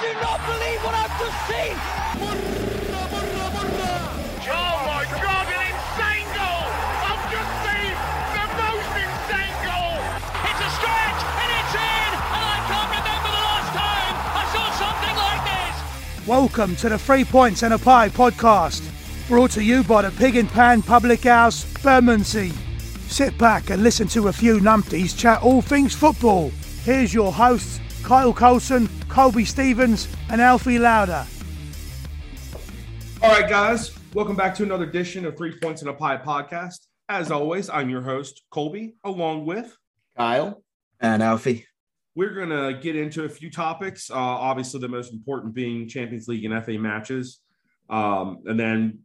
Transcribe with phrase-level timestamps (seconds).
[0.00, 1.74] do not believe what I've just seen.
[4.46, 6.70] Oh my God, an insane goal!
[7.02, 7.90] I've just seen
[8.30, 9.98] the most insane goal!
[10.46, 14.70] It's a stretch and it's in, and I can't remember the last time I saw
[14.78, 15.74] something like this.
[16.28, 18.86] Welcome to the Three Points and a Pie podcast,
[19.26, 22.52] brought to you by the Pig and Pan Public House, Bermondsey.
[23.08, 26.52] Sit back and listen to a few numpties chat all things football.
[26.84, 28.88] Here's your hosts, Kyle Colson,
[29.18, 31.26] Colby Stevens, and Alfie Lauder.
[33.20, 36.86] All right, guys, welcome back to another edition of Three Points in a Pie podcast.
[37.08, 39.76] As always, I'm your host, Colby, along with
[40.16, 40.62] Kyle.
[41.00, 41.66] And Alfie.
[42.14, 44.08] We're going to get into a few topics.
[44.08, 47.40] Uh, obviously, the most important being Champions League and FA matches.
[47.90, 49.00] Um, and then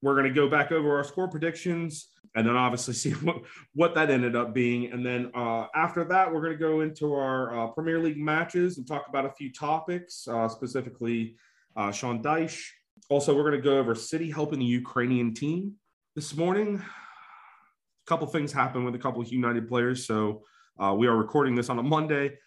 [0.00, 3.42] we're going to go back over our score predictions and then obviously see what,
[3.74, 4.92] what that ended up being.
[4.92, 8.78] And then uh, after that, we're going to go into our uh, Premier League matches
[8.78, 11.36] and talk about a few topics, uh, specifically
[11.76, 12.64] uh, Sean Dyche.
[13.08, 15.74] Also, we're going to go over City helping the Ukrainian team
[16.14, 16.78] this morning.
[16.78, 20.06] A couple things happened with a couple of United players.
[20.06, 20.42] So
[20.78, 22.38] uh, we are recording this on a Monday.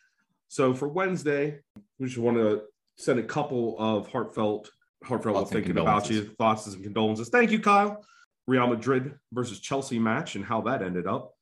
[0.47, 1.59] So for Wednesday,
[1.99, 2.63] we just want to
[2.97, 4.71] send a couple of heartfelt,
[5.03, 7.29] heartfelt thinking about you, thoughts and condolences.
[7.29, 8.03] Thank you, Kyle.
[8.47, 11.33] Real Madrid versus Chelsea match and how that ended up.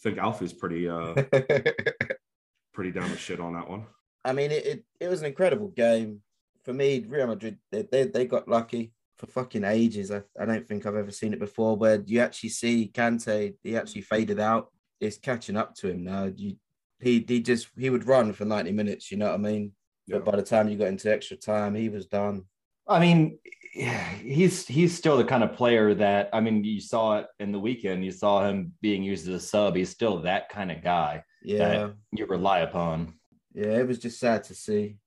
[0.00, 1.14] I think Alfie's pretty uh
[2.72, 3.86] pretty down the shit on that one.
[4.24, 6.22] I mean, it, it, it was an incredible game.
[6.64, 10.10] For me, Real Madrid, they, they, they got lucky for fucking ages.
[10.10, 13.76] I, I don't think I've ever seen it before where you actually see Kante, he
[13.76, 14.72] actually faded out.
[14.98, 16.32] It's catching up to him now.
[16.34, 16.56] You,
[17.00, 19.72] he, he just, he would run for 90 minutes, you know what I mean?
[20.06, 20.18] Yeah.
[20.18, 22.44] But by the time you got into extra time, he was done.
[22.88, 23.38] I mean,
[23.74, 27.58] he's he's still the kind of player that I mean, you saw it in the
[27.58, 28.04] weekend.
[28.04, 29.76] You saw him being used as a sub.
[29.76, 31.58] He's still that kind of guy Yeah.
[31.58, 33.14] that you rely upon.
[33.54, 34.98] Yeah, it was just sad to see.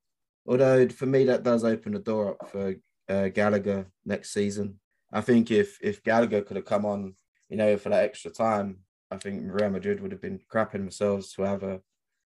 [0.45, 2.75] Although for me, that does open the door up for
[3.09, 4.79] uh, Gallagher next season.
[5.11, 7.15] I think if if Gallagher could have come on,
[7.49, 11.31] you know, for that extra time, I think Real Madrid would have been crapping themselves
[11.33, 11.79] to have a.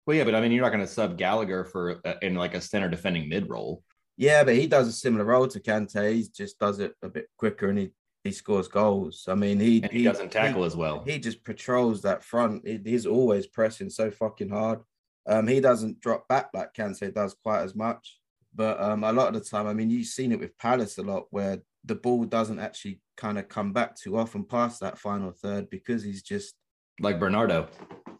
[0.06, 2.54] Well, yeah, but I mean, you're not going to sub Gallagher for uh, in like
[2.54, 3.82] a center defending mid role.
[4.20, 6.12] Yeah, but he does a similar role to Kante.
[6.12, 7.90] He just does it a bit quicker and he,
[8.22, 9.24] he scores goals.
[9.26, 11.02] I mean, he And he, doesn't tackle as well.
[11.06, 12.68] He just patrols that front.
[12.68, 14.80] He, he's always pressing so fucking hard.
[15.26, 18.18] Um, he doesn't drop back like Kante does quite as much.
[18.54, 21.02] But um, a lot of the time, I mean, you've seen it with Palace a
[21.02, 25.30] lot where the ball doesn't actually kind of come back too often past that final
[25.30, 26.56] third because he's just,
[27.00, 27.68] like Bernardo.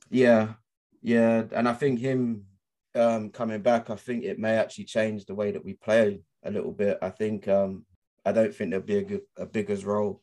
[0.08, 0.54] yeah,
[1.02, 1.42] yeah.
[1.52, 2.46] And I think him
[2.94, 6.50] um, coming back, I think it may actually change the way that we play a
[6.50, 6.98] little bit.
[7.02, 7.84] I think um,
[8.24, 10.22] I don't think there'll be a, good, a bigger role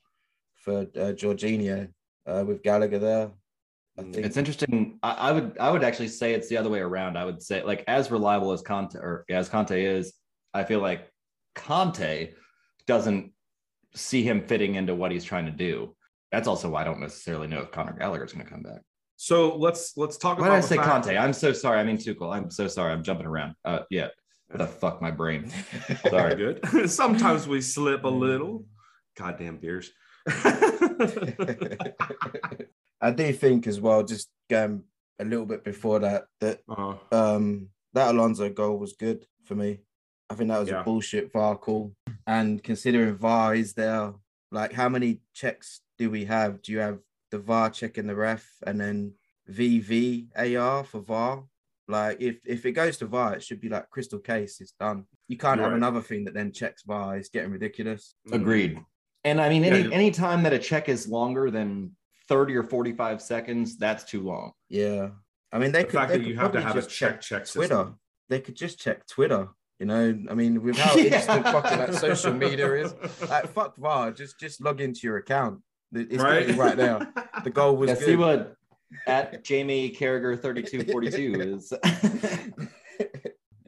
[0.56, 1.90] for uh, Jorginho
[2.26, 3.32] uh, with Gallagher there.
[3.98, 5.00] I think It's interesting.
[5.02, 7.18] I, I would I would actually say it's the other way around.
[7.18, 10.14] I would say like as reliable as Conte or as Conte is,
[10.54, 11.10] I feel like
[11.56, 12.34] Conte
[12.86, 13.32] doesn't
[13.96, 15.96] see him fitting into what he's trying to do.
[16.32, 18.82] That's also why I don't necessarily know if Conor Gallagher is going to come back.
[19.18, 21.18] So let's let's talk Why about did I say fact- Conte?
[21.18, 21.80] I'm so sorry.
[21.80, 22.34] I mean Tuchel.
[22.36, 22.94] I'm so sorry.
[22.94, 23.56] I'm jumping around.
[23.66, 24.08] Uh, yeah.
[24.50, 25.52] What the fuck, my brain.
[26.10, 26.36] Sorry.
[26.36, 26.90] good.
[26.90, 28.64] Sometimes we slip a little.
[29.18, 29.92] Goddamn beers.
[33.02, 34.84] I do think as well, just going
[35.20, 39.80] a little bit before that, that uh, um, that Alonso goal was good for me.
[40.30, 40.82] I think that was Yeah.
[40.82, 41.94] a bullshit VAR call.
[42.26, 44.14] And considering VAR is there,
[44.52, 46.62] like how many checks do we have?
[46.62, 47.00] Do you have
[47.32, 49.14] the VAR checking the ref and then
[49.50, 51.44] VVAR for VAR?
[51.90, 55.06] Like if if it goes to VAR, it should be like crystal case, it's done.
[55.28, 55.78] You can't You're have right.
[55.78, 57.18] another thing that then checks VAR.
[57.18, 58.14] It's getting ridiculous.
[58.32, 58.80] Agreed.
[59.24, 61.96] And I mean, any you- any time that a check is longer than
[62.28, 64.52] 30 or 45 seconds, that's too long.
[64.70, 65.10] Yeah.
[65.54, 67.22] I mean, they the could, fact they that could you have to have a check
[67.22, 67.68] check Twitter.
[67.76, 68.00] system.
[68.30, 69.48] They could just check Twitter.
[69.80, 71.16] You know, I mean, with how Yeah.
[71.16, 72.94] instant fucking that social media is,
[73.30, 75.62] like fuck VAR, just just log into your account.
[75.94, 76.48] It's right?
[76.50, 77.12] right, right now.
[77.44, 78.06] The goal was Yeah, good.
[78.06, 78.56] see what
[79.06, 81.74] at Jamie Carragher 3242 is.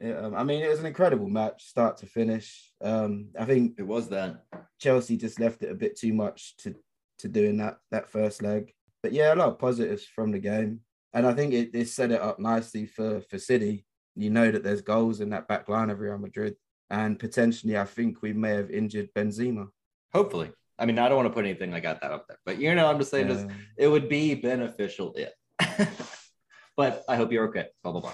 [0.02, 2.72] Yeah, um, I mean, it was an incredible match, start to finish.
[2.80, 4.44] Um, I think it was that.
[4.80, 6.74] Chelsea just left it a bit too much to
[7.18, 8.72] to doing that that first leg.
[9.02, 10.80] But yeah, a lot of positives from the game,
[11.12, 13.84] and I think it, it set it up nicely for for City.
[14.16, 16.56] You know that there's goals in that back line of Real Madrid,
[16.88, 19.68] and potentially, I think we may have injured Benzema.
[20.14, 20.50] Hopefully.
[20.80, 22.86] I mean, I don't want to put anything like that up there, but you know,
[22.88, 25.32] I'm just saying just Um, it would be beneficial if.
[26.76, 27.66] but I hope you're okay.
[27.82, 28.12] Blah blah blah.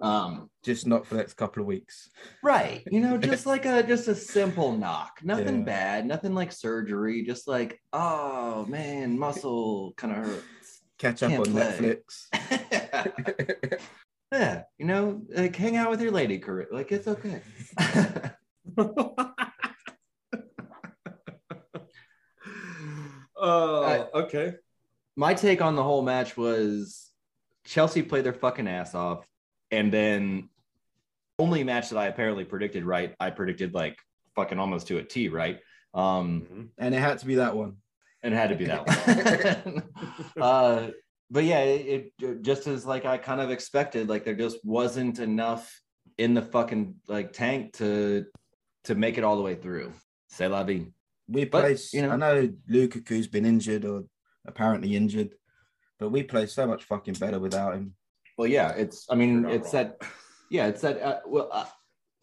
[0.00, 2.08] Um, just not for the next couple of weeks.
[2.42, 2.82] right.
[2.90, 5.18] You know, just like a just a simple knock.
[5.22, 5.64] Nothing Yeah.
[5.64, 10.80] bad, nothing like surgery, just like, oh man, muscle kind of hurts.
[10.98, 11.98] Catch up Can't on play.
[12.32, 13.80] Netflix.
[14.32, 16.68] yeah, you know, like hang out with your lady, career.
[16.72, 17.42] Like it's okay.
[23.40, 24.54] Uh, okay.
[25.16, 27.10] My take on the whole match was
[27.64, 29.26] Chelsea played their fucking ass off,
[29.70, 30.48] and then
[31.38, 33.14] only match that I apparently predicted right.
[33.20, 33.96] I predicted like
[34.34, 35.58] fucking almost to a T, right?
[35.94, 37.76] Um, And it had to be that one.
[38.22, 38.86] and it had to be that
[39.64, 39.82] one.
[40.42, 40.88] uh,
[41.30, 45.18] but yeah, it, it just as like I kind of expected, like there just wasn't
[45.18, 45.80] enough
[46.16, 48.26] in the fucking like tank to
[48.84, 49.92] to make it all the way through.
[50.28, 50.86] Say la vie.
[51.28, 51.76] We But, play.
[51.92, 54.04] you know- I know Lukaku's been injured or
[54.46, 55.34] apparently injured,
[55.98, 57.94] but we play so much fucking better without him.
[58.36, 59.06] Well, yeah, it's.
[59.10, 59.84] I mean, it's wrong.
[60.00, 60.08] that.
[60.50, 61.00] Yeah, it's that.
[61.02, 61.66] Uh, well, uh,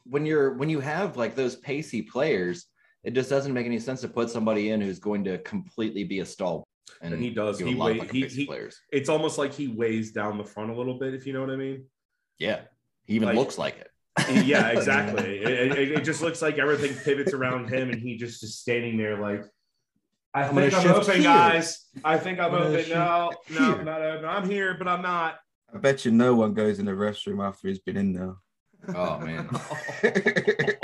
[0.06, 2.66] when you're when you have like those pacey players,
[3.04, 6.19] it just doesn't make any sense to put somebody in who's going to completely be
[6.22, 6.63] a stall.
[7.02, 7.60] And he does.
[7.60, 8.80] you He a lot of wait- fucking he- he- players.
[8.92, 11.50] It's almost like he weighs down the front a little bit, if you know what
[11.52, 11.86] I mean.
[12.40, 12.62] Yeah,
[13.06, 13.92] he even like- looks like it.
[14.30, 15.40] Yeah, exactly.
[15.44, 18.98] it, it, it just looks like everything pivots around him, and he just is standing
[18.98, 19.44] there like,
[20.34, 21.24] I I'm gonna think I'm open, here.
[21.24, 21.86] guys.
[22.04, 22.90] I think I'm I'm open.
[22.90, 23.84] No, shift no, here.
[23.84, 24.26] not open.
[24.26, 25.38] I'm here, but I'm not.
[25.74, 28.36] I bet you no one goes in the restroom after he's been in there.
[28.96, 29.50] Oh man.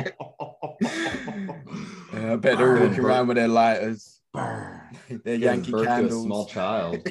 [2.13, 3.06] Yeah, I bet they're Burn, walking burn.
[3.06, 4.81] around with their lighters, Burn.
[5.10, 6.24] their Gives Yankee birth a candles.
[6.24, 7.07] small child.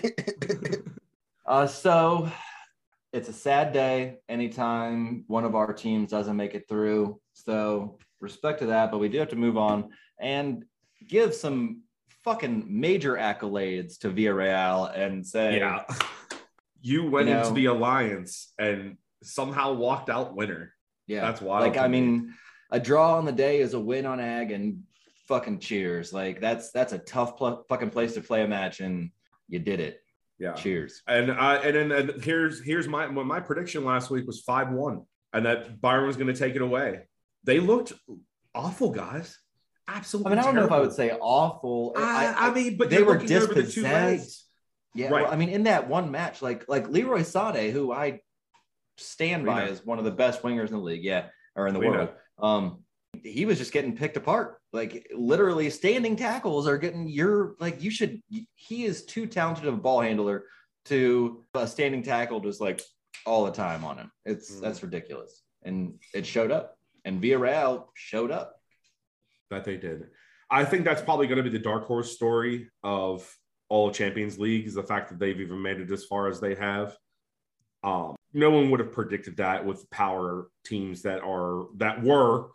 [1.47, 2.31] Uh, so
[3.13, 7.21] it's a sad day anytime one of our teams doesn't make it through.
[7.35, 9.91] So respect to that, but we do have to move on
[10.21, 10.65] and
[11.09, 11.83] give some
[12.25, 15.85] fucking major accolades to Villarreal and say, yeah.
[16.83, 20.73] You went You know- into the Allianz and somehow walked out winner.
[21.07, 22.01] yeah, That's wild Like I me.
[22.01, 22.35] mean,
[22.71, 24.83] a draw on the day is a win on Ag, and
[25.27, 26.13] fucking cheers.
[26.13, 29.11] Like that's that's a tough pl- fucking place to play a match, and
[29.49, 30.01] you did it.
[30.41, 30.55] Yeah.
[30.55, 31.03] Cheers.
[31.07, 35.03] And I and then and here's here's my my prediction last week was five one,
[35.35, 37.03] and that Bayern was going to take it away.
[37.45, 37.93] They looked
[38.55, 39.39] awful, guys.
[39.87, 40.33] Absolutely.
[40.33, 41.93] I mean, I don't know if I would say awful.
[41.97, 44.47] I, I mean, but they were dispossessed.
[44.95, 45.23] Yeah, Right.
[45.25, 48.21] well, I mean, in that one match, like like Leroy Sané, who I
[48.97, 49.71] stand We by know.
[49.73, 52.09] as one of the best wingers in the league, yeah, or in the We world.
[52.39, 52.85] Um,
[53.23, 54.59] he was just getting picked apart.
[54.73, 58.21] Like literally, standing tackles are getting your like you should.
[58.55, 60.45] He is too talented of a ball handler
[60.87, 62.81] to a standing tackle just like
[63.27, 64.11] all the time on him.
[64.25, 64.61] It's Mhm.
[64.63, 66.77] that's ridiculous, and it showed up.
[67.05, 68.57] And Villarreal showed up.
[69.51, 70.09] that they did.
[70.49, 73.29] I think that's probably going to be the dark horse story of
[73.69, 76.55] all Champions League is the fact that they've even made it as far as they
[76.55, 76.97] have.
[77.83, 82.51] Um, no one would have predicted that with power teams that are that were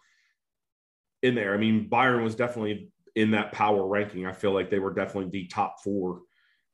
[1.25, 1.53] in there.
[1.53, 4.25] I mean, Bayern was definitely in that power ranking.
[4.25, 6.21] I feel like they were definitely the top four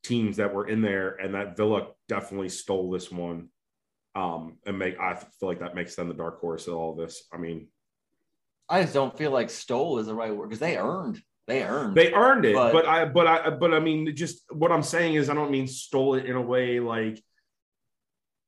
[0.04, 3.50] teams that were in there, and that Villa definitely stole this one.
[4.14, 7.24] Um, and make I feel like that makes them the dark horse of all this.
[7.34, 7.68] I mean,
[8.68, 11.22] I just don't feel like stole is the right word because they earned.
[11.48, 11.96] They earned.
[11.96, 15.16] They earned it, But- but, I, but I, but I mean, just what I'm saying
[15.16, 17.22] is, I don't mean stole it in a way like,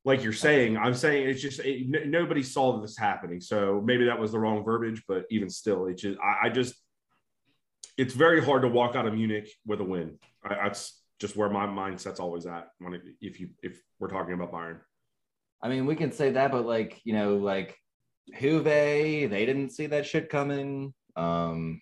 [0.05, 0.77] like you're saying.
[0.77, 4.39] I'm saying it's just it, n- nobody saw this happening, so maybe that was the
[4.39, 5.03] wrong verbiage.
[5.07, 6.75] But even still, it just, I, I just,
[7.97, 10.17] it's very hard to walk out of Munich with a win.
[10.44, 14.33] I, that's just where my mindset's always at when it, if you if we're talking
[14.33, 14.80] about Bayern.
[15.61, 17.78] I mean, we can say that, but like, you know, like
[18.37, 20.94] Juve, they didn't see that shit coming.
[21.16, 21.81] Um,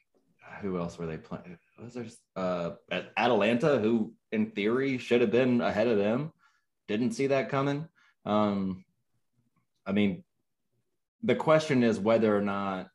[0.62, 1.58] who else were they playing?
[1.82, 2.06] Was there
[2.36, 6.32] uh At- Atalanta, who in theory should have been ahead of them,
[6.88, 7.88] didn't see that coming.
[8.26, 8.84] Um,
[9.86, 10.24] I mean,
[11.24, 12.88] the question is whether or not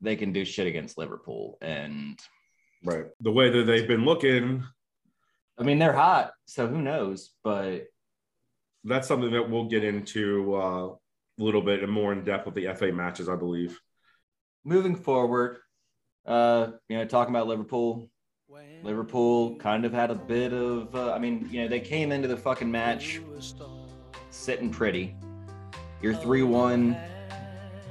[0.00, 1.58] they can do shit against Liverpool.
[1.60, 2.18] And
[2.84, 3.06] Right.
[3.20, 4.64] The way that they've been looking,
[5.58, 7.30] I mean, they're hot, so who knows?
[7.42, 7.86] But
[8.84, 10.96] that's something that we'll get into uh, a
[11.38, 13.78] little bit and more in depth with the FA matches, I believe.
[14.64, 15.58] moving forward,
[16.26, 18.08] uh, you know, talking about Liverpool,
[18.82, 22.28] Liverpool kind of had a bit of, uh, I mean, you know, they came into
[22.28, 23.20] the fucking match
[24.30, 25.14] sitting pretty.
[26.02, 26.96] You're 3 1.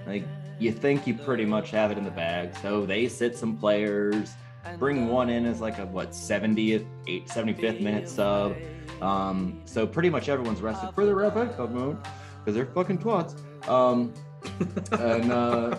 [0.06, 0.24] Like,
[0.60, 2.56] you think you pretty much have it in the bag.
[2.62, 4.34] So they sit some players,
[4.80, 8.56] bring one in as like a, what, 70th, 8, 75th minute sub.
[9.02, 11.98] Um, so pretty much everyone's rested for the FA Cup mode
[12.40, 13.38] because they're fucking twats.
[13.68, 14.14] Um,
[14.94, 15.78] and uh,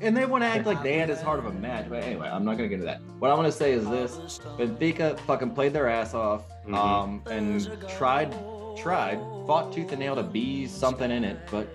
[0.00, 1.88] and they want to act like they had as hard of a match.
[1.88, 3.00] But anyway, I'm not gonna get into that.
[3.18, 6.74] What I want to say is this: Benfica fucking played their ass off, Mhm.
[6.74, 8.34] um, and tried,
[8.76, 11.38] tried, fought tooth and nail to be something in it.
[11.50, 11.68] But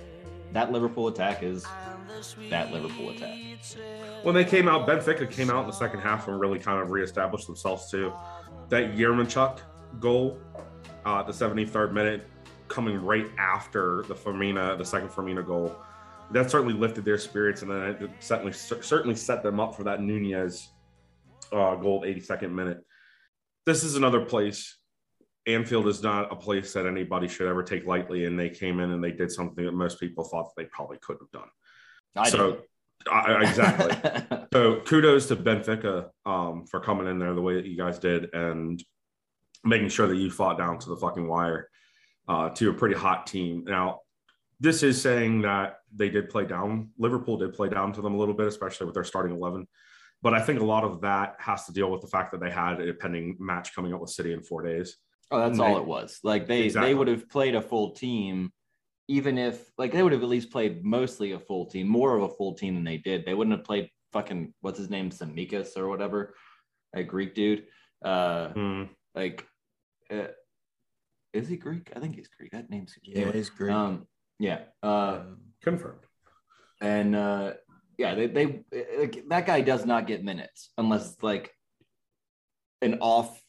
[0.54, 1.66] that Liverpool attack is
[2.50, 3.38] that Liverpool attack.
[4.24, 6.92] when they came out, Benfica came out in the second half and really kind of
[6.92, 8.12] reestablished themselves too.
[8.70, 9.60] That Yaremchuk
[10.00, 10.40] goal
[11.08, 12.28] uh, the 73rd minute,
[12.68, 15.74] coming right after the Firmino, the second Firmino goal.
[16.32, 20.02] That certainly lifted their spirits, and then it certainly certainly set them up for that
[20.02, 20.70] Nunez
[21.54, 22.84] uh, goal, 82nd minute.
[23.66, 24.77] This is another place.
[25.48, 28.92] Anfield is not a place that anybody should ever take lightly, and they came in
[28.92, 31.50] and they did something that most people thought they probably couldn't have done.
[32.16, 32.60] I so,
[33.12, 34.38] I, exactly.
[34.54, 38.34] so, kudos to Benfica um, for coming in there the way that you guys did
[38.34, 38.84] and
[39.64, 41.70] making sure that you fought down to the fucking wire
[42.28, 43.64] uh, to a pretty hot team.
[43.66, 44.02] Now,
[44.60, 46.90] this is saying that they did play down.
[46.98, 49.68] Liverpool did play down to them a little bit, especially with their starting 11.
[50.22, 52.50] But I think a lot of that has to deal with the fact that they
[52.50, 54.98] had a pending match coming up with City in four days.
[55.30, 56.20] Oh, that's all it was.
[56.24, 56.90] Like they exactly.
[56.90, 58.52] they would have played a full team,
[59.08, 62.24] even if like they would have at least played mostly a full team, more of
[62.24, 63.26] a full team than they did.
[63.26, 66.34] They wouldn't have played fucking what's his name, Tsimikas or whatever,
[66.94, 67.66] a Greek dude.
[68.04, 68.90] Uh, mm.
[69.16, 69.46] like,
[70.12, 70.28] uh,
[71.34, 71.92] is he Greek?
[71.96, 72.52] I think he's Greek.
[72.52, 73.72] That name's yeah, he's Greek.
[73.72, 74.08] Um,
[74.40, 75.22] yeah, uh,
[75.62, 76.02] confirmed.
[76.80, 77.54] And uh,
[77.98, 78.64] yeah, they, they
[78.98, 81.52] like, that guy does not get minutes unless like
[82.82, 83.42] an off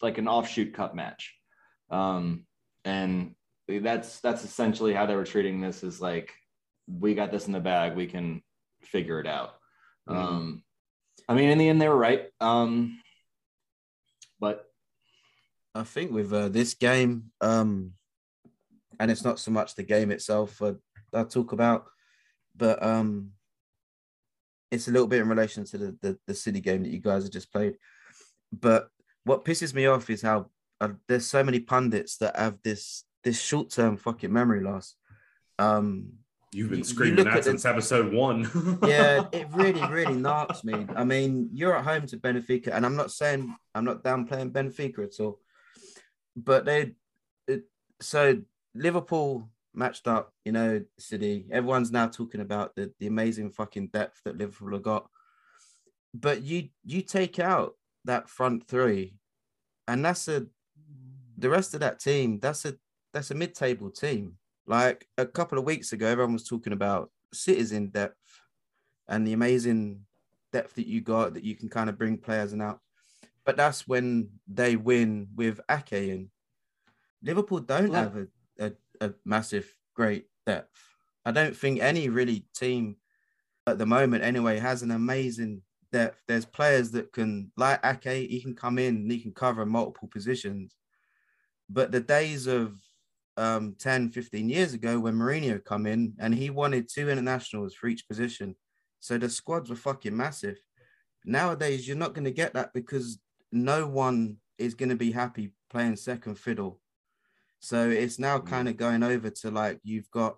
[0.00, 1.34] like an offshoot cup match.
[1.90, 2.46] Um,
[2.84, 3.34] and
[3.68, 6.32] that's that's essentially how they were treating this is like
[6.88, 8.42] we got this in the bag, we can
[8.82, 9.54] figure it out.
[10.08, 10.18] Mm-hmm.
[10.18, 10.64] Um,
[11.28, 12.26] I mean, in the end, they were right.
[12.40, 13.00] Um,
[14.40, 14.66] but
[15.74, 17.92] I think with uh, this game, um,
[18.98, 20.74] and it's not so much the game itself uh,
[21.14, 21.86] I talk about,
[22.56, 23.30] but um,
[24.70, 27.22] it's a little bit in relation to the, the, the city game that you guys
[27.22, 27.74] have just played.
[28.52, 28.88] But
[29.24, 33.40] what pisses me off is how uh, there's so many pundits that have this this
[33.40, 34.96] short term fucking memory loss.
[35.58, 36.14] Um,
[36.54, 38.50] You've been screaming you that since the, episode one.
[38.86, 40.86] yeah, it really, really knocks me.
[40.94, 45.04] I mean, you're at home to Benfica, and I'm not saying I'm not downplaying Benfica
[45.04, 45.40] at all,
[46.36, 46.92] but they,
[47.48, 47.62] it,
[48.00, 48.42] so
[48.74, 51.46] Liverpool matched up, you know, City.
[51.50, 55.08] Everyone's now talking about the, the amazing fucking depth that Liverpool have got.
[56.12, 59.14] But you you take out that front three,
[59.88, 60.46] and that's a
[61.38, 62.74] the rest of that team, that's a
[63.12, 64.34] that's a mid-table team.
[64.66, 68.16] Like a couple of weeks ago, everyone was talking about citizen depth
[69.08, 70.00] and the amazing
[70.52, 72.80] depth that you got that you can kind of bring players and out.
[73.44, 76.28] But that's when they win with Ake and
[77.22, 78.26] Liverpool don't have a
[78.58, 80.78] a, a massive, great depth.
[81.24, 82.96] I don't think any really team
[83.66, 85.62] at the moment, anyway, has an amazing
[85.92, 86.20] depth.
[86.26, 90.08] There's players that can, like Ake, he can come in and he can cover multiple
[90.08, 90.76] positions.
[91.68, 92.74] But the days of
[93.36, 97.86] um, 10, 15 years ago when Mourinho come in and he wanted two internationals for
[97.86, 98.56] each position.
[99.00, 100.58] So the squads were fucking massive.
[101.24, 103.18] Nowadays, you're not going to get that because
[103.52, 106.80] no one is going to be happy playing second fiddle
[107.62, 108.46] so it's now mm.
[108.46, 110.36] kind of going over to like you've got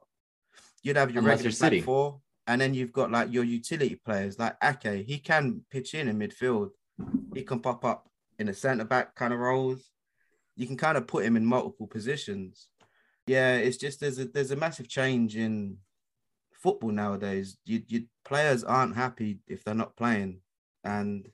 [0.82, 4.38] you'd have your Unless regular back four, and then you've got like your utility players
[4.38, 5.06] like Ake.
[5.06, 6.70] He can pitch in in midfield.
[7.34, 8.08] He can pop up
[8.38, 9.90] in a centre back kind of roles.
[10.56, 12.68] You can kind of put him in multiple positions.
[13.26, 15.78] Yeah, it's just there's a there's a massive change in
[16.52, 17.56] football nowadays.
[17.64, 20.40] You, you players aren't happy if they're not playing,
[20.84, 21.26] and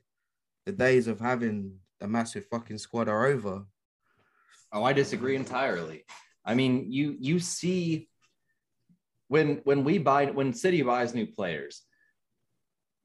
[0.65, 3.63] the days of having a massive fucking squad are over.
[4.71, 6.05] Oh, I disagree entirely.
[6.45, 8.07] I mean, you you see
[9.31, 11.83] when when we buy when City buys new players,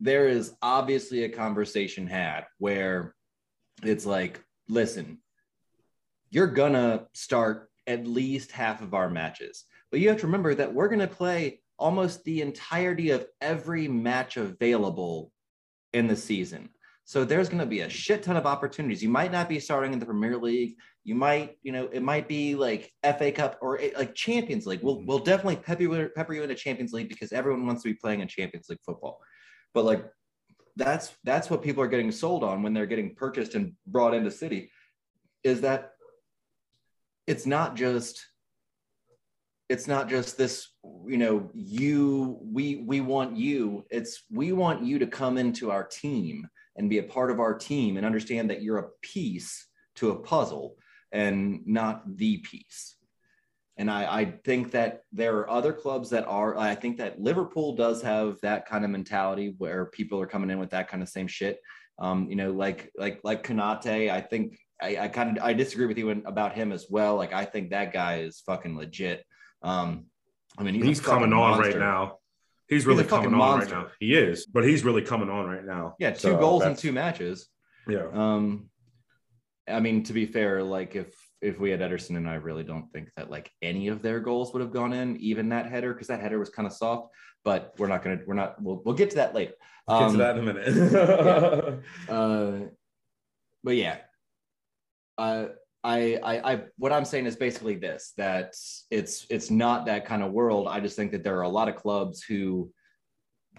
[0.00, 3.14] there is obviously a conversation had where
[3.84, 5.18] it's like, listen,
[6.30, 9.62] you're gonna start at least half of our matches.
[9.92, 14.36] But you have to remember that we're gonna play almost the entirety of every match
[14.36, 15.30] available
[15.92, 16.70] in the season.
[17.06, 19.00] So there's going to be a shit ton of opportunities.
[19.00, 20.74] You might not be starting in the Premier League.
[21.04, 24.82] You might, you know, it might be like FA Cup or like Champions League.
[24.82, 25.06] We'll mm-hmm.
[25.06, 28.22] we'll definitely pepper you, pepper you into Champions League because everyone wants to be playing
[28.22, 29.20] in Champions League football.
[29.72, 30.04] But like
[30.74, 34.32] that's that's what people are getting sold on when they're getting purchased and brought into
[34.32, 34.72] City,
[35.44, 35.92] is that
[37.28, 38.26] it's not just
[39.68, 40.70] it's not just this
[41.06, 45.84] you know you we we want you it's we want you to come into our
[45.84, 49.66] team and be a part of our team and understand that you're a piece
[49.96, 50.76] to a puzzle
[51.12, 52.96] and not the piece.
[53.78, 57.76] And I, I think that there are other clubs that are, I think that Liverpool
[57.76, 61.08] does have that kind of mentality where people are coming in with that kind of
[61.08, 61.60] same shit.
[61.98, 65.86] Um, you know, like, like, like Konate, I think I, I kind of, I disagree
[65.86, 67.16] with you about him as well.
[67.16, 69.24] Like, I think that guy is fucking legit.
[69.62, 70.06] Um,
[70.58, 72.18] I mean, he's, he's coming on right now.
[72.68, 73.74] He's really he's coming on monster.
[73.74, 73.90] right now.
[74.00, 75.94] He is, but he's really coming on right now.
[75.98, 77.48] Yeah, two so goals in two matches.
[77.88, 78.06] Yeah.
[78.12, 78.68] Um,
[79.68, 82.90] I mean, to be fair, like if if we had Ederson and I really don't
[82.92, 86.08] think that like any of their goals would have gone in, even that header, because
[86.08, 87.08] that header was kind of soft.
[87.44, 89.52] But we're not gonna we're not we'll we'll get to that later.
[89.88, 91.84] Get to Um, that in a minute.
[92.08, 92.52] uh,
[93.62, 93.98] but yeah,
[95.18, 95.46] uh,
[95.86, 98.54] I, I, I, what I'm saying is basically this: that
[98.90, 100.68] it's it's not that kind of world.
[100.68, 102.72] I just think that there are a lot of clubs who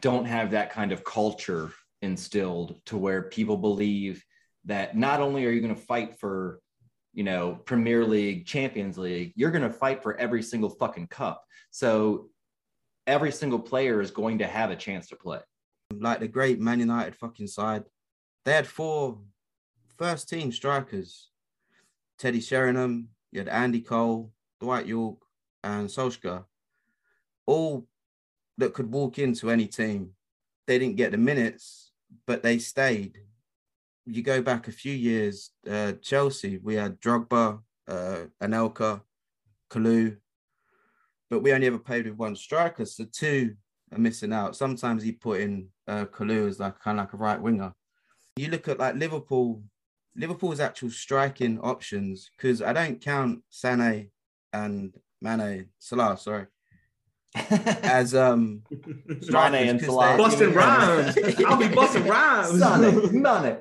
[0.01, 4.23] don't have that kind of culture instilled to where people believe
[4.65, 6.59] that not only are you going to fight for
[7.13, 11.43] you know premier league champions league you're going to fight for every single fucking cup
[11.71, 12.29] so
[13.07, 15.39] every single player is going to have a chance to play
[15.95, 17.83] like the great Man United fucking side.
[18.45, 19.19] They had four
[19.97, 21.29] first team strikers
[22.17, 25.23] Teddy Sheringham, you had Andy Cole, Dwight Yorke,
[25.63, 26.45] and Solskjaer,
[27.45, 27.87] all
[28.57, 30.11] that could walk into any team.
[30.65, 31.91] They didn't get the minutes,
[32.25, 33.19] but they stayed.
[34.05, 39.01] You go back a few years, uh, Chelsea, we had Drogba, uh, Anelka,
[39.69, 40.17] Kalou,
[41.29, 43.55] but we only ever played with one striker, so two
[43.91, 44.55] are missing out.
[44.55, 47.73] Sometimes he put in uh, Kalou as like kind of like a right winger.
[48.37, 49.61] You look at like Liverpool,
[50.17, 54.09] Liverpool's actual striking options because I don't count Sané
[54.51, 56.47] and Mane, Salah, sorry,
[57.35, 60.11] as um Mane strikers and 'cause Salah.
[60.11, 61.17] they- busting rhymes.
[61.45, 62.53] I'll be busting rhymes.
[63.13, 63.57] Mane, Mane,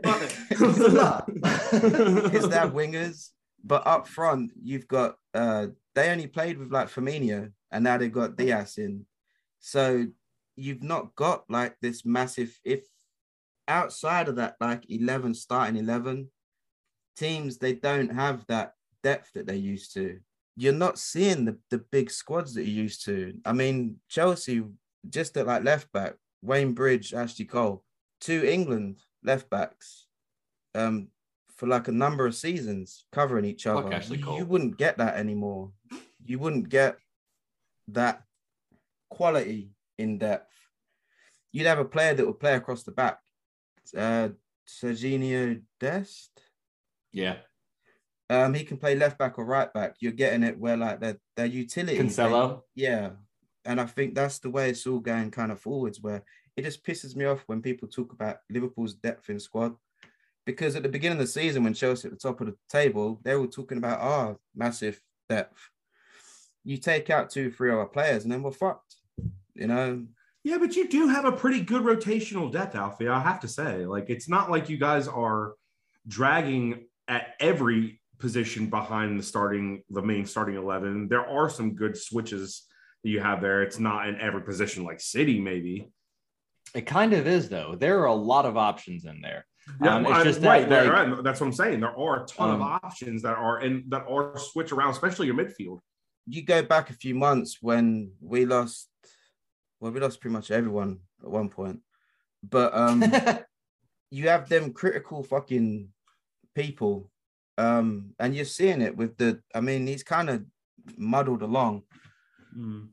[0.56, 1.24] Salah.
[1.26, 3.30] because they're wingers.
[3.64, 8.12] But up front, you've got uh they only played with like Firmino, and now they've
[8.12, 9.06] got Diaz in.
[9.60, 10.06] So
[10.54, 12.84] you've not got like this massive if
[13.68, 16.30] outside of that like 11 starting 11
[17.16, 20.18] teams they don't have that depth that they used to.
[20.56, 23.34] You're not seeing the, the big squads that you used to.
[23.44, 24.62] I mean chelsea
[25.08, 27.82] just at like left back wayne bridge ashley cole
[28.20, 30.06] two england left backs
[30.74, 31.08] um
[31.56, 33.88] for like a number of seasons covering each other.
[34.38, 35.72] You wouldn't get that anymore.
[36.24, 36.98] You wouldn't get
[37.88, 38.22] that
[39.08, 40.52] quality in depth.
[41.52, 43.20] You'd have a player that would play across the back.
[43.96, 44.30] Uh
[44.68, 46.42] Serginho Dest
[47.16, 47.36] yeah,
[48.28, 49.96] um, he can play left back or right back.
[50.00, 51.98] You're getting it where like their their utility.
[51.98, 52.62] Cancelo.
[52.74, 53.10] they- yeah,
[53.64, 56.00] and I think that's the way it's all going kind of forwards.
[56.00, 56.22] Where
[56.56, 59.74] it just pisses me off when people talk about Liverpool's depth in squad,
[60.44, 63.20] because at the beginning of the season when Chelsea at the top of the table,
[63.22, 65.70] they were talking about our oh, massive depth.
[66.64, 68.96] You take out two, three other players, and then we're fucked.
[69.54, 70.04] You know,
[70.44, 73.08] Yeah, but you do have a pretty good rotational depth, Alfie.
[73.08, 75.54] I have to say, like, it's not like you guys are
[76.08, 81.08] dragging at every position behind the starting, the main starting eleven.
[81.08, 82.64] There are some good switches
[83.04, 83.62] that you have there.
[83.62, 85.90] It's not in every position like City, maybe.
[86.74, 87.76] It kind of is though.
[87.78, 89.46] There are a lot of options in there.
[89.82, 90.68] Yeah, Um, it's I- just right.
[90.68, 91.80] that, there- like- right, That's what I'm saying.
[91.80, 95.26] There are a ton Um, of options that are in that are switch around, especially
[95.26, 95.80] your midfield.
[96.28, 98.88] you go back a few months when we lost.
[99.78, 101.80] Well, we lost pretty much everyone at one point,
[102.42, 103.02] but um.
[104.12, 105.88] you have them critical fucking
[106.56, 107.10] people.
[107.58, 110.44] Um, and you're seeing it with the, I mean, he's kind of
[110.96, 111.82] muddled along,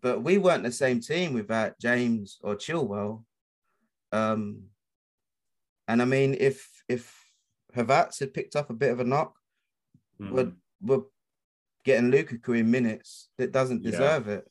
[0.02, 3.23] but we weren't the same team without James or Chilwell.
[4.12, 4.63] Um,
[5.88, 7.04] and I mean, if if
[7.76, 9.34] Havertz had picked up a bit of a knock,
[10.21, 10.32] Mm.
[10.32, 11.04] we're, we're
[11.84, 13.91] getting Lukaku in minutes that doesn't Yeah.
[13.91, 14.45] deserve it.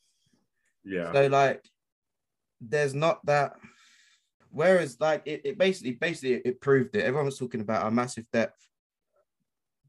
[0.83, 1.13] Yeah.
[1.13, 1.63] So like,
[2.59, 3.55] there's not that.
[4.51, 7.05] Whereas like it, it basically basically it proved it.
[7.05, 8.61] Everyone was talking about our massive depth,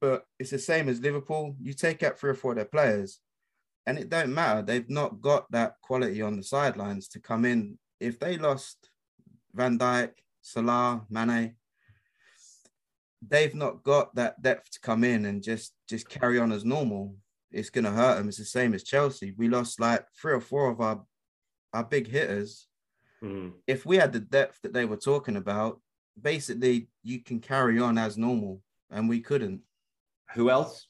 [0.04, 1.56] but it's the same as Liverpool.
[1.58, 3.20] You take out three or four of their players,
[3.86, 4.60] and it don't matter.
[4.60, 7.78] They've not got that quality on the sidelines to come in.
[8.00, 8.90] If they lost
[9.54, 10.10] Van Dijk,
[10.42, 11.56] Salah, Mane,
[13.26, 17.16] they've not got that depth to come in and just just carry on as normal.
[17.50, 18.28] It's gonna hurt them.
[18.28, 19.32] It's the same as Chelsea.
[19.38, 21.02] We lost like three or four of our
[21.72, 22.68] our big hitters.
[23.22, 23.54] Mhm.
[23.66, 25.80] If we had the depth that they were talking about,
[26.20, 29.62] basically you can carry on as normal, and we couldn't.
[30.34, 30.88] Who else?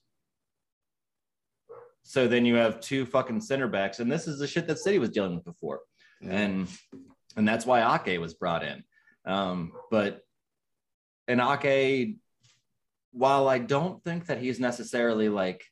[2.03, 4.99] So then you have two fucking center backs, and this is the shit that City
[4.99, 5.81] was dealing with before,
[6.23, 6.69] and
[7.37, 8.85] and that's why Ake was brought in.
[9.25, 10.21] Um, but
[11.27, 12.19] and Ake,
[13.13, 15.65] while I don't think that he's necessarily like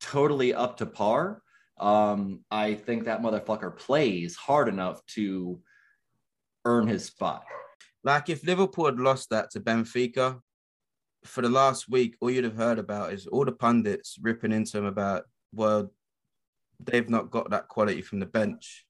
[0.00, 1.42] totally up to par,
[1.80, 5.60] um, I think that motherfucker plays hard enough to
[6.64, 7.44] earn his spot.
[8.04, 10.40] Like if Liverpool had lost that to Benfica
[11.24, 14.78] for the last week, all you'd have heard about is all the pundits ripping into
[14.78, 15.92] him about, well,
[16.80, 18.84] they've not got that quality from the bench.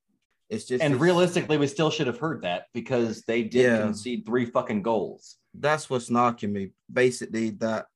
[0.48, 3.78] It's just And it's- realistically, we still should have heard that because they did Yeah.
[3.82, 5.38] concede three fucking goals.
[5.54, 6.70] that's what's knocking me.
[6.90, 7.86] Basically, that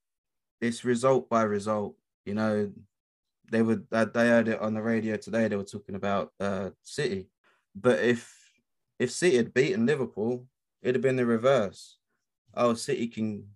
[0.61, 1.97] it's result by result.
[2.27, 2.71] You know,
[3.51, 5.49] they would uh, they heard it on the radio today.
[5.49, 7.31] They were talking about uh, City,
[7.75, 8.35] but if
[8.99, 10.47] if City had beaten Liverpool,
[10.83, 11.97] it'd have been the reverse.
[12.53, 13.49] Oh, City can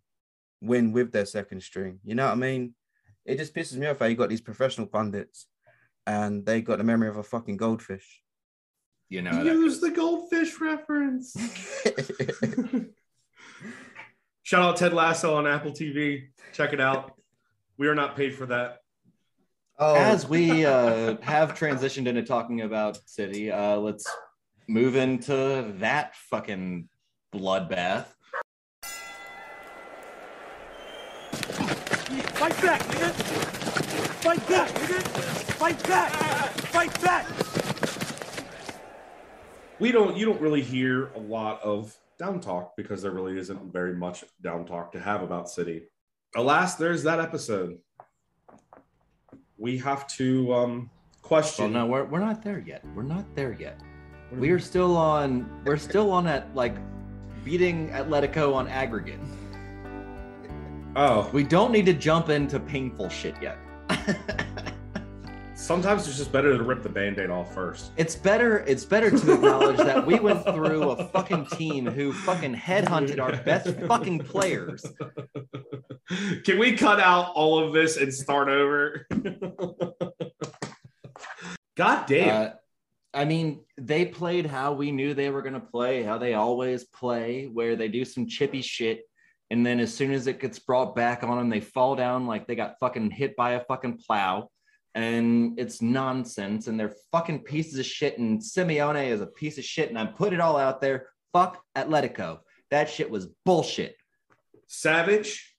[0.61, 2.01] win with their second string.
[2.05, 2.75] You know what I mean?
[3.25, 5.47] It just pisses me off how you got these professional pundits
[6.07, 8.23] and they got the memory of a fucking goldfish.
[9.09, 11.35] You know, Use the goldfish reference.
[14.43, 16.29] Shout out Ted Lasso on Apple TV.
[16.53, 17.15] Check it out.
[17.77, 18.79] We are not paid for that.
[19.79, 24.07] oh, as we uh, have transitioned into talking about City, uh, let's
[24.69, 26.89] move into that fucking
[27.35, 28.07] bloodbath.
[32.41, 33.13] Fight back, nigga!
[34.23, 35.03] Fight back, nigga!
[35.61, 36.13] Fight back!
[36.73, 37.27] Fight back!
[39.79, 43.71] We don't you don't really hear a lot of down talk because there really isn't
[43.71, 45.83] very much down talk to have about City.
[46.35, 47.77] Alas, there's that episode.
[49.59, 52.83] We have to um Well, question no, we're, we're not there yet.
[52.95, 53.79] We're not there yet.
[54.33, 55.63] We are still on.
[55.67, 56.77] We're still on at like
[57.45, 59.21] beating Atletico on aggregate.
[60.97, 63.59] Oh, We don't need to jump into painful shit yet.
[65.55, 67.93] sometimes it's just better to rip the band-aid off first.
[67.97, 68.65] It's better.
[68.67, 73.37] It's better to acknowledge that we went through a fucking team who fucking headhunted our
[73.45, 74.85] best fucking players.
[76.45, 79.07] Can we cut out all of this and start over?
[81.77, 82.47] God damn.
[82.47, 82.51] Uh,
[83.15, 86.85] I mean, they played how we knew they were going to play, how they always
[86.85, 89.09] play, where they do some chippy shit.
[89.51, 92.47] And then as soon as it gets brought back on them, they fall down like
[92.47, 94.49] they got fucking hit by a fucking plow.
[94.95, 96.69] And it's nonsense.
[96.69, 98.19] And they're fucking pieces of shit.
[98.19, 99.89] And Simeone is a piece of shit.
[99.89, 101.09] And I put it all out there.
[101.33, 102.41] Fuck Atletico.
[102.71, 103.97] That shit was bullshit.
[104.69, 105.57] Savage,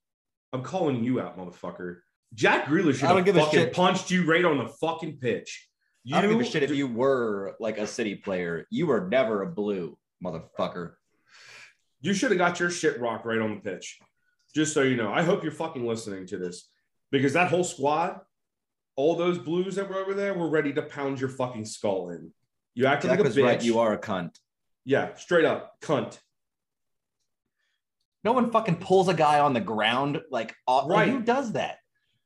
[0.54, 1.97] I'm calling you out, motherfucker.
[2.34, 3.73] Jack Grealish should I don't have give a shit.
[3.73, 5.67] punched you right on the fucking pitch.
[6.04, 8.65] You, I don't give a shit if you were like a city player.
[8.69, 10.93] You were never a blue motherfucker.
[12.01, 13.99] You should have got your shit rocked right on the pitch.
[14.53, 15.11] Just so you know.
[15.13, 16.69] I hope you're fucking listening to this
[17.11, 18.19] because that whole squad,
[18.95, 22.31] all those blues that were over there were ready to pound your fucking skull in.
[22.73, 23.43] You acted Jack like a bitch.
[23.43, 23.63] right.
[23.63, 24.35] You are a cunt.
[24.83, 26.17] Yeah, straight up, cunt.
[28.23, 31.09] No one fucking pulls a guy on the ground like, uh, like, Right.
[31.09, 31.77] who does that?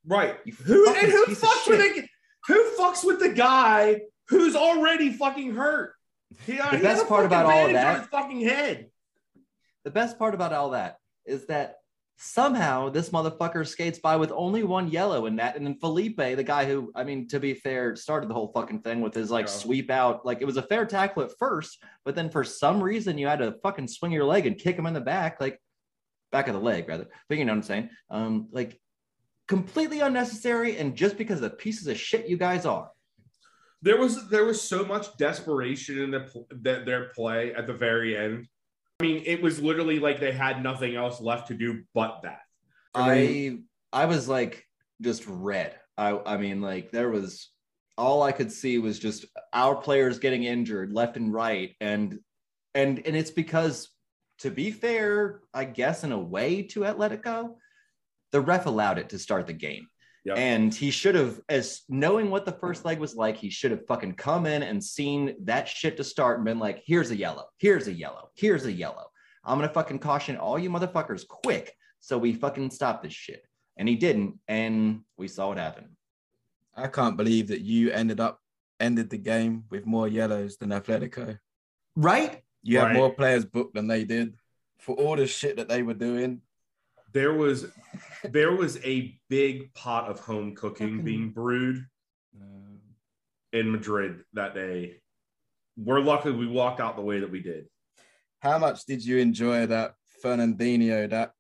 [0.06, 0.38] Right.
[0.46, 2.08] You Who and who fucks with the
[2.48, 5.94] who fucks with the guy who's already fucking hurt?
[6.46, 8.90] He, he has best part about all of that- his fucking head.
[9.86, 11.76] The best part about all that is that
[12.18, 15.56] somehow this motherfucker skates by with only one yellow in that.
[15.56, 18.82] And then Felipe, the guy who, I mean, to be fair, started the whole fucking
[18.82, 19.52] thing with his like Yeah.
[19.52, 20.26] sweep out.
[20.26, 23.40] Like it was a fair tackle at first, but then for some reason you had
[23.40, 25.62] to fucking swing your leg and kick him in the back, like
[26.32, 27.08] back of the leg rather.
[27.28, 27.90] But you know what I'm saying?
[28.10, 28.80] Um, like
[29.48, 30.78] completely unnecessary.
[30.78, 32.90] And just because of the pieces of shit you guys are.
[33.82, 38.18] There was there was so much desperation in the that their play at the very
[38.18, 38.48] end.
[39.00, 42.42] I mean, it was literally like they had nothing else left to do but that.
[42.94, 43.60] I
[43.92, 44.66] I was like
[45.02, 45.76] just red.
[45.98, 47.50] I I mean like there was
[47.98, 52.20] all I could see was just our players getting injured left and right and
[52.74, 53.90] and and it's because
[54.40, 57.56] to be fair, I guess in a way to Atletico,
[58.32, 59.88] the ref allowed it to start the game.
[60.26, 60.38] Yep.
[60.38, 63.86] And he should have, as knowing what the first leg was like, he should have
[63.86, 67.46] fucking come in and seen that shit to start and been like, here's a yellow,
[67.58, 69.06] here's a yellow, here's a yellow.
[69.44, 73.46] I'm gonna fucking caution all you motherfuckers quick so we fucking stop this shit.
[73.78, 75.90] And he didn't, and we saw what happened.
[76.76, 78.42] I can't believe that you ended up
[78.80, 81.38] ended the game with more yellows than Atletico.
[81.96, 82.42] Right?
[82.64, 82.96] You had Right.
[82.96, 84.36] more players booked than they did
[84.80, 86.42] for all the shit that they were doing.
[87.16, 87.68] There was
[88.26, 91.86] there was a big pot of home cooking being brewed
[92.38, 92.76] uh,
[93.54, 94.98] in Madrid that day.
[95.78, 97.68] We're lucky we walked out the way that we did.
[98.42, 101.10] How much did you enjoy that Fernandinho?
[101.10, 101.34] That it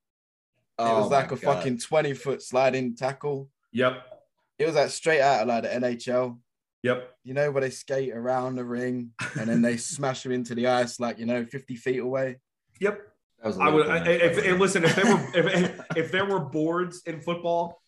[0.77, 1.57] Oh was like a God.
[1.57, 3.49] fucking 20 foot sliding tackle.
[3.73, 4.01] Yep.
[4.57, 6.39] It was like straight out of like the NHL.
[6.83, 7.11] Yep.
[7.25, 10.67] You know, where they skate around the ring and then they smash him into the
[10.67, 12.37] ice, like, you know, 50 feet away.
[12.79, 13.01] Yep.
[13.39, 13.87] That was a I would.
[13.87, 14.53] little I, if, unfair.
[14.53, 17.81] if listen, if there were if, if there were boards in football,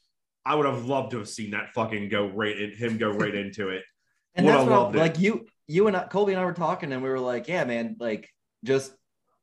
[0.45, 3.33] I would have loved to have seen that fucking go right in, him go right
[3.36, 3.83] into it.
[4.36, 4.99] And Would that's have what I- loved it.
[4.99, 7.63] like you, you and I, Colby and I were talking, and we were like, "Yeah,
[7.63, 8.29] man, like
[8.63, 8.93] just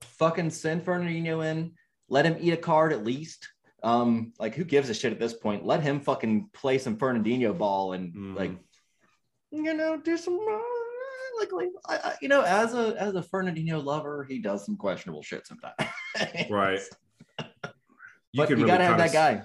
[0.03, 1.73] fucking send Fernandinho in,
[2.09, 3.49] let him eat a card at least.
[3.83, 5.67] Um, like who gives a shit at this point?
[5.67, 8.37] Let him fucking play some Fernandinho ball and Mhm.
[8.37, 8.53] like,
[9.51, 10.59] you know, do some uh,
[11.39, 14.77] like, like I, I, you know, as a as a Fernandinho lover, he does some
[14.77, 15.75] questionable shit sometimes.
[16.51, 16.81] Right.
[17.39, 19.43] but you really gotta have that guy.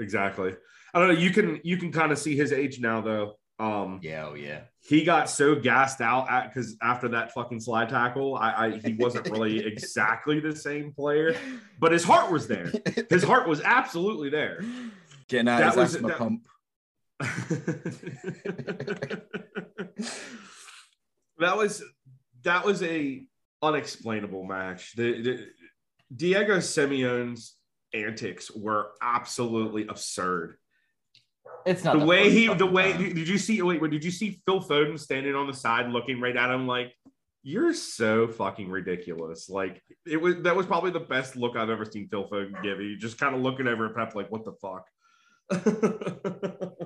[0.00, 0.54] Exactly.
[0.94, 1.14] I don't know.
[1.20, 3.34] You can you can kind of see his age now though.
[3.60, 4.60] Um, Yeah, oh yeah.
[4.80, 8.94] he got so gassed out at because after that fucking slide tackle, I, I he
[8.94, 11.34] wasn't really exactly the same player,
[11.80, 12.70] but his heart was there.
[13.10, 14.62] His heart was absolutely there.
[15.28, 16.46] Getting out That his was- asthma that- pump.
[21.38, 21.82] that was
[22.42, 23.24] that was a
[23.62, 24.94] unexplainable match.
[24.96, 25.46] The, the
[26.14, 27.56] Diego Simeone's
[27.94, 30.56] antics were absolutely absurd.
[31.66, 33.14] It's not the way he the way time.
[33.14, 36.36] did you see wait did you see Phil Foden standing on the side looking right
[36.36, 36.94] at him like
[37.42, 41.84] you're so fucking ridiculous like it was that was probably the best look I've ever
[41.84, 44.52] seen Phil Foden give you just kind of looking over at Pep like what the
[44.52, 44.86] fuck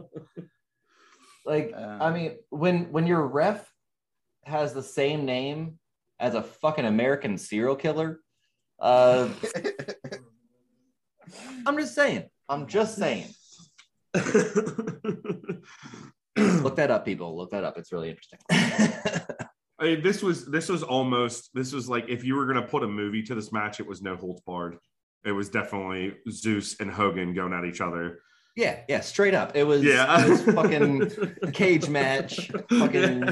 [1.45, 3.72] like Um, I mean, when when your ref
[4.45, 5.79] has the same name
[6.19, 8.21] as a fucking American serial killer,
[8.79, 9.29] uh,
[11.67, 12.25] I'm just saying.
[12.49, 13.29] I'm just saying.
[16.37, 17.37] Look that up, people.
[17.37, 17.79] Look that up.
[17.79, 18.39] It's really interesting.
[19.79, 22.83] I mean, this was this was almost this was like if you were gonna put
[22.83, 24.77] a movie to this match, it was no holds barred.
[25.25, 28.21] It was definitely Zeus and Hogan going at each other.
[28.55, 29.57] Yeah, yeah, straight up.
[29.57, 33.25] It was, Yeah, it was fucking cage match, fucking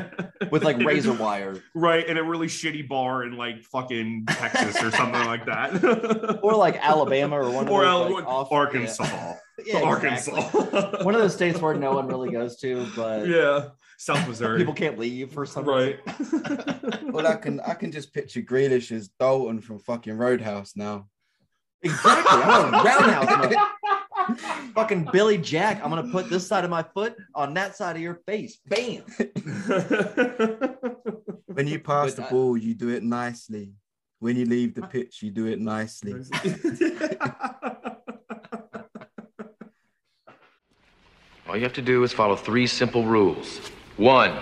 [0.51, 4.91] with like razor wire, right in a really shitty bar in like fucking Texas or
[4.91, 9.05] something like that, or like Alabama or one of or those, Al- like, off- Arkansas,
[9.05, 9.35] Yeah,
[9.67, 11.05] yeah, Arkansas, exactly.
[11.05, 14.73] One of those states where no one really goes to, but yeah, South Missouri, people
[14.75, 15.99] can't leave for some right.
[17.13, 21.09] well, I can I can just picture Grealish as Dalton from fucking Roadhouse now.
[21.83, 22.25] Exactly.
[22.31, 23.67] I'm a roundhouse.
[24.31, 24.73] Man.
[24.75, 25.83] Fucking Billy Jack.
[25.83, 28.59] I'm gonna put this side of my foot on that side of your face.
[28.67, 29.03] Bam.
[31.47, 33.73] When you pass But the I- ball, you do it nicely.
[34.21, 36.15] When you leave the pitch, you do it nicely.
[41.49, 43.59] All you have to do is follow three simple rules.
[43.97, 44.39] One,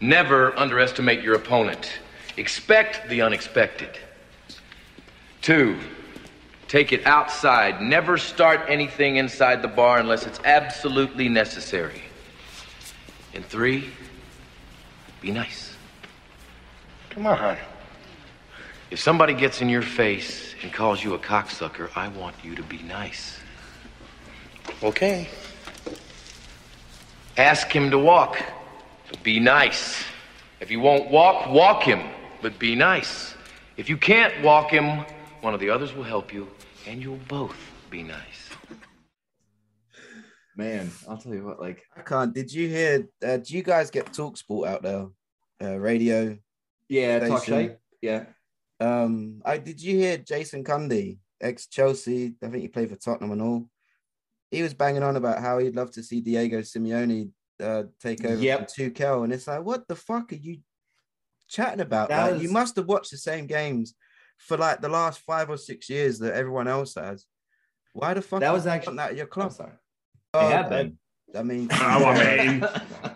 [0.00, 1.98] never underestimate your opponent.
[2.36, 3.98] Expect the unexpected.
[5.42, 5.78] Two,
[6.68, 7.80] take it outside.
[7.80, 12.02] Never start anything inside the bar unless it's absolutely necessary.
[13.34, 13.90] And three,
[15.20, 15.74] be nice.
[17.10, 17.56] Come on.
[18.90, 22.62] If somebody gets in your face and calls you a cocksucker, I want you to
[22.62, 23.38] be nice.
[24.82, 25.28] Okay.
[27.36, 28.38] Ask him to walk,
[29.10, 30.04] but be nice.
[30.60, 32.00] If you won't walk, walk him,
[32.40, 33.34] but be nice.
[33.76, 35.04] If you can't walk him,
[35.40, 36.48] one of the others will help you,
[36.86, 37.56] and you'll both
[37.90, 38.50] be nice.
[40.56, 42.34] Man, I'll tell you what, like I can't.
[42.34, 43.08] Did you hear?
[43.24, 45.06] Uh, do you guys get Talksport out there?
[45.62, 46.36] Uh, radio.
[46.88, 47.76] yeah, talk Station.
[48.02, 48.24] Yeah.
[48.80, 52.34] Um, I did you hear Jason Cundy, ex Chelsea?
[52.42, 53.68] I think he played for Tottenham and all.
[54.50, 57.30] He was banging on about how he'd love to see Diego Simeone
[57.62, 58.70] uh, take over Yep.
[58.70, 60.58] from Tuchel, and it's like, what the fuck are you
[61.48, 62.08] chatting about?
[62.10, 63.94] That Like, you must have watched the same games
[64.38, 67.26] for like the last five or six years that everyone else has.
[67.92, 68.40] Why the fuck?
[68.40, 69.52] That was actually- that at your I'm club.
[69.52, 69.72] sorry.
[70.34, 70.98] Oh, It had been.
[71.34, 72.64] I mean, Oh, I mean,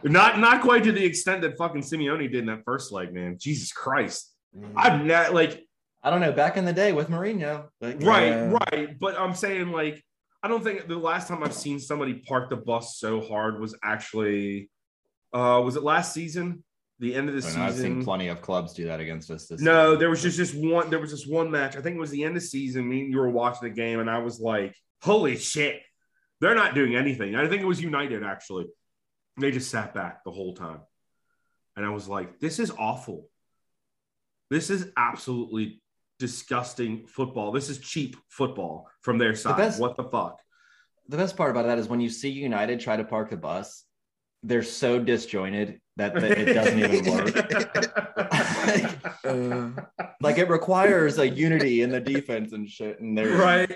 [0.12, 3.37] not not quite to the extent that fucking Simeone did in that first leg, man.
[3.38, 4.72] Jesus Christ, Mm.
[4.76, 5.64] I'm not like
[6.02, 6.33] I don't know.
[6.33, 8.59] Back in the day with Mourinho, like, right, Yeah.
[8.72, 8.98] right.
[8.98, 10.02] But I'm saying like
[10.42, 13.76] I don't think the last time I've seen somebody park the bus so hard was
[13.85, 14.70] actually
[15.33, 16.64] uh was it last season?
[17.00, 19.46] The end of the I know, I've seen plenty of clubs do that against us.
[19.46, 19.98] This No, season.
[20.00, 20.90] there was just this one.
[20.90, 21.74] There was this one match.
[21.74, 22.86] I think it was the end of the season.
[22.88, 25.80] Me and you were watching the game, and I was like, "Holy shit,
[26.40, 28.66] they're not doing anything." I think it was United actually.
[29.38, 30.80] They just sat back the whole time,
[31.74, 33.30] and I was like, "This is awful.
[34.50, 35.80] This is absolutely
[36.18, 37.50] disgusting football.
[37.50, 39.56] This is cheap football from their side.
[39.56, 40.38] best- what the fuck?"
[41.08, 43.84] the best part about that is when you see United try to park the bus,
[44.44, 47.04] they're so disjointed that, that it doesn't even
[48.64, 49.20] work.
[49.24, 49.70] uh,
[50.20, 53.00] like it requires a unity in the defense and shit.
[53.00, 53.70] And they're right.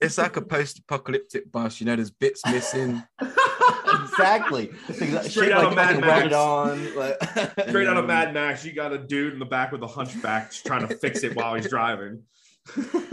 [0.00, 1.80] it's like a post-apocalyptic bus.
[1.80, 3.02] You know, there's bits missing.
[3.20, 4.70] exactly.
[4.88, 5.28] Exactly.
[5.28, 6.34] Straight Shit, out like, of Mad Max.
[6.34, 6.94] on.
[6.94, 7.22] like-
[7.68, 10.50] Straight out of Mad Max, you got a dude in the back with a hunchback
[10.52, 12.22] just trying to fix it while he's driving.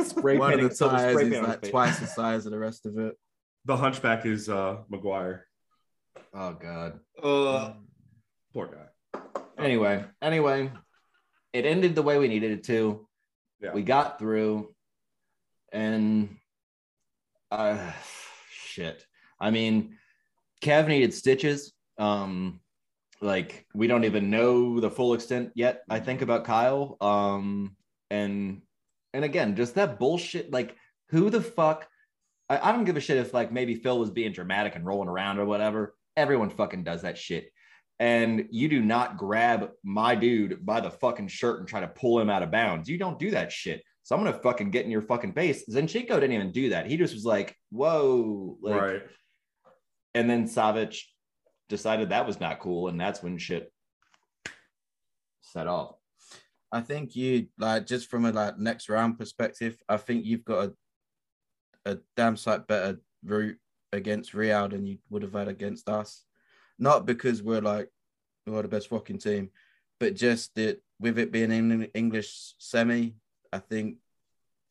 [0.03, 1.71] Spray One of painting- the silver tires spray is paint on his like face.
[1.71, 3.17] twice the size of the rest of it.
[3.65, 5.45] The hunchback is uh Maguire.
[6.33, 6.99] Oh god.
[7.21, 7.73] Uh,
[8.53, 9.21] poor guy.
[9.57, 10.71] Anyway, anyway,
[11.53, 13.07] it ended the way we needed it to.
[13.59, 13.73] Yeah.
[13.73, 14.73] We got through,
[15.71, 16.37] and
[17.51, 17.91] uh,
[18.51, 19.05] shit.
[19.39, 19.97] I mean,
[20.61, 21.73] Kev needed stitches.
[21.97, 22.59] Um,
[23.21, 25.83] like we don't even know the full extent yet.
[25.89, 26.97] I think about Kyle.
[26.99, 27.75] Um,
[28.09, 28.61] and
[29.13, 30.51] and again, just that bullshit.
[30.51, 30.75] Like,
[31.09, 31.87] who the fuck?
[32.49, 35.09] I, I don't give a shit if like maybe Phil was being dramatic and rolling
[35.09, 35.95] around or whatever.
[36.17, 37.51] Everyone fucking does that shit.
[37.99, 42.19] And you do not grab my dude by the fucking shirt and try to pull
[42.19, 42.89] him out of bounds.
[42.89, 43.83] You don't do that shit.
[44.03, 45.63] So I'm gonna fucking get in your fucking face.
[45.69, 46.87] Zinchenko didn't even do that.
[46.87, 49.01] He just was like, "Whoa!" Like, right.
[50.13, 51.01] And then Savic
[51.69, 53.71] decided that was not cool, and that's when shit
[55.39, 55.95] set off.
[56.71, 59.77] I think you like just from a like next round perspective.
[59.87, 60.73] I think you've got a
[61.85, 63.57] a damn sight better route
[63.91, 66.23] against Real than you would have had against us.
[66.79, 67.89] Not because we're like
[68.45, 69.49] we're the best fucking team,
[69.99, 73.15] but just that with it being in English semi,
[73.51, 73.97] I think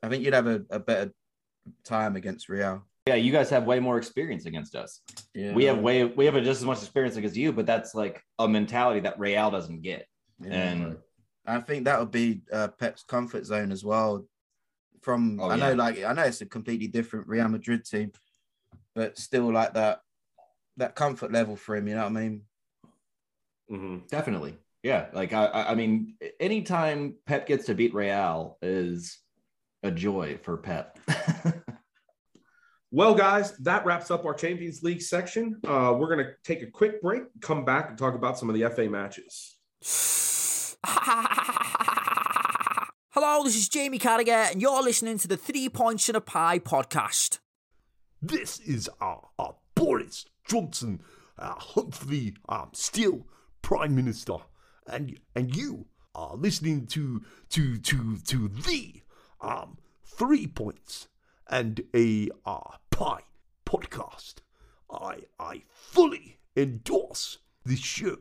[0.02, 1.12] I think you'd have a, a better
[1.84, 2.84] time against Real.
[3.06, 5.00] Yeah, you guys have way more experience against us.
[5.34, 8.22] Yeah, We have way we have just as much experience against you, but that's like
[8.38, 10.06] a mentality that Real doesn't get.
[10.40, 10.52] Yeah.
[10.52, 10.96] And
[11.46, 14.26] I think that would be uh, Pep's comfort zone as well.
[15.00, 18.12] From Oh, I know, like I know it's a completely different Real Madrid team,
[18.94, 20.00] but still like that
[20.76, 21.88] that comfort level for him.
[21.88, 22.42] You know what I mean?
[23.68, 24.56] hmm definitely.
[24.82, 25.06] Yeah.
[25.12, 29.18] Like I I I mean, anytime Pep gets to beat Real is
[29.82, 30.98] a joy for Pep.
[32.94, 35.58] Well, guys, that wraps up our Champions League section.
[35.66, 38.54] Uh, we're going to take a quick break, come back, and talk about some of
[38.54, 39.56] the FA matches.
[43.14, 46.58] Hello, this is Jamie Carragher, and you're listening to the Three Points in a Pie
[46.58, 47.38] podcast.
[48.20, 51.02] This is uh, uh, Boris Johnson,
[51.38, 53.26] uh, hopefully um, still
[53.62, 54.36] Prime Minister,
[54.86, 59.02] and and you are listening to to to to the
[59.40, 61.08] um, Three Points
[61.48, 63.24] and a uh, Pie
[63.64, 64.36] podcast.
[64.90, 68.16] I I fully endorse this show.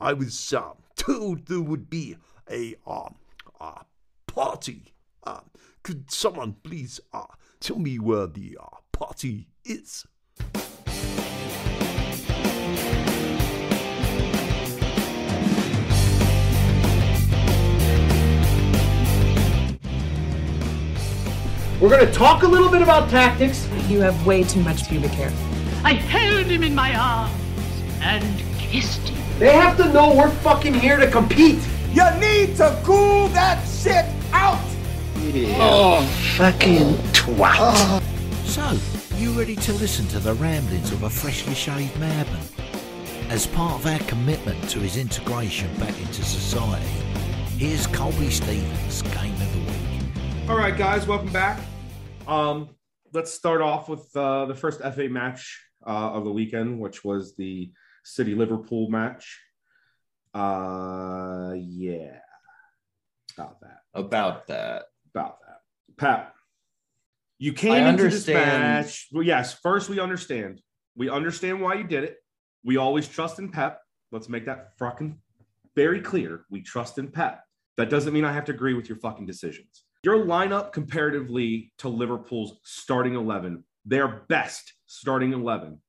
[0.00, 2.16] I was um, told there would be
[2.50, 3.16] a um
[3.60, 3.82] uh,
[4.26, 4.94] party.
[5.24, 5.50] Um,
[5.82, 7.26] could someone please uh,
[7.60, 10.06] tell me where the uh, party is?
[21.80, 23.68] We're going to talk a little bit about tactics.
[23.86, 25.30] You have way too much pubic hair.
[25.84, 27.34] I held him in my arms
[28.00, 28.24] and
[28.56, 29.38] kissed him.
[29.38, 31.58] They have to know we're fucking here to compete.
[31.92, 34.58] You need to cool that shit out.
[35.18, 36.06] Oh, oh,
[36.38, 37.56] fucking twat.
[37.58, 38.02] Oh.
[38.46, 38.78] So,
[39.16, 42.42] you ready to listen to the ramblings of a freshly shaved madman?
[43.28, 46.86] As part of our commitment to his integration back into society,
[47.58, 49.45] here's Colby Stevens' Game of the Week.
[50.48, 51.58] All right, guys, welcome back.
[52.28, 52.68] Um,
[53.12, 57.34] let's start off with uh, the first FA match uh, of the weekend, which was
[57.34, 57.72] the
[58.04, 59.40] City Liverpool match.
[60.32, 62.18] Uh, yeah,
[63.36, 63.78] about that.
[63.92, 64.84] About that.
[65.12, 65.58] About that.
[65.96, 66.32] Pat,
[67.38, 69.08] you came I into this understand- match.
[69.10, 70.60] Well, yes, first we understand.
[70.94, 72.18] We understand why you did it.
[72.64, 73.80] We always trust in Pep.
[74.12, 75.18] Let's make that fucking
[75.74, 76.44] very clear.
[76.50, 77.42] We trust in Pep.
[77.78, 79.82] That doesn't mean I have to agree with your fucking decisions.
[80.06, 85.80] Your lineup comparatively to Liverpool's starting 11, their best starting 11,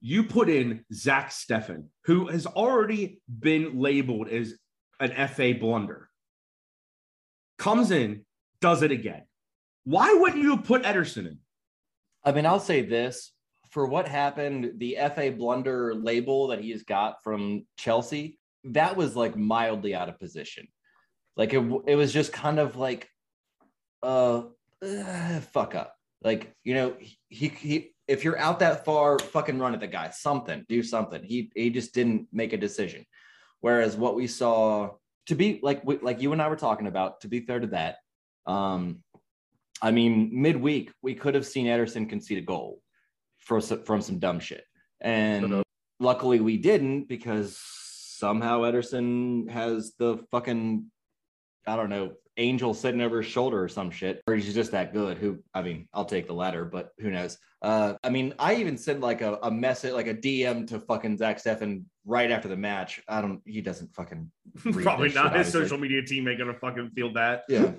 [0.00, 4.54] you put in Zach Steffen, who has already been labeled as
[5.00, 6.08] an FA blunder,
[7.58, 8.24] comes in,
[8.62, 9.24] does it again.
[9.84, 11.40] Why wouldn't you put Ederson in?
[12.24, 13.34] I mean, I'll say this
[13.70, 19.36] for what happened, the FA blunder label that he's got from Chelsea, that was like
[19.36, 20.66] mildly out of position.
[21.38, 23.08] Like it, it was just kind of like,
[24.02, 24.42] uh,
[24.82, 25.94] uh, fuck up.
[26.22, 26.96] Like, you know,
[27.28, 31.22] he, he, if you're out that far, fucking run at the guy, something, do something.
[31.22, 33.06] He, he just didn't make a decision.
[33.60, 34.90] Whereas what we saw
[35.26, 37.68] to be like, we- like you and I were talking about, to be fair to
[37.68, 37.96] that,
[38.46, 39.02] um,
[39.80, 42.80] I mean, midweek we could have seen Ederson concede a goal
[43.38, 44.64] from some, from some dumb shit,
[45.00, 45.62] and
[46.00, 50.90] luckily we didn't because somehow Ederson has the fucking
[51.68, 54.92] I don't know angel sitting over his shoulder or some shit, or he's just that
[54.92, 55.18] good.
[55.18, 57.36] Who I mean, I'll take the latter, but who knows?
[57.60, 61.18] Uh, I mean, I even sent like a, a message, like a DM to fucking
[61.18, 63.02] Zach Steffen right after the match.
[63.08, 63.42] I don't.
[63.44, 64.96] He doesn't fucking Probably not.
[64.98, 65.62] shit, His obviously.
[65.62, 67.42] social media team ain't gonna fucking feel that.
[67.48, 67.72] Yeah.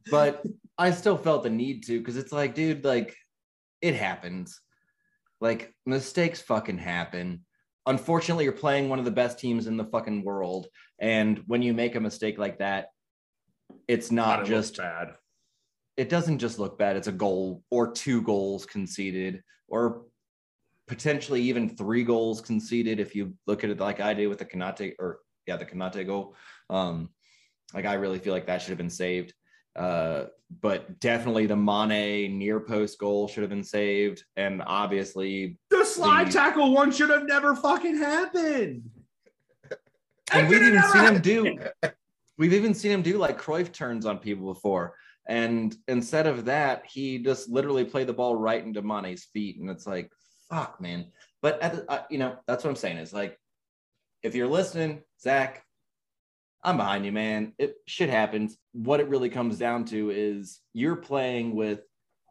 [0.10, 0.44] but
[0.78, 3.16] I still felt the need to because it's like, dude, like
[3.80, 4.60] it happens.
[5.40, 7.44] Like mistakes fucking happen.
[7.86, 10.68] Unfortunately, you're playing one of the best teams in the fucking world.
[10.98, 12.88] And when you make a mistake like that,
[13.88, 15.14] it's not Gotta just bad.
[15.96, 16.96] It doesn't just look bad.
[16.96, 20.02] It's a goal or two goals conceded or
[20.86, 24.44] potentially even three goals conceded if you look at it like I did with the
[24.44, 26.36] Konaté or yeah, the Konaté goal.
[26.70, 27.10] Um,
[27.74, 29.34] like I really feel like that should have been saved.
[29.74, 30.24] Uh,
[30.60, 36.28] but definitely the Mane near post goal should have been saved, and obviously The slide
[36.28, 38.90] The- tackle one should have never fucking happened.
[40.32, 41.58] and we've even seen him do
[42.38, 44.94] we've even seen him do like Cruyff turns on people before.
[45.28, 49.60] And instead of that, he just literally played the ball right into Mane's feet.
[49.60, 50.10] And it's like,
[50.50, 51.12] fuck, man.
[51.42, 53.38] But at the, uh, you know, that's what I'm saying is like,
[54.22, 55.64] if you're listening, Zach,
[56.64, 57.54] I'm behind you, man.
[57.58, 58.56] It shit happens.
[58.72, 61.80] What it really comes down to is you're playing with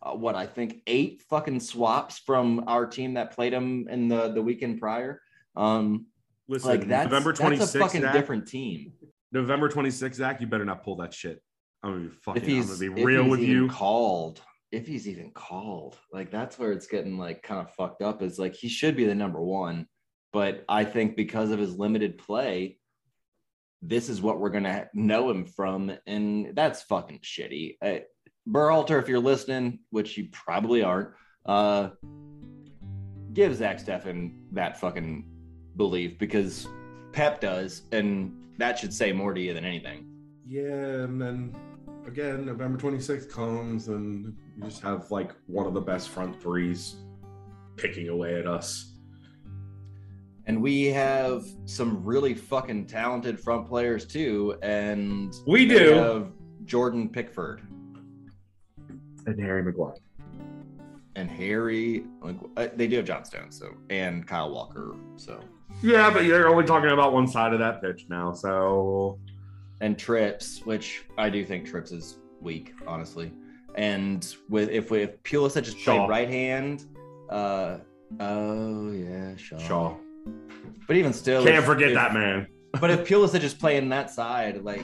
[0.01, 4.31] uh, what I think eight fucking swaps from our team that played them in the
[4.31, 5.21] the weekend prior.
[5.55, 6.07] Um,
[6.47, 7.41] Listen, like that's November that's
[7.73, 8.13] 26th, a fucking Zach.
[8.13, 8.93] different team.
[9.31, 11.41] November 26th, Zach, you better not pull that shit.
[11.83, 12.43] I'm gonna be fucking.
[12.43, 13.69] I'm gonna be if real he's with even you.
[13.69, 18.21] called if he's even called like that's where it's getting like kind of fucked up
[18.21, 19.85] is like he should be the number one
[20.31, 22.77] but i think because of his limited play
[23.81, 27.99] this is what we're gonna know him from and that's fucking shitty uh,
[28.49, 31.09] Berhalter, if you're listening which you probably aren't
[31.45, 31.89] uh
[33.33, 35.25] give zach steffen that fucking
[35.77, 36.67] belief because
[37.11, 40.05] pep does and that should say more to you than anything
[40.45, 41.55] Yeah, and then
[42.07, 46.97] again, November 26th comes, and you just have like one of the best front threes
[47.77, 48.90] picking away at us.
[50.47, 54.55] And we have some really fucking talented front players too.
[54.61, 55.93] And We they do.
[55.93, 56.31] have
[56.65, 57.61] Jordan Pickford
[59.27, 59.93] And Harry Maguire.
[61.15, 62.05] and Harry.
[62.23, 64.95] Like uh, they do have John Stone, so and Kyle Walker.
[65.15, 65.39] So
[65.83, 69.19] Yeah, but you're only talking about one side of that pitch now, so
[69.79, 73.31] and Trips, which I do think Trips is weak, honestly.
[73.75, 75.97] And with if we if Pulisic just Shaw.
[76.05, 76.85] played right hand,
[77.29, 77.77] uh
[78.19, 79.57] oh yeah, Shaw.
[79.59, 79.95] Shaw.
[80.87, 82.47] But even still, Can't if- forget if- that man.
[82.79, 84.83] But if Pulisic is just playing that side, like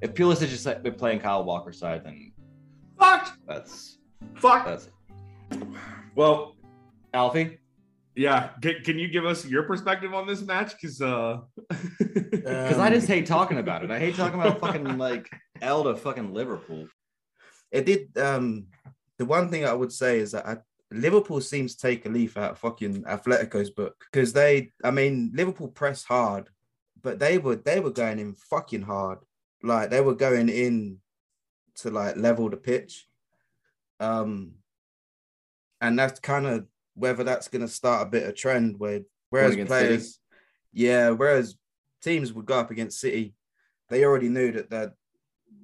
[0.00, 2.32] if Pulisic is just like, playing Kyle Walker side, then
[2.98, 3.36] Fuck.
[3.48, 3.98] that's
[4.36, 4.64] Fuck.
[4.64, 4.88] that's
[6.14, 6.54] Well,
[7.12, 7.58] Alfie.
[8.14, 8.50] yeah.
[8.62, 10.72] Can, can you give us your perspective on this match?
[10.80, 11.38] Because uh,
[11.98, 13.90] Because I just hate talking about it.
[13.90, 15.28] I hate talking about fucking like
[15.60, 16.86] L to fucking Liverpool.
[17.72, 18.16] It did.
[18.16, 18.66] Um,
[19.18, 20.56] the one thing I would say is that I,
[20.90, 25.32] Liverpool seems to take a leaf out of fucking Atletico's book because they, I mean,
[25.34, 26.48] Liverpool press hard,
[27.02, 29.18] but they were they were going in fucking hard.
[29.62, 30.98] Like they were going in
[31.76, 33.06] to like level the pitch.
[34.00, 34.52] Um,
[35.80, 39.56] and that's kind of whether that's going to start a bit of trend where whereas
[39.66, 40.18] players,
[40.72, 41.56] yeah, whereas
[42.02, 43.34] teams would go up against City,
[43.88, 44.94] they already knew that they're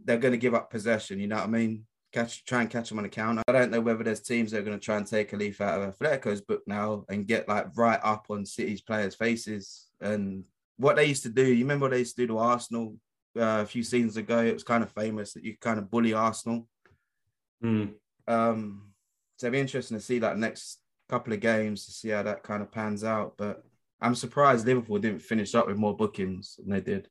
[0.04, 1.18] they're going to give up possession.
[1.18, 1.86] You know what I mean?
[2.14, 3.42] Catch, try and catch them on the counter.
[3.48, 5.60] I don't know whether there's teams that are going to try and take a leaf
[5.60, 9.88] out of Atletico's book now and get like right up on City's players' faces.
[10.00, 10.44] And
[10.76, 12.94] what they used to do, you remember what they used to do to Arsenal
[13.36, 14.38] uh, a few seasons ago?
[14.38, 16.68] It was kind of famous that you kind of bully Arsenal.
[17.60, 17.86] hmm.
[18.28, 18.92] Um,
[19.36, 22.44] so it'd be interesting to see that next couple of games to see how that
[22.44, 23.34] kind of pans out.
[23.36, 23.64] But
[24.00, 27.08] I'm surprised Liverpool didn't finish up with more bookings than they did.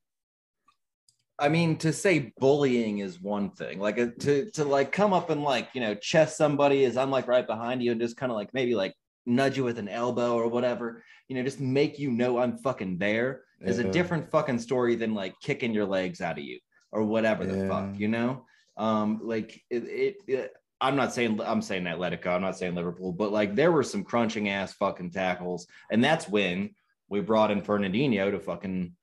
[1.40, 3.80] I mean, to say bullying is one thing.
[3.80, 7.12] Like uh, to to like come up and like you know chest somebody as I'm
[7.12, 8.94] like right behind you and just kind of like maybe like
[9.26, 11.04] nudge you with an elbow or whatever.
[11.28, 15.14] You know, just make you know I'm fucking there is a different fucking story than
[15.14, 16.60] like kicking your legs out of you
[16.92, 17.98] or whatever the fuck.
[17.98, 18.46] You know,
[18.78, 19.84] um, like it.
[19.86, 22.28] it, it I'm not saying I'm saying Atletico.
[22.28, 26.28] I'm not saying Liverpool, but like there were some crunching ass fucking tackles, and that's
[26.28, 26.72] when
[27.08, 28.94] we brought in Fernandinho to fucking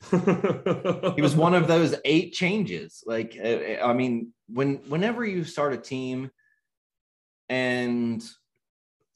[0.10, 3.02] he was one of those eight changes.
[3.06, 6.30] Like uh, i mean when whenever you start a team
[7.48, 8.22] and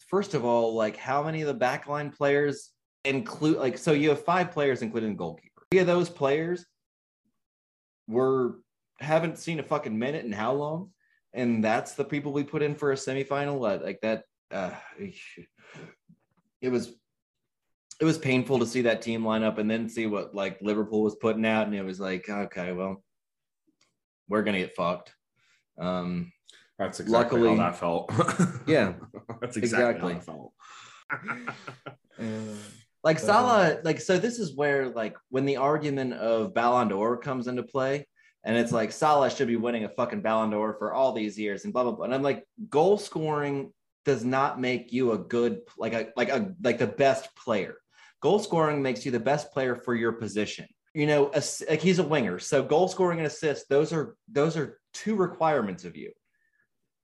[0.09, 2.71] first of all like how many of the backline players
[3.05, 5.63] include like so you have five players including the goalkeeper.
[5.71, 6.65] Three of those players
[8.07, 8.59] were
[9.01, 10.91] haven't seen a fucking minute in how long?
[11.33, 13.59] And that's the people we put in for a semifinal?
[13.59, 14.73] Like that uh
[16.61, 16.95] it was
[18.01, 21.03] it was painful to see that team line up and then see what like Liverpool
[21.03, 23.03] was putting out, and it was like, okay, well,
[24.29, 25.15] we're gonna get fucked.
[25.79, 26.33] Um,
[26.79, 28.11] That's exactly Luckily- how that felt.
[28.67, 28.95] yeah,
[29.41, 30.13] That's exactly, Exactly.
[30.15, 30.53] how it felt.
[33.05, 34.19] like But, Salah, like so.
[34.19, 38.07] This is where like when the argument of Ballon d'Or comes into play,
[38.45, 41.65] and it's like Salah should be winning a fucking Ballon d'Or for all these years,
[41.65, 42.05] and blah blah blah.
[42.07, 43.73] And I'm like, goal scoring
[44.05, 47.77] does not make you a good like a like a like the best player.
[48.25, 50.67] Goal scoring makes you the best player for your position.
[50.95, 54.57] You know, ass- like he's a winger, so goal scoring and assist those are those
[54.57, 56.11] are two requirements of you.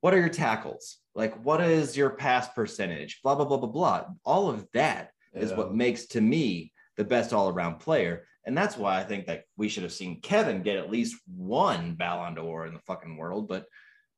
[0.00, 0.96] What are your tackles?
[1.14, 3.20] Like, what is your pass percentage?
[3.22, 4.04] Blah blah blah blah blah.
[4.24, 5.58] All of that is Yeah.
[5.58, 8.26] what makes to me the best all around player.
[8.46, 11.96] And that's why I think that we should have seen Kevin get at least one
[11.96, 13.66] Ballon d'Or in the fucking world, but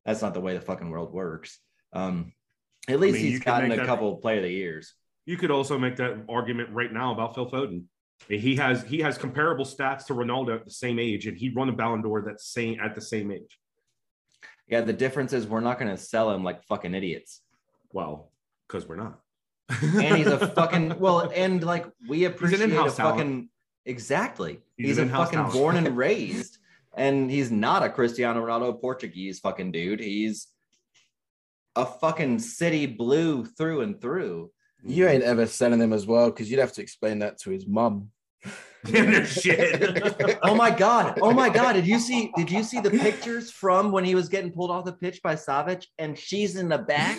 [0.05, 1.59] that's not the way the fucking world works.
[1.93, 2.33] Um,
[2.89, 4.95] at least mean, he's gotten a that- couple player of the years.
[5.27, 7.85] You could also make that argument right now about Phil Foden.
[8.29, 11.69] He has he has comparable stats to Ronaldo at the same age, and he won
[11.69, 13.59] a Ballon d'Or that same at the same age.
[14.69, 17.43] Yeah, the difference is we're not going to sell him like fucking idiots.
[17.93, 18.31] Well,
[18.69, 19.19] because we're not.
[19.81, 23.17] and he's a fucking well, and like we appreciate a in-house talent.
[23.19, 23.49] fucking
[23.87, 24.61] exactly.
[24.77, 25.53] He's He's, a fucking talent.
[25.55, 26.59] born and raised,
[26.97, 30.01] and he's not a Cristiano Ronaldo Portuguese fucking dude.
[30.01, 30.47] He's
[31.75, 34.51] a fucking city blue through and through.
[34.85, 37.67] You ain't ever selling him as well because you'd have to explain that to his
[37.67, 38.11] mum.
[38.91, 40.39] no shit.
[40.43, 41.19] Oh my god!
[41.23, 41.75] Oh my god!
[41.75, 42.33] Did you see?
[42.37, 45.35] Did you see the pictures from when he was getting pulled off the pitch by
[45.37, 47.19] Savic and she's in the back?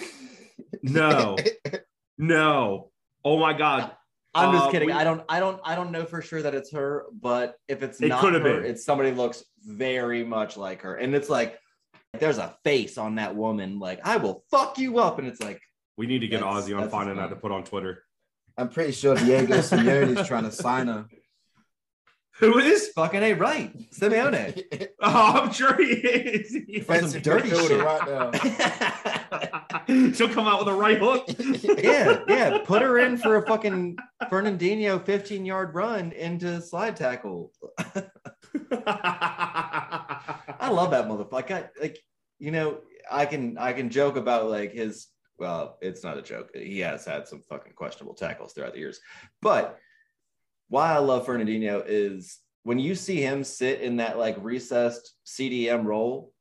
[0.82, 1.38] No,
[2.18, 2.92] no.
[3.24, 3.92] Oh my god.
[4.36, 4.88] I'm just Uh, kidding.
[4.88, 5.22] we- I don't.
[5.30, 5.62] I don't.
[5.64, 8.66] I don't know for sure that it's her, but if it's It not her, been.
[8.66, 11.58] it's somebody looks very much like her, and it's like
[12.20, 13.80] there's a face on that woman.
[13.80, 15.62] Like I will fuck you up, and it's like
[15.98, 17.30] We need to get That's- Ozzy on that's finding fine.
[17.30, 18.04] that to put on Twitter.
[18.58, 21.06] I'm pretty sure Diego Simeone is trying to sign her.
[22.40, 22.90] Who is?
[22.96, 24.64] fucking a right, Simeone.
[25.06, 26.56] Oh, I'm sure he is.
[26.68, 27.80] Defensive dirty shit.
[27.84, 28.32] right now.
[30.14, 31.26] She'll come out with a right hook.
[31.84, 32.60] yeah, yeah.
[32.64, 33.98] Put her in for a fucking
[34.32, 37.52] Fernandinho 15 yard run into slide tackle.
[38.94, 41.70] I love that motherfucker.
[41.80, 42.00] Like,
[42.40, 42.80] you know,
[43.12, 45.08] I can I can joke about like his.
[45.38, 46.52] Well, it's not a joke.
[46.56, 49.00] He has had some fucking questionable tackles throughout the years,
[49.42, 49.80] but
[50.70, 55.86] why I love Fernandinho is when you see him sit in that like recessed CDM
[55.86, 56.32] role,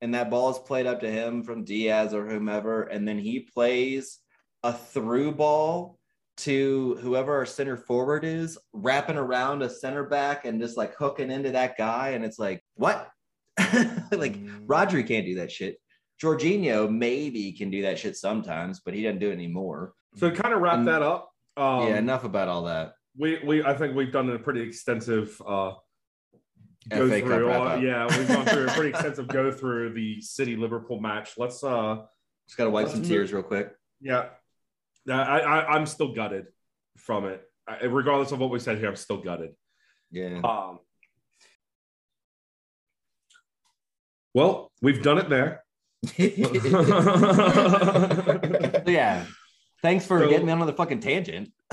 [0.00, 3.40] and that ball is played up to him from Dias or whomever, and then he
[3.40, 4.18] plays
[4.62, 5.98] a through ball
[6.38, 11.30] to whoever our center forward is, wrapping around a center back and just like hooking
[11.30, 13.08] into that guy, and it's like what?
[13.58, 14.66] like mm.
[14.66, 15.76] Rodri can't do that shit.
[16.22, 19.92] Jorginho maybe can do that shit sometimes, but he doesn't do it anymore.
[20.16, 21.30] So kind of wrap Um, that up.
[21.56, 22.94] Um, yeah, enough about all that.
[23.16, 25.72] We we I think we've done a pretty extensive uh
[26.88, 27.48] go FA through.
[27.48, 27.82] wrap all- up.
[27.82, 31.32] yeah, we've gone through a pretty extensive go through the City Liverpool match.
[31.36, 32.02] Let's uh
[32.46, 33.74] Just gotta wipe some move- tears real quick.
[34.00, 34.28] yeah.
[35.08, 36.46] I, I I'm still gutted
[36.96, 37.42] from it.
[37.66, 39.54] I, regardless of what we said here, I'm still gutted.
[40.12, 40.40] Yeah.
[40.44, 40.78] Um
[44.34, 45.61] well, we've done it there.
[46.04, 46.12] So,
[48.86, 49.24] yeah.
[49.82, 51.50] Thanks for So- getting me on the fucking tangent.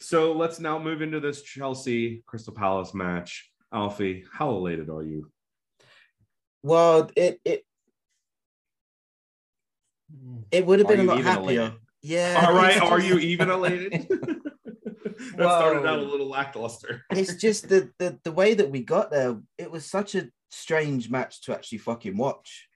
[0.00, 3.50] so let's now move into this Chelsea Crystal Palace match.
[3.72, 5.30] Alfie, how elated are you?
[6.62, 7.64] Well, it it
[10.50, 11.60] it would have been a you lot happier.
[11.60, 11.78] elated?
[12.02, 12.44] Yeah.
[12.46, 14.06] All right, it's are you even elated?
[14.08, 17.02] that started out a little lackluster.
[17.10, 19.38] It's just the, the the way that we got there.
[19.58, 22.68] It was such a strange match to actually fucking watch.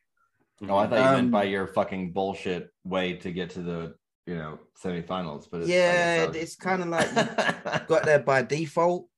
[0.69, 3.95] Oh, I thought you Um, meant by your fucking bullshit way to get to the
[4.27, 8.43] you know semifinals, but it's, yeah, was- it's kind of like you got there by
[8.43, 9.09] default.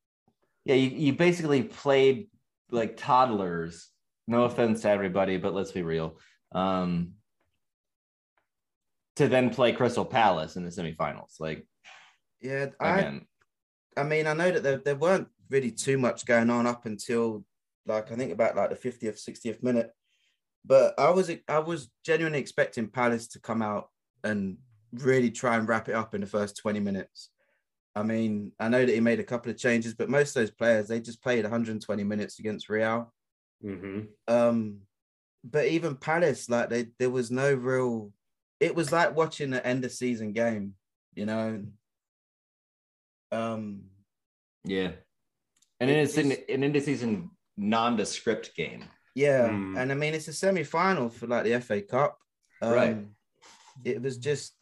[0.65, 2.29] yeah, you, you basically played
[2.71, 3.89] like toddlers.
[4.27, 6.19] No offense to everybody, but let's be real.
[6.53, 7.15] Um,
[9.17, 11.67] to then play Crystal Palace in the semifinals, like
[12.41, 13.21] Yeah, I
[13.97, 17.45] I mean, I know that there, there weren't really too much going on up until
[17.87, 19.91] like I think about like the 50th, 60th minute.
[20.65, 23.89] But I was I was genuinely expecting Palace to come out
[24.23, 24.59] and
[24.93, 27.31] really try and wrap it up in the first 20 minutes.
[27.97, 30.51] I mean, I know that he made a couple of changes, but most of those
[30.51, 33.13] players they just played 120 minutes against Real.
[33.65, 34.01] Mm-hmm.
[34.29, 34.81] Um,
[35.43, 38.13] but even Palace, like they there was no real.
[38.61, 40.75] It was like watching an end of season game,
[41.15, 41.65] you know.
[43.33, 43.85] Um,
[44.65, 44.93] yeah.
[45.79, 47.31] And it's in an, end of indecision
[47.61, 48.85] nondescript game.
[49.15, 49.77] Yeah, Hmm.
[49.77, 52.19] and I mean it's a semi-final for like the FA Cup.
[52.63, 52.97] Um, Right.
[53.85, 54.55] It was just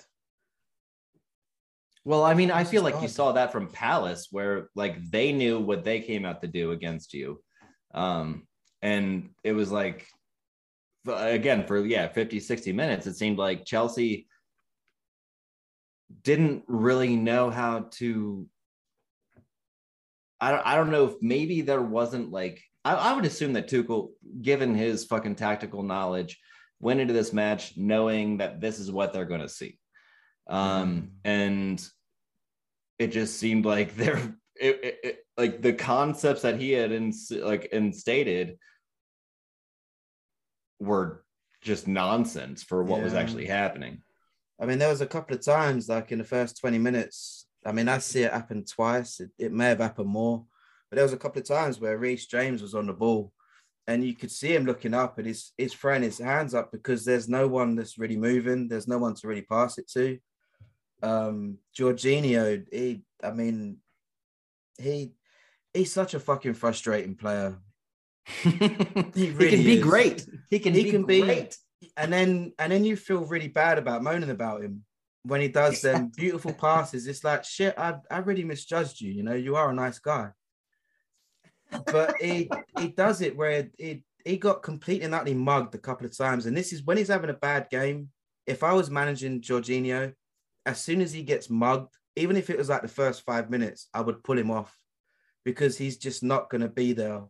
[2.05, 5.61] Well, I mean, I feel like you saw that from Palace, where like they knew
[5.61, 7.43] what they came out to do against you.
[7.93, 8.47] Um,
[8.81, 10.07] and it was like,
[11.07, 14.27] again, for yeah, 50, 60 minutes, it seemed like Chelsea
[16.23, 18.49] didn't really know how to.
[20.41, 23.69] I don't, I don't know if maybe there wasn't like, I, I would assume that
[23.69, 24.11] Tuchel,
[24.41, 26.39] given his fucking tactical knowledge,
[26.81, 29.79] went into this match knowing that this is what they're going to see.
[30.49, 31.85] Um, and
[32.99, 34.35] it just seemed like there
[35.37, 38.59] like the concepts that he had in, like instated
[40.81, 41.25] were
[41.61, 44.03] just nonsense for what was actually happening
[44.61, 47.47] I mean, there was a couple of times, like in the first 20 minutes.
[47.65, 49.21] I mean, I see it happen twice.
[49.21, 50.45] It, it may have happened more,
[50.91, 53.33] but there was a couple of times where Reece James was on the ball
[53.87, 57.05] and you could see him looking up and he's, he's throwing his hands up because
[57.05, 58.69] there's no one that's really moving.
[58.69, 60.19] There's no one to really pass it to.
[61.03, 63.79] Um, Jorginho, he, I mean,
[64.79, 65.13] he,
[65.73, 67.59] he's such a fucking frustrating player.
[68.43, 69.83] he, he can be is.
[69.83, 70.27] great.
[70.51, 71.57] He can he be can great.
[71.81, 74.85] be, and then and then you feel really bad about moaning about him
[75.23, 77.07] when he does them beautiful passes.
[77.07, 77.75] It's like shit.
[77.79, 79.13] I I really misjudged you.
[79.13, 80.31] You know, you are a nice guy,
[81.87, 86.07] but he he does it where he he got completely and utterly mugged a couple
[86.07, 86.47] of times.
[86.47, 88.11] And this is when he's having a bad game.
[88.47, 90.13] If I was managing Jorginho,
[90.67, 93.89] as soon as he gets mugged, even if it was like the first five minutes,
[93.95, 94.75] I would pull him off
[95.45, 97.23] because he's just not going to be there.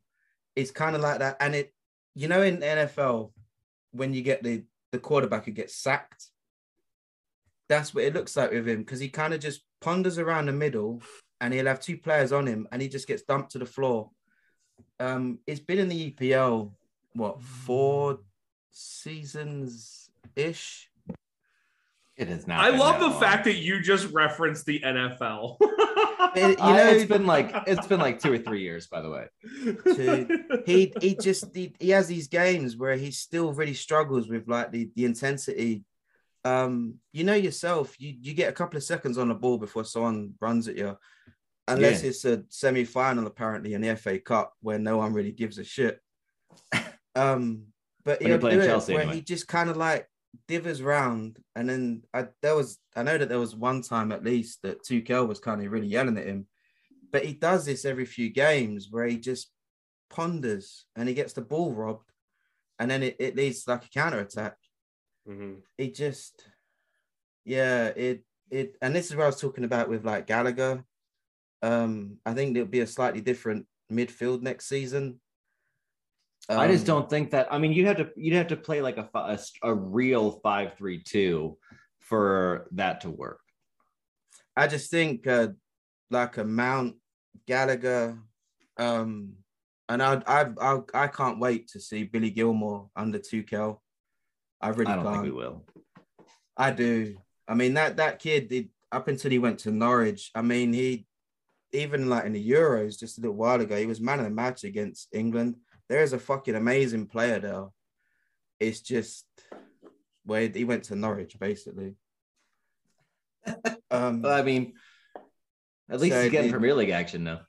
[0.57, 1.37] It's kind of like that.
[1.41, 1.73] And it,
[2.15, 3.33] you know, in NFL,
[3.93, 6.27] when you get the, the quarterback who gets sacked,
[7.69, 10.53] that's what it looks like with him because he kind of just ponders around the
[10.53, 11.03] middle
[11.41, 14.11] and he'll have two players on him and he just gets dumped to the floor.
[15.01, 16.71] Um, it's been in the EPL,
[17.15, 18.19] what, four
[18.71, 20.91] seasons ish?
[22.17, 22.61] It is now.
[22.61, 25.57] I love the fact that you just referenced the NFL.
[26.35, 29.01] It- you I- know, it's been like it's been like two or three years, by
[29.03, 29.27] the way.
[29.95, 34.49] to he he just he, he has these games where he still really struggles with
[34.49, 35.85] like the, the intensity.
[36.45, 39.85] Um, you know yourself, you you get a couple of seconds on the ball before
[39.85, 40.99] someone runs at you,
[41.69, 42.09] unless Yeah.
[42.11, 46.01] it's a semi-final apparently in the FA Cup where no one really gives a shit.
[47.15, 47.65] Um,
[48.05, 49.17] but When he'll do it Chelsea where anyway.
[49.17, 50.07] he just kind of like
[50.47, 54.23] divers round, and then I there was I know that there was one time at
[54.23, 56.47] least that Tuchel was kind of really yelling at him,
[57.11, 59.51] but he does this every few games where he just
[60.11, 62.13] ponders and he gets the ball robbed,
[62.79, 64.57] and then it, it leads to like a counter attack.
[65.77, 66.45] He just,
[67.45, 70.85] yeah, it it, and this is what I was talking about with like Gallagher.
[71.63, 75.21] Um, I think there'll be a slightly different midfield next season.
[76.49, 77.53] I just Um, don't think that.
[77.53, 80.75] I mean, you'd have to you'd have to play like a a, a real five
[80.79, 81.59] three two
[82.01, 83.41] for that to work.
[84.57, 85.49] I just think uh,
[86.11, 86.97] like a Mount
[87.47, 88.19] Gallagher,
[88.79, 89.35] um,
[89.89, 93.81] and I I I I can't wait to see Billy Gilmour under Tuchel.
[94.61, 95.15] I really I don't can't.
[95.17, 95.67] think we will.
[96.57, 97.19] I do.
[97.47, 100.31] I mean that that kid did up until he went to Norwich.
[100.35, 101.07] I mean he
[101.73, 104.31] even like in the Euros just a little while ago, he was man of the
[104.31, 105.57] match against England.
[105.89, 107.67] There is a fucking amazing player there.
[108.61, 109.27] It's just
[110.25, 111.95] where he went to Norwich basically.
[113.91, 114.75] Um, I mean,
[115.89, 117.41] at least So he's getting it- Premier League action now.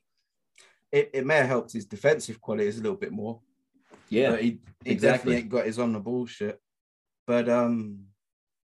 [0.91, 3.41] it, it may have helped his defensive qualities a little bit more.
[4.09, 4.95] Yeah, but he, he exactly.
[5.33, 6.59] definitely ain't got his on the bullshit.
[7.27, 8.05] But um,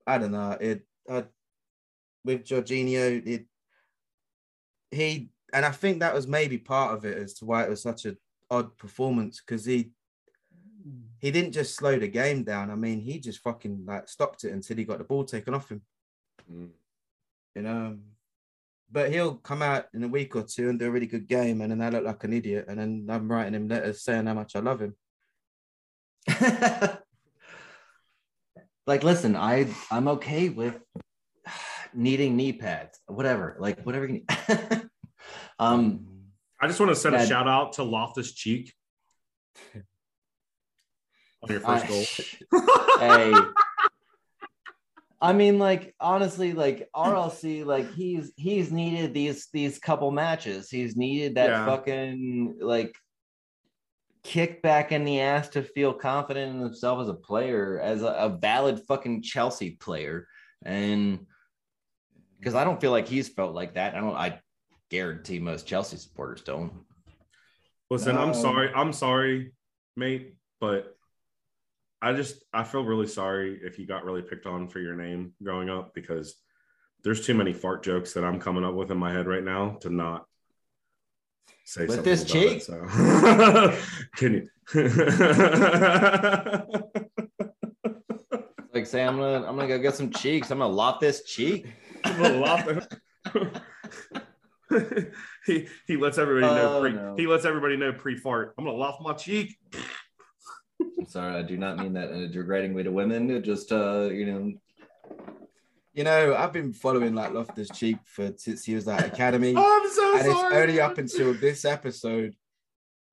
[0.07, 0.53] I don't know.
[0.61, 1.24] It I,
[2.24, 3.47] with Jorginho, it
[4.91, 7.82] he and I think that was maybe part of it as to why it was
[7.82, 8.16] such an
[8.51, 9.91] odd performance because he
[11.18, 12.70] he didn't just slow the game down.
[12.70, 15.70] I mean, he just fucking like stopped it until he got the ball taken off
[15.70, 15.82] him.
[16.51, 16.70] Mm.
[17.55, 17.99] You know,
[18.91, 21.61] but he'll come out in a week or two and do a really good game,
[21.61, 24.34] and then I look like an idiot, and then I'm writing him letters saying how
[24.34, 24.95] much I love him.
[28.86, 30.80] like, listen, I I'm okay with
[31.95, 34.26] needing knee pads, whatever, like whatever you need.
[35.59, 36.07] um,
[36.61, 38.72] I just want to send a shout out to Loftus Cheek
[41.43, 42.05] on your first I- goal.
[43.01, 43.34] hey.
[45.22, 50.70] I mean, like honestly, like RLC, like he's he's needed these these couple matches.
[50.70, 51.66] He's needed that Yeah.
[51.66, 52.95] fucking like
[54.22, 58.07] kick back in the ass to feel confident in himself as a player, as a,
[58.07, 60.26] a valid fucking Chelsea player,
[60.64, 61.26] and
[62.41, 63.95] because I don't feel like he's felt like that.
[63.95, 64.16] I don't.
[64.16, 64.41] I
[64.91, 66.72] guarantee most Chelsea supporters don't.
[67.91, 68.70] Listen, I'm Um, sorry.
[68.74, 69.53] I'm sorry,
[69.97, 70.97] mate, but
[72.03, 75.34] I just I feel really sorry if you got really picked on for your name
[75.43, 76.36] growing up because
[77.05, 79.76] there's too many fart jokes that I'm coming up with in my head right now
[79.82, 80.24] to not
[81.64, 82.59] say With something this cheek?
[82.59, 82.86] it, so
[84.16, 84.49] can you?
[88.72, 90.51] Like say I'm gonna I'm gonna go get some cheeks.
[90.53, 91.66] I'm gonna lop this cheek.
[92.05, 92.86] I'm gonna lop it.
[95.46, 97.14] he he lets everybody know Oh, pre, no.
[97.16, 98.55] he lets everybody know pre fart.
[98.59, 99.57] I'm gonna loft my cheek.
[100.80, 103.30] I'm sorry, I do not mean that in a degrading way to women.
[103.30, 104.53] It just uh, you know,
[105.92, 109.55] You know, I've been following like Loftus Cheek for since he was like Academy.
[109.57, 110.57] Oh, I'm so and it's sorry.
[110.62, 112.34] only up until this episode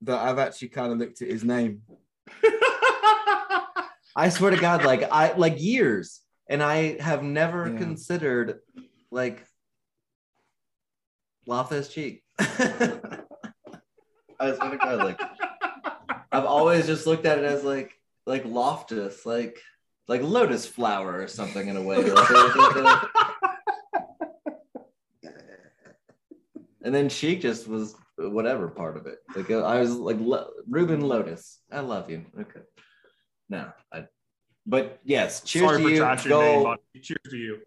[0.02, 1.82] that I've actually kind of looked at his name.
[4.16, 7.78] I swear to God, like I like years, and I have never Yeah.
[7.78, 8.60] considered
[9.12, 9.46] like
[11.46, 12.24] Loftus Cheek.
[12.40, 13.22] I
[14.40, 15.20] was gonna go like
[16.32, 17.94] I've always just looked at it as like
[18.26, 19.60] like Loftus, like
[20.08, 21.98] like lotus flower or something in a way.
[26.84, 29.18] And then Cheek just was whatever part of it.
[29.36, 31.60] Like I was like Lo- Ruben Lotus.
[31.70, 32.26] I love you.
[32.40, 32.62] Okay.
[33.50, 34.06] No, I.
[34.68, 36.30] But yes, cheers Sorry to for you.
[36.30, 36.76] Go name.
[37.02, 37.60] Cheers to you.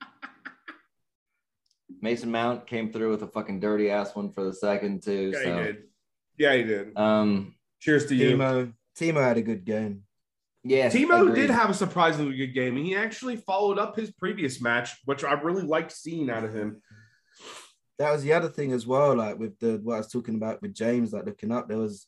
[2.00, 5.32] Mason Mount came through with a fucking dirty ass one for the second too.
[5.34, 5.58] Yeah, so.
[5.58, 5.76] he did.
[6.38, 6.96] Yeah, he did.
[6.96, 8.38] Um, Cheers to you.
[8.38, 10.04] Timo, Timo had a good game.
[10.64, 11.42] Yeah, Timo agreed.
[11.42, 15.24] did have a surprisingly good game, and he actually followed up his previous match, which
[15.24, 16.80] I really liked seeing out of him.
[17.98, 19.14] That was the other thing as well.
[19.14, 22.06] Like with the what I was talking about with James, like looking up, there was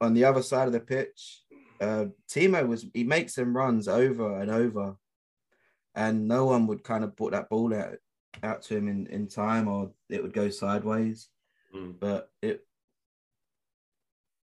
[0.00, 1.42] on the other side of the pitch.
[1.80, 4.96] Uh, Timo was he makes them runs over and over,
[5.94, 7.96] and no one would kind of put that ball out
[8.42, 11.28] out to him in in time, or it would go sideways.
[11.74, 11.98] Mm.
[11.98, 12.66] But it,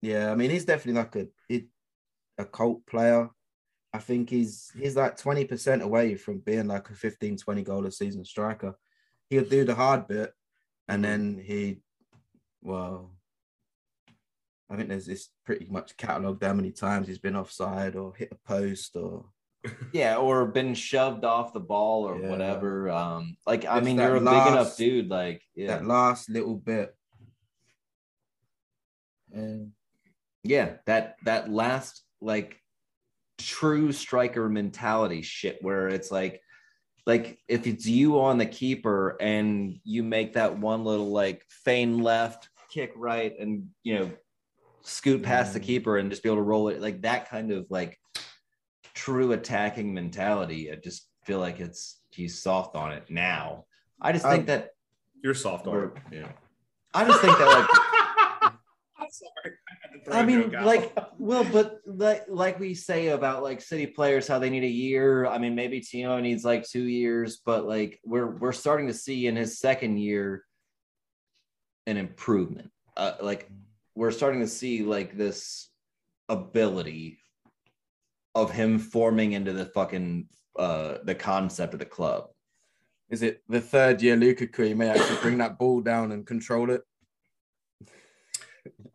[0.01, 1.69] yeah, I mean, he's definitely like a he-
[2.37, 3.29] a cult player.
[3.93, 7.91] I think he's he's like 20% away from being like a 15, 20 goal a
[7.91, 8.77] season striker.
[9.29, 10.33] He'll do the hard bit
[10.87, 11.77] and then he
[12.61, 13.11] well
[14.69, 18.31] I think there's this pretty much catalogued how many times he's been offside or hit
[18.31, 19.25] a post or
[19.93, 22.29] yeah, or been shoved off the ball or Yeah.
[22.29, 22.89] whatever.
[22.89, 25.09] Um, like I It's mean, you're a big enough dude.
[25.09, 26.95] Like, yeah, that last little bit.
[29.33, 29.71] And
[30.43, 32.59] yeah, that that last like
[33.37, 36.41] true striker mentality shit where it's like
[37.05, 41.99] like if it's you on the keeper and you make that one little like feign
[41.99, 44.11] left kick right and you know
[44.85, 47.65] scoot past the keeper and just be able to roll it like that kind of
[47.69, 47.99] like
[48.93, 53.65] true attacking mentality i just feel like it's he's soft on it now
[54.01, 54.69] i just think Um, that
[55.23, 55.91] You're soft on it.
[56.11, 56.31] yeah
[56.93, 57.69] i just think that like
[58.97, 59.55] I'm sorry.
[59.69, 63.43] I, had to throw I a mean, like, well, but like, like we say about
[63.43, 65.27] like city players, how they need a year.
[65.27, 69.27] I mean, maybe Timo needs like two years, but like we're we're starting to see
[69.27, 70.43] in his second year
[71.85, 72.71] an improvement.
[72.97, 73.51] Uh, like
[73.95, 75.69] we're starting to see like this
[76.29, 77.17] ability
[78.33, 80.27] of him forming into the fucking
[80.57, 82.25] uh the concept of the club.
[83.09, 86.69] is it the third year Lukaku he may actually bring that ball down and control
[86.71, 86.81] it?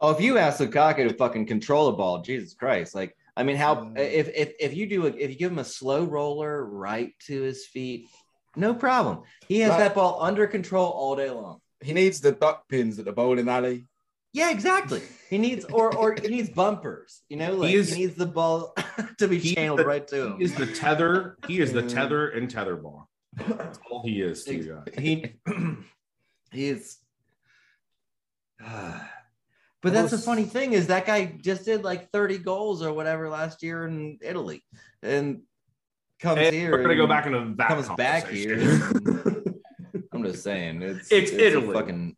[0.01, 2.95] Oh, if you ask Lukaku to fucking control the ball, Jesus Christ!
[2.95, 5.65] Like, I mean, how if if if you do a, if you give him a
[5.65, 8.09] slow roller right to his feet,
[8.57, 9.23] no problem.
[9.47, 11.61] He has Like- that ball under control all day long.
[11.83, 13.87] He needs the duck pins at the bowling alley.
[14.33, 15.03] Yeah, exactly.
[15.29, 17.23] He needs or or he needs bumpers.
[17.29, 18.75] You know, like he, is- needs the ball
[19.19, 20.39] to be He's channeled the- right to him.
[20.39, 21.37] He is the tether.
[21.47, 21.89] He is the mm-hmm.
[21.89, 23.09] tether and tether ball.
[23.35, 24.95] That's all he is to you guys.
[25.03, 25.33] he
[26.53, 26.99] he's
[28.61, 33.29] but that's the funny thing is that guy just did like 30 goals or whatever
[33.29, 34.63] last year in Italy
[35.03, 35.43] and
[36.19, 38.61] comes And here we're gonna go back into that comes back here.
[40.13, 41.73] I'm just saying it's It's a Italy.
[41.73, 42.17] fucking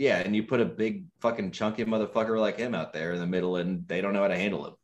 [0.00, 3.26] yeah and you put a big fucking chunky motherfucker like him out there in the
[3.26, 4.74] middle and they don't know how to handle him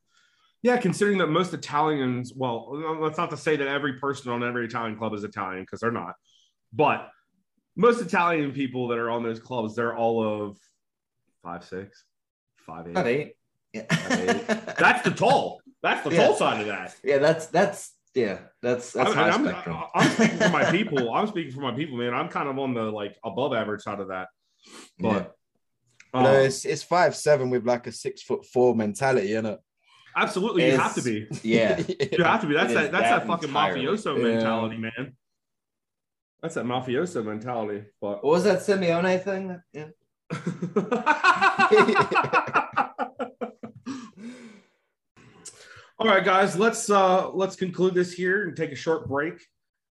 [0.63, 2.59] Yeah, considering that most Italians, well,
[3.03, 5.99] that's not to say that every person on every Italian club is Italian because they're
[6.05, 6.15] not,
[6.73, 7.09] but
[7.77, 10.59] most Italian people that are on those clubs, they're all of
[11.43, 12.05] five six,
[12.67, 12.95] five eight.
[12.95, 13.33] Five eight.
[13.73, 13.85] Yeah.
[14.79, 15.61] That's the tall.
[15.83, 16.27] That's the Yeah.
[16.27, 16.95] tall side of that.
[17.05, 17.79] yeah that's that's
[18.15, 21.15] yeah that's that's I'm, high I'm, spectrum I'm speaking for my people.
[21.15, 22.13] I'm speaking for my people, man.
[22.15, 24.29] I'm kind of on the like above average side of that.
[24.99, 25.37] But
[26.15, 29.45] You know, um, it's it's five seven with like a six foot four mentality, isn't
[29.47, 29.61] it?
[30.17, 31.27] absolutely, you have to be.
[31.43, 32.55] yeah You have to be.
[32.55, 32.91] That's that.
[32.93, 33.85] That's that that, fucking entirely.
[33.85, 34.23] mafioso Yeah.
[34.23, 35.17] mentality, man.
[36.41, 37.85] That's that mafioso mentality.
[38.01, 39.89] But what was that Simeone thing yeah
[45.99, 49.35] All right, guys, let's uh let's conclude this here and take a short break.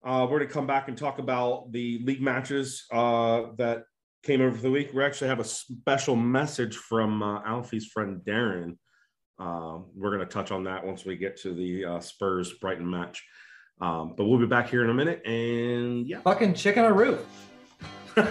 [0.03, 3.83] Uh, we're gonna come back and talk about the league matches uh, that
[4.23, 4.91] came over for the week.
[4.93, 8.77] We actually have a special message from uh, Alfie's friend Darren.
[9.39, 13.25] Uh, we're gonna touch on that once we get to the uh, Spurs Brighton match.
[13.81, 16.19] Um, but we'll be back here in a minute, and yeah.
[16.21, 17.25] fucking chicken or roof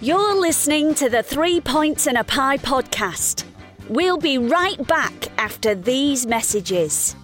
[0.00, 3.44] You're listening to the Three Points and a Pie podcast.
[3.88, 7.16] We'll be right back after these messages.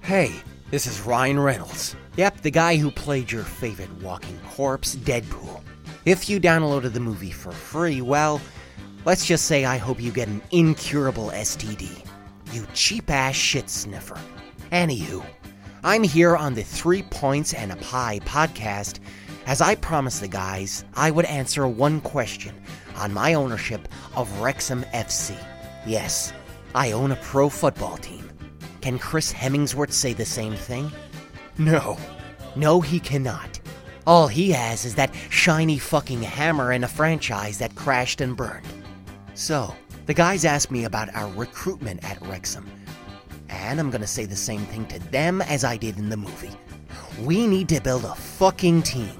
[0.00, 0.34] Hey,
[0.70, 1.96] this is Ryan Reynolds.
[2.16, 5.62] Yep, the guy who played your favorite walking corpse, Deadpool.
[6.04, 8.40] If you downloaded the movie for free, well,
[9.04, 12.06] let's just say I hope you get an incurable STD.
[12.52, 14.18] you cheap ass shit sniffer.
[14.70, 15.24] Anywho,
[15.82, 19.00] I'm here on the Three Points and a Pie podcast
[19.46, 22.54] as I promised the guys I would answer one question
[22.96, 25.36] on my ownership of Wrexham FC.
[25.84, 26.32] Yes,
[26.76, 28.30] I own a pro football team.
[28.82, 30.92] Can Chris Hemmingsworth say the same thing?
[31.58, 31.96] No.
[32.56, 33.60] No, he cannot.
[34.06, 38.66] All he has is that shiny fucking hammer and a franchise that crashed and burned.
[39.34, 39.74] So,
[40.06, 42.70] the guys asked me about our recruitment at Wrexham.
[43.48, 46.56] And I'm gonna say the same thing to them as I did in the movie.
[47.22, 49.16] We need to build a fucking team.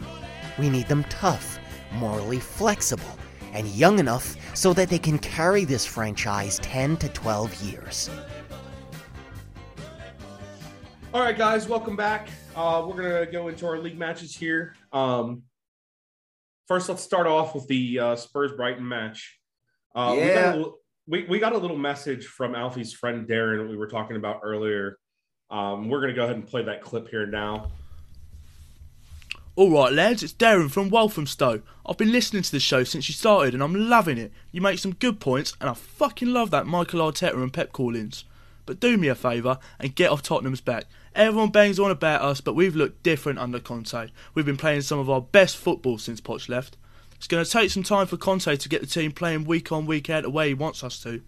[0.59, 1.59] We need them tough,
[1.93, 3.18] morally flexible,
[3.53, 8.11] and young enough so that they can carry this franchise 10 to 12 years.
[11.15, 12.29] All right, guys, welcome back.
[12.57, 14.75] Uh, we're gonna go into our league matches here.
[14.93, 15.45] Um,
[16.67, 19.39] first, let's start off with the uh, Spurs Brighton match.
[19.95, 20.55] Uh, we, got Yeah.
[20.55, 20.65] a,
[21.07, 24.99] we, we got a little message from Alfie's friend Darren we were talking about earlier.
[25.51, 27.71] Um, we're gonna go ahead and play that clip here now.
[29.55, 31.62] All right, lads, it's Darren from Walthamstow.
[31.87, 34.33] I've been listening to the show since you started, and I'm loving it.
[34.51, 38.25] You make some good points, and I fucking love that Michael Arteta and Pep call-ins.
[38.67, 40.87] But do me a favour and get off Tottenham's back.
[41.15, 44.09] Everyone bangs on about us, but we've looked different under Conte.
[44.35, 46.77] We've been playing some of our best football since Poch left.
[47.15, 49.87] It's going to take some time for Conte to get the team playing week on,
[49.87, 51.23] week out the way he wants us to.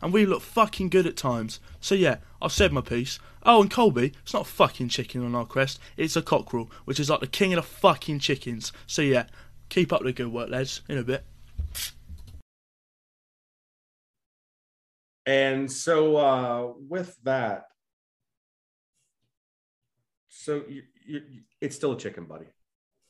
[0.00, 1.58] And we look fucking good at times.
[1.80, 3.18] So yeah, I've said my piece.
[3.44, 7.00] Oh, and Colby, it's not a fucking chicken on our crest, it's a cockerel, which
[7.00, 8.72] is like the king of the fucking chickens.
[8.86, 9.26] So yeah,
[9.68, 10.82] keep up the good work, lads.
[10.88, 11.24] In a bit.
[15.26, 17.64] And so uh, with that,
[20.42, 21.22] so you, you,
[21.60, 22.46] it's still a chicken, buddy.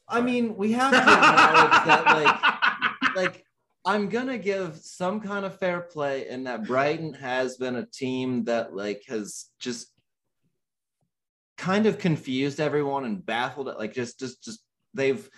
[0.08, 3.44] I mean, we have to acknowledge that, like, like
[3.84, 8.44] I'm gonna give some kind of fair play in that Brighton has been a team
[8.44, 9.88] that like has just
[11.56, 13.78] kind of confused everyone and baffled it.
[13.78, 14.60] Like, just, just, just
[14.94, 15.28] they've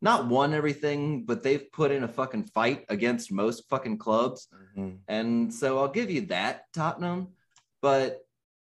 [0.00, 4.46] not won everything, but they've put in a fucking fight against most fucking clubs.
[4.76, 4.96] Mm-hmm.
[5.08, 7.28] And so I'll give you that, Tottenham.
[7.80, 8.20] But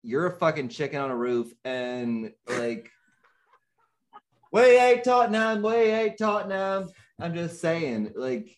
[0.02, 2.90] you're a fucking chicken on a roof, and like,
[4.52, 6.88] way eight Tottenham, way eight Tottenham.
[7.20, 8.56] I'm just saying, like,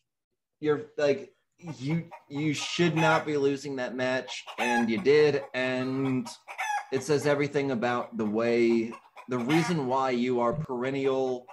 [0.61, 1.33] you're like,
[1.79, 6.29] you you should not be losing that match, and you did, and
[6.93, 8.93] it says everything about the way,
[9.29, 11.47] the reason why you are perennial.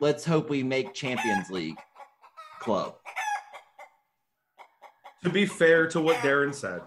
[0.00, 1.78] Let's hope we make Champions League
[2.60, 2.96] club.
[5.24, 6.82] To be fair to what Darren said,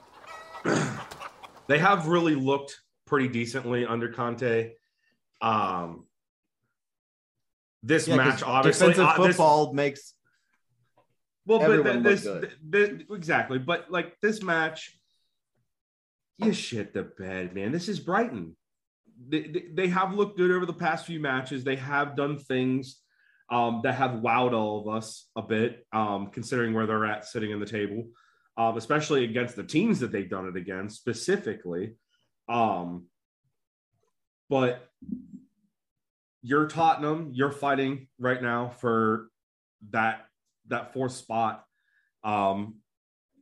[1.70, 4.72] they have really looked pretty decently under Conte.
[5.40, 6.08] Um,
[7.84, 10.14] this Yeah, match, obviously, defensive uh, this- football makes
[11.46, 13.58] well, but th- this, th- th- exactly.
[13.58, 15.00] But like this match,
[16.38, 17.72] you shit the bed, man.
[17.72, 18.56] This is Brighton.
[19.28, 21.64] They, they, they have looked good over the past few matches.
[21.64, 22.98] They have done things
[23.50, 27.50] um, that have wowed all of us a bit, um, considering where they're at sitting
[27.52, 28.10] in the table,
[28.60, 31.96] um, especially against the teams that they've done it against specifically.
[32.50, 33.06] Um,
[34.50, 34.86] but
[36.42, 37.32] you're Tottenham.
[37.34, 39.30] You're fighting right now for
[39.92, 40.26] that
[40.68, 41.64] that fourth spot.
[42.26, 42.80] Um,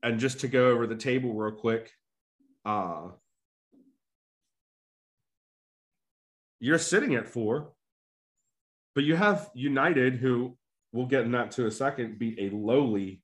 [0.04, 1.92] and just to go over the table real quick,
[2.64, 3.08] uh,
[6.60, 7.74] you're sitting at four,
[8.94, 10.56] but you have United, who
[10.92, 13.24] we'll get in that to a second, beat a lowly,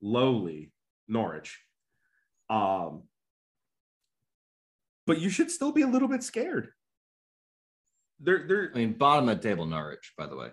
[0.00, 0.70] lowly
[1.08, 1.60] Norwich.
[2.50, 3.04] Um,
[5.06, 6.68] but you should still be a little bit scared.
[8.20, 10.48] They're, they're, I mean, bottom of the table, Norwich, by the way.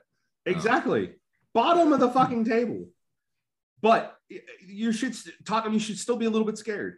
[0.46, 1.14] Exactly.
[1.54, 2.88] Bottom of the fucking table.
[3.82, 4.18] But
[4.66, 6.98] you should Tottenham, you should still be a little bit scared.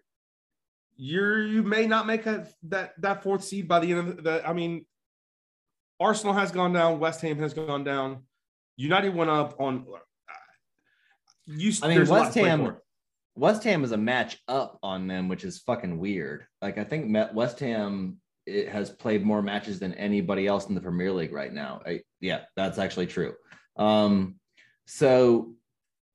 [0.97, 4.47] You're you may not make a, that that fourth seed by the end of the.
[4.47, 4.85] I mean,
[5.99, 6.99] Arsenal has gone down.
[6.99, 8.23] West Ham has gone down.
[8.77, 9.85] United went up on.
[11.45, 12.77] You, I mean, West Ham.
[13.35, 16.45] West Ham is a match up on them, which is fucking weird.
[16.61, 20.81] Like I think West Ham it has played more matches than anybody else in the
[20.81, 21.81] Premier League right now.
[21.85, 23.35] I, yeah, that's actually true.
[23.77, 24.35] Um,
[24.85, 25.53] so,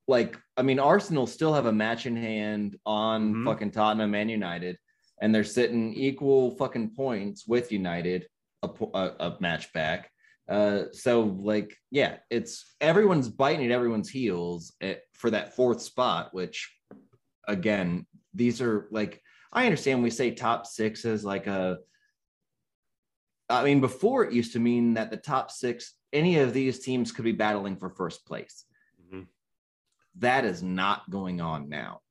[0.09, 3.47] like, I mean, Arsenal still have a match in hand on Mm-hmm.
[3.47, 4.77] fucking Tottenham and United,
[5.23, 8.27] and they're sitting equal fucking points with United,
[8.63, 10.11] a, a, a match back.
[10.49, 16.35] Uh, so like, yeah, it's everyone's biting at everyone's heels at, for that fourth spot,
[16.35, 16.73] which
[17.47, 19.23] again, these are like,
[19.53, 21.79] I understand we say top six is like a,
[23.49, 27.13] I mean, before it used to mean that the top six, any of these teams
[27.13, 28.65] could be battling for first place.
[29.01, 29.27] Mhm.
[30.17, 32.03] That is not going on now.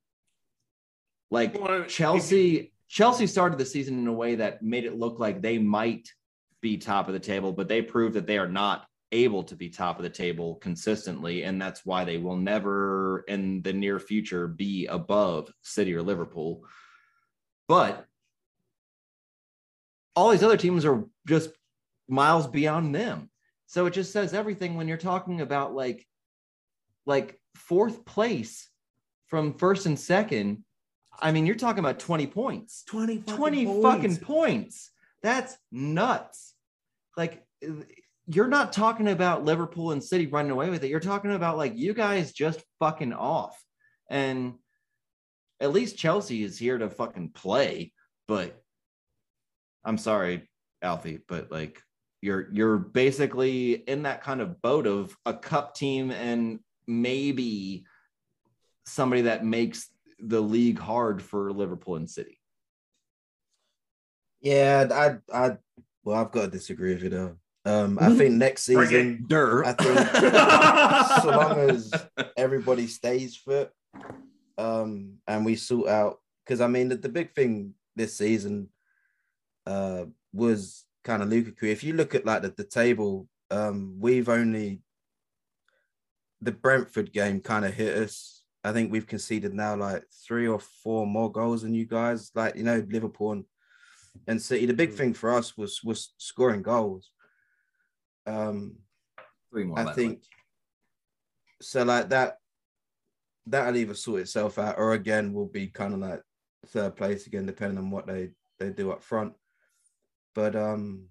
[1.31, 1.55] Like
[1.88, 6.09] Chelsea, Chelsea started the season in a way that made it look like they might
[6.61, 9.69] be top of the table, but they proved that they are not able to be
[9.69, 14.47] top of the table consistently, and that's why they will never in the near future
[14.47, 16.63] be above City or Liverpool.
[17.67, 18.05] But
[20.15, 21.51] all these other teams are just
[22.07, 23.29] miles beyond them.
[23.67, 26.05] So it just says everything when you're talking about like
[27.05, 28.69] like fourth place
[29.27, 30.63] from first and second.
[31.19, 32.83] I mean, you're talking about 20 points.
[32.87, 33.83] 20 fucking 20 points.
[33.83, 34.91] fucking points.
[35.23, 36.53] That's nuts.
[37.15, 37.43] Like
[38.28, 40.89] you're not talking about Liverpool and City running away with it.
[40.89, 43.61] You're talking about like you guys just fucking off.
[44.09, 44.55] And
[45.59, 47.93] at least Chelsea is here to fucking play,
[48.28, 48.61] but
[49.84, 50.49] I'm sorry,
[50.82, 51.82] Alfie, but like
[52.21, 57.86] you're you're basically in that kind of boat of a cup team and maybe
[58.86, 62.39] somebody that makes the league hard for Liverpool and City.
[64.41, 65.57] Yeah, I, I,
[66.03, 67.38] well, I've got to disagree with you though.
[67.66, 69.34] Um, I think next season, it,
[69.66, 71.91] I think so long as
[72.38, 73.72] everybody stays fit,
[74.57, 78.70] um, and we sort out because I mean the, the big thing this season
[79.66, 81.63] uh was kind of Lukaku.
[81.63, 84.82] If you look at like the, the table, um, we've only
[86.41, 88.43] the Brentford game kind of hit us.
[88.63, 92.32] I think we've conceded now like three or four more goals than you guys.
[92.36, 93.45] Like you know, Liverpool and,
[94.28, 94.68] and City.
[94.68, 97.09] The big thing for us was was scoring goals.
[98.26, 98.78] Um,
[99.51, 99.80] Three more.
[99.80, 99.95] I the way.
[99.95, 100.23] think
[101.61, 101.84] so.
[101.84, 102.38] Like that,
[103.47, 106.21] that'll either sort itself out, or again, we'll be kind of like
[106.67, 109.34] third place again, depending on what they they do up front.
[110.34, 111.05] But um,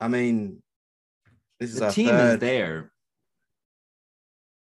[0.00, 0.62] I mean,
[1.60, 2.34] this is the our team third.
[2.34, 2.92] is there.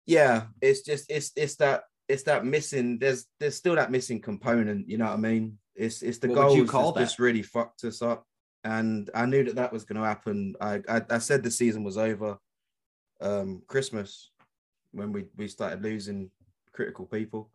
[0.06, 2.98] Yeah, it's just it's it's that it's that missing.
[2.98, 4.88] There's there's still that missing component.
[4.88, 5.58] You know what I mean?
[5.74, 8.26] It's it's the What goals you call that's just really fucked us up,
[8.64, 10.54] and I knew that that was going to happen.
[10.60, 12.38] I, I I said the season was over.
[13.20, 14.30] Um, Christmas
[14.92, 16.30] when we we started losing
[16.72, 17.50] critical people.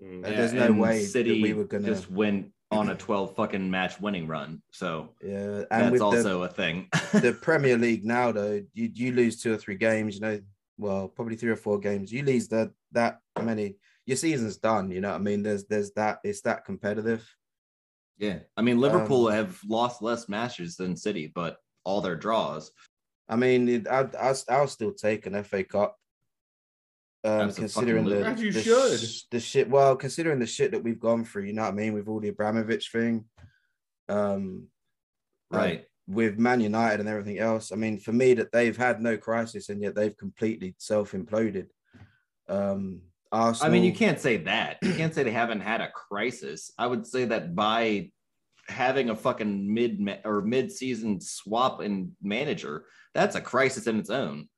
[0.00, 2.94] And Yeah, there's no and way City that we were gonna just went on a
[2.94, 4.62] 12 fucking match winning run.
[4.70, 6.88] So yeah, and that's with the- also a thing.
[7.12, 10.40] the Premier League now, though, you you lose two or three games, you know,
[10.76, 12.12] well, probably three or four games.
[12.12, 14.90] You lose that that many, your season's done.
[14.90, 15.42] You know what I mean?
[15.42, 17.28] There's there's that it's that competitive.
[18.18, 22.70] Yeah, I mean Liverpool Um, have lost less matches than City, but all their draws.
[23.28, 25.96] I mean, it, I, I I'll still take an FA Cup.
[27.24, 28.32] Um, considering the, Absolutely.
[28.32, 29.00] As you the, should.
[29.00, 31.74] sh- the shit, well, considering the shit that we've gone through, you know what I
[31.74, 33.24] mean, with all the Abramovich thing,
[34.08, 34.68] um,
[35.50, 35.80] Right.
[35.80, 37.70] uh, with Man United and everything else.
[37.72, 41.66] I mean, for me, that they've had no crisis and yet they've completely self imploded.
[42.48, 44.78] Um, Arsenal, I mean, you can't say that.
[44.82, 46.72] You can't say they haven't had a crisis.
[46.78, 48.10] I would say that by
[48.68, 54.10] having a fucking mid or mid season swap in manager, that's a crisis in its
[54.10, 54.48] own.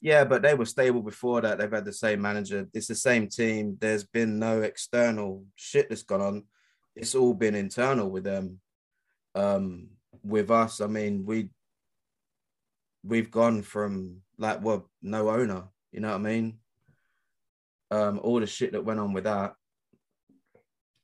[0.00, 1.58] Yeah, but they were stable before that.
[1.58, 2.66] They've had the same manager.
[2.72, 3.76] It's the same team.
[3.80, 6.44] There's been no external shit that's gone on.
[6.96, 8.60] It's all been internal with them.
[9.34, 9.88] Um,
[10.24, 11.50] with us, I mean, we
[13.04, 15.64] we've gone from like well, no owner.
[15.92, 16.58] You know what I mean?
[17.90, 19.54] Um, all the shit that went on with that.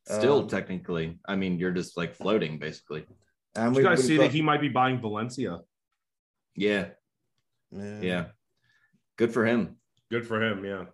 [0.08, 3.04] Still, Um, technically, I mean, you're just like floating basically.
[3.56, 5.60] And Did you guys we've see got- that he might be buying Valencia?
[6.54, 6.90] Yeah,
[7.72, 8.00] Yeah.
[8.00, 8.26] yeah.
[9.16, 9.78] Good for him.
[10.10, 10.64] Good for him.
[10.64, 10.84] Yeah,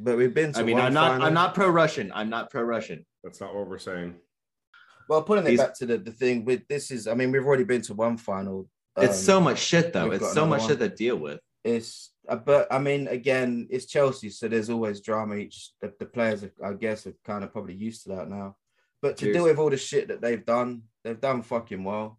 [0.00, 1.12] But we've been to I mean, I'm not.
[1.12, 1.26] final.
[1.26, 2.10] I'm not pro Russian.
[2.12, 3.06] I'm not pro Russian.
[3.22, 4.14] that's not what we're saying.
[5.08, 7.64] Well, putting it back to the, the thing with this is, I mean, we've already
[7.64, 8.68] been to one final.
[8.96, 10.04] It's so Um, much shit though.
[10.04, 10.68] we've It's got so much one.
[10.70, 11.40] shit to deal with.
[11.62, 15.36] It's, but I mean, again, it's Chelsea, so there's always drama.
[15.36, 18.56] Each the, the players, are, I guess, are kind of probably used to that now.
[19.02, 19.36] But to Cheers.
[19.36, 22.18] deal with all the shit that they've done, they've done fucking well.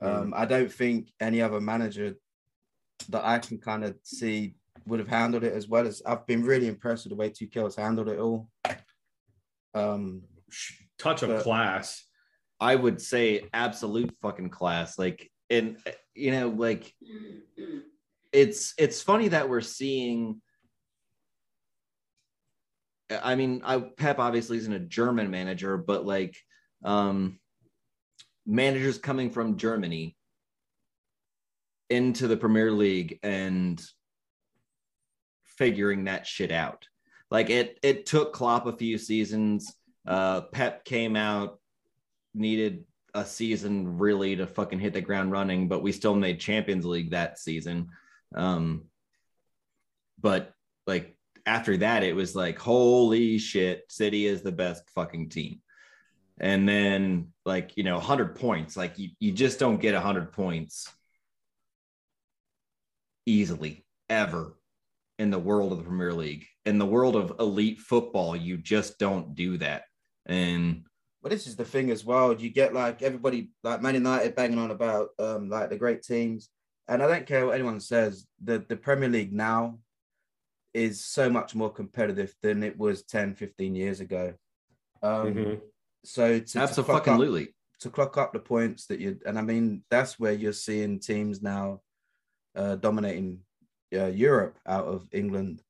[0.00, 2.16] Um, I don't think any other manager
[3.08, 6.42] that I can kind of see would have handled it as well as I've been
[6.42, 8.48] really impressed with the way Tuchel has handled it all.
[9.74, 10.22] Um,
[10.98, 12.04] Touch of But- class.
[12.60, 14.96] I would say absolute fucking class.
[14.96, 15.78] Like, and
[16.14, 16.94] you know, like
[18.32, 20.40] it's it's funny that we're seeing.
[23.10, 26.36] I mean, I Pep obviously isn't a German manager, but like
[26.84, 27.38] um
[28.46, 30.16] managers coming from Germany
[31.90, 33.80] into the Premier League and
[35.44, 36.88] figuring that shit out.
[37.30, 39.72] Like it it took Klopp a few seasons.
[40.06, 41.60] Uh Pep came out
[42.34, 46.86] needed a season really to fucking hit the ground running, but we still made Champions
[46.86, 47.88] League that season.
[48.34, 48.84] Um,
[50.20, 50.52] but
[50.86, 51.16] like
[51.46, 55.60] after that, it was like, holy shit, City is the best fucking team.
[56.38, 60.90] And then, like, you know, 100 points, like, you, you just don't get 100 points
[63.26, 64.56] easily ever
[65.18, 66.46] in the world of the Premier League.
[66.64, 69.84] In the world of elite football, you just don't do that.
[70.26, 70.84] And
[71.22, 72.32] But this is the thing as well.
[72.32, 76.48] You get like everybody, like Man United, banging on about um like the great teams,
[76.88, 78.26] and I don't care what anyone says.
[78.42, 79.78] The the Premier League now
[80.74, 84.34] is so much more competitive than it was 10, 15 years ago.
[85.02, 85.60] Um, Mhm.
[86.04, 87.42] So to, to clock Abso-fucking-lutely.
[87.44, 87.48] up,
[87.80, 91.42] to clock up the points that you, and I mean that's where you're seeing teams
[91.42, 91.80] now
[92.56, 93.40] uh, dominating
[93.94, 95.62] uh, Europe out of England.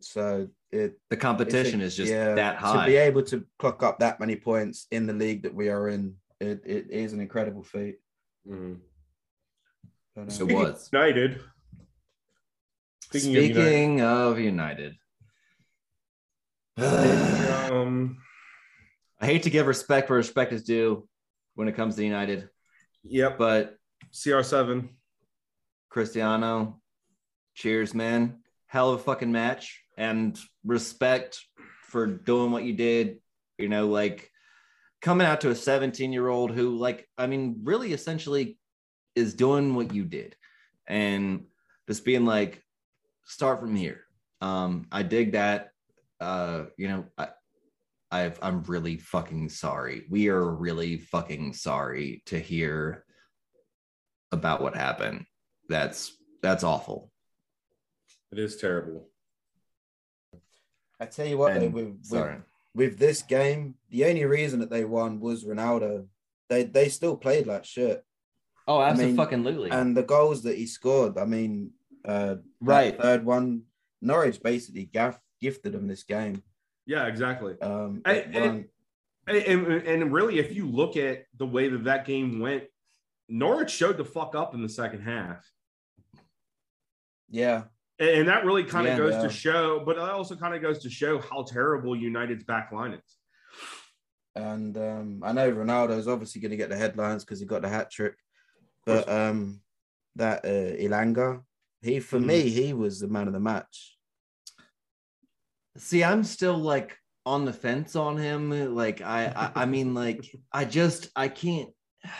[0.00, 2.84] So it the competition it's is just that high.
[2.84, 5.88] To be able to clock up that many points in the league that we are
[5.88, 7.96] in, it, it is an incredible feat.
[8.48, 8.78] Mhm.
[10.16, 10.88] But, um, It Speaking of was.
[10.92, 11.40] United.
[13.02, 14.96] Speaking, of United, of United,
[17.70, 18.18] um,
[19.20, 21.06] I hate to give respect where respect is due
[21.54, 22.48] when it comes to United.
[23.04, 23.38] Yep.
[23.38, 23.76] But
[24.12, 24.88] CR7.
[25.88, 26.80] Cristiano,
[27.54, 28.40] cheers, man.
[28.66, 29.82] Hell of a fucking match.
[29.96, 31.40] And respect
[31.84, 33.18] for doing what you did.
[33.56, 34.30] You know, like
[35.00, 38.58] coming out to a 17 year old who, like, I mean, really essentially
[39.16, 40.36] is doing what you did.
[40.86, 41.46] And
[41.88, 42.62] just being like,
[43.24, 44.02] start from here.
[44.40, 45.70] Um, I dig that.
[46.20, 47.28] Uh, you know, I,
[48.10, 50.04] I've, I'm really fucking sorry.
[50.08, 53.04] We are really fucking sorry to hear
[54.30, 55.26] about what happened.
[55.68, 57.10] That's that's awful.
[58.30, 59.08] It is terrible.
[61.00, 62.36] I tell you what, though, And- with, with, sorry.
[62.74, 66.06] with this game, the only reason that they won was Ronaldo.
[66.48, 68.04] They they still played like shit.
[68.68, 69.70] Oh, I mean, absolutely.
[69.70, 71.70] And the goals that he scored, I mean,
[72.04, 73.00] uh, Right.
[73.00, 73.62] third one,
[74.02, 76.42] Norwich basically gaff, gifted him this game.
[76.86, 77.60] Yeah, exactly.
[77.60, 78.68] Um, I- and,
[79.28, 82.64] and, and really, if you look at the way that that game went,
[83.28, 85.44] Norwich showed the fuck up in the second half.
[87.28, 87.64] yeah,
[87.98, 89.22] And, and that really kind of Yeah, goes yeah.
[89.22, 92.92] to show, but it also kind of goes to show how terrible United's back line
[92.94, 93.16] is.
[94.36, 97.68] and um, I know Ronaldo's obviously going to get the headlines because he got the
[97.68, 98.14] hat trick,
[98.86, 99.60] but um,
[100.14, 101.42] that uh, Elanga,
[101.82, 102.26] he for Mhm.
[102.26, 103.98] me, he was the man of the match.
[105.76, 108.50] See, I'm still like on the fence on him.
[108.74, 111.70] Like I, I, I mean, like I just I can't.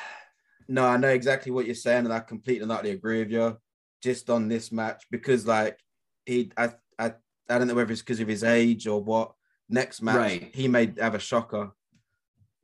[0.69, 3.57] No, I know exactly what you're saying, and I completely and utterly agree with you.
[4.03, 5.79] Just on this match, because like
[6.25, 7.13] he, I, I,
[7.49, 9.33] I don't know whether it's because of his age or what.
[9.69, 10.51] Next match, Right.
[10.53, 11.71] he may have a shocker,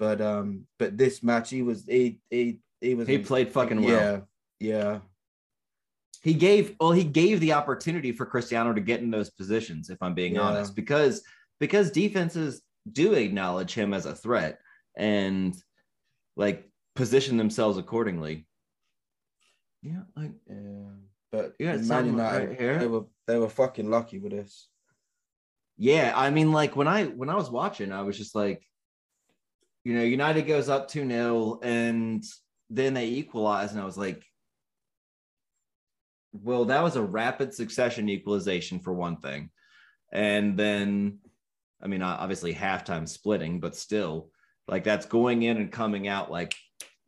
[0.01, 4.27] but um, but this match, he was he he he was He played fucking well.
[4.61, 4.99] Yeah, yeah,
[6.23, 9.89] He gave well, he gave the opportunity for Cristiano to get in those positions.
[9.91, 10.43] If I'm being Yeah.
[10.43, 11.23] honest, because
[11.61, 14.59] because defenses do acknowledge him as a threat
[14.97, 15.55] and
[16.37, 18.47] like position themselves accordingly.
[19.83, 20.91] Yeah, like yeah.
[21.31, 22.79] But You got Man United, right here?
[22.79, 24.69] they were they were fucking lucky with this.
[25.79, 28.63] Yeah, I mean, like when I when I was watching, I was just like,
[29.85, 32.23] you know, United goes up 2 0 and
[32.75, 34.25] then they equalized, and I was like,
[36.33, 39.51] well, that was a rapid succession equalization for one thing.
[40.13, 41.19] And then,
[41.83, 44.31] I mean, obviously halftime splitting, but still,
[44.67, 46.55] like that's going in and coming out like,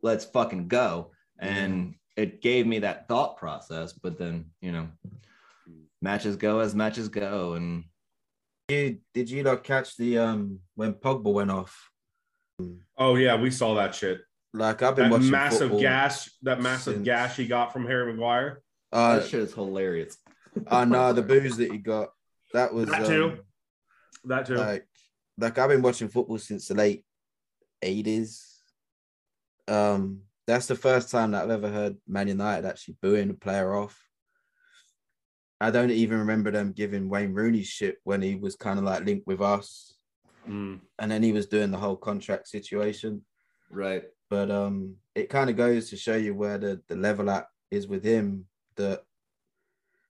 [0.02, 1.12] let's fucking go.
[1.38, 4.88] And it gave me that thought process, but then, you know,
[6.02, 7.54] matches go as matches go.
[7.54, 7.84] And
[8.68, 11.90] You did you not catch the um when Pogba went off?
[12.96, 14.20] Oh yeah, we saw that shit.
[14.54, 17.86] Like I've been That watching massive football gas, that massive since- gash he got from
[17.86, 18.62] Harry Maguire.
[18.92, 20.16] Uh, that shit is hilarious.
[20.68, 22.10] I know the booze that he got.
[22.52, 23.24] That was That too.
[23.24, 23.40] um,
[24.26, 24.54] That too.
[24.54, 24.86] like
[25.36, 27.04] like I've been watching football since the late
[27.82, 28.60] eighties.
[29.66, 33.74] Um, that's the first time that I've ever heard Man United actually booing a player
[33.74, 34.00] off.
[35.60, 39.04] I don't even remember them giving Wayne Rooney shit when he was kind of like
[39.04, 39.94] linked with us,
[40.48, 40.80] Mm.
[41.00, 43.24] and then he was doing the whole contract situation.
[43.70, 44.04] Right.
[44.30, 47.86] But um, it kind of goes to show you where the, the level at is
[47.86, 48.46] with him.
[48.76, 49.02] That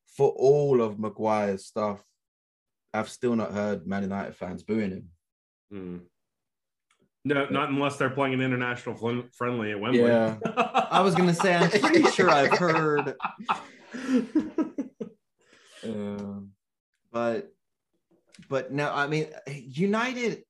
[0.07, 2.03] for all of Maguire's stuff,
[2.93, 5.09] I've still not heard Man United fans booing him.
[5.73, 6.01] Mm.
[7.27, 10.03] No, not unless they're playing an international fl- friendly at Wembley.
[10.03, 10.36] Yeah.
[10.91, 13.15] I was gonna say, I'm pretty sure I've heard,
[15.85, 16.51] Um,
[17.12, 17.53] but
[18.49, 20.45] but no, I mean, United,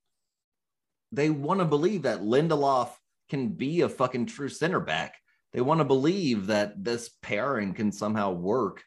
[1.13, 2.91] they want to believe that Lindelof
[3.29, 5.15] can be a fucking true center back.
[5.53, 8.83] They want to believe that this pairing can somehow work,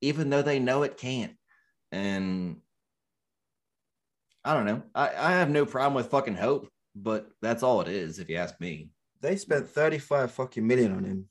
[0.00, 1.32] even though they know it can't.
[1.90, 2.58] And
[4.44, 4.82] I don't know.
[4.94, 8.36] I, I have no problem with fucking hope, but that's all it is, if you
[8.36, 8.90] ask me.
[9.22, 11.28] They spent 35 fucking million on him,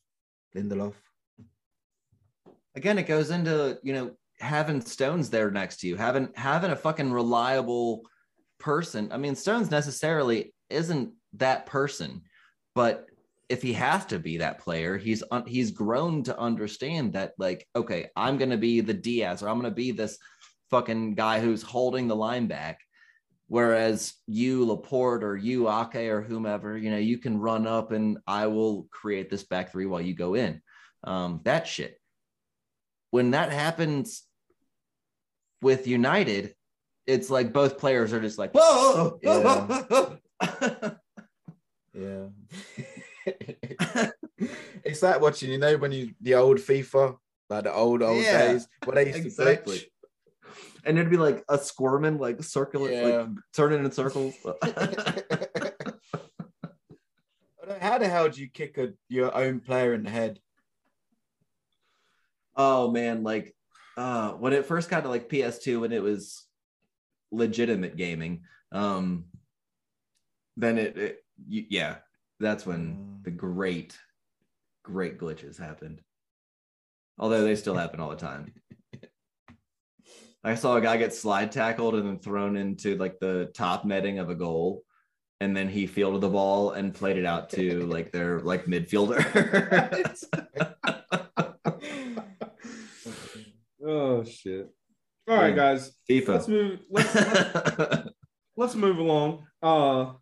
[0.56, 0.96] Lindelof.
[2.76, 6.76] Again, it goes into, you know, having Stones there next to you, having having a
[6.76, 8.02] fucking reliable
[8.60, 9.12] person.
[9.12, 12.22] I mean, Stones necessarily isn't that person,
[12.76, 13.08] but
[13.50, 17.68] if he has to be that player, he's un- he's grown to understand that like,
[17.76, 20.18] okay, I'm gonna be the Dias or I'm gonna be this
[20.70, 22.80] fucking guy who's holding the line back.
[23.48, 28.18] Whereas you, Laporte, or you, Ake, or whomever, you know, you can run up and
[28.26, 30.62] I will create this back three while you go in.
[31.04, 32.00] Um, that shit.
[33.12, 34.24] When that happens
[35.62, 36.56] with United,
[37.06, 40.16] it's like both players are just like, whoa, Yeah.
[41.94, 42.28] Yeah.
[44.84, 47.18] it's like watching, you know, when you the old FIFA,
[47.50, 49.78] like the old old Yeah, days when they used exactly.
[49.78, 49.90] to glitch.
[50.86, 53.02] and it'd be like a squirming, like circular, Yeah.
[53.02, 54.36] like turning in circles.
[57.80, 60.40] How the hell do you kick a, your own player in the head?
[62.56, 63.56] oh man, like
[63.98, 66.46] uh when it first got to like PS2 when it was
[67.32, 69.26] legitimate gaming, um
[70.58, 71.96] then it, it y- yeah,
[72.40, 73.98] that's when the great,
[74.84, 76.02] great glitches happened.
[77.18, 78.54] Although they still happen all the time.
[80.44, 84.20] I saw a guy get slide tackled and then thrown into like the top netting
[84.20, 84.84] of a goal.
[85.40, 89.20] And then he fielded the ball and played it out to like their like midfielder.
[93.86, 94.70] Oh shit!
[95.28, 95.92] All right, guys.
[96.10, 96.28] FIFA.
[96.30, 96.80] Let's move.
[96.90, 98.10] Let's, let's,
[98.56, 99.46] let's move along.
[99.62, 100.14] Uh,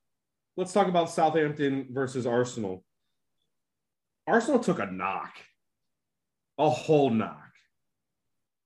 [0.58, 2.84] let's talk about Southampton versus Arsenal.
[4.28, 5.34] Arsenal took a knock,
[6.58, 7.52] a whole knock,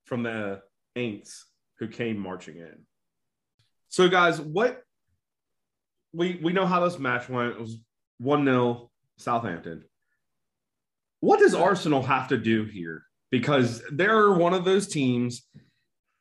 [0.06, 0.62] from the
[0.98, 1.41] Aints
[1.80, 2.86] who came marching in.
[3.90, 4.82] So, guys, what
[6.14, 7.52] we we know how this match went.
[7.52, 7.78] It was
[8.20, 9.84] one 0 Southampton.
[11.20, 13.03] What does Arsenal have to do here?
[13.32, 15.48] Because they're one of those teams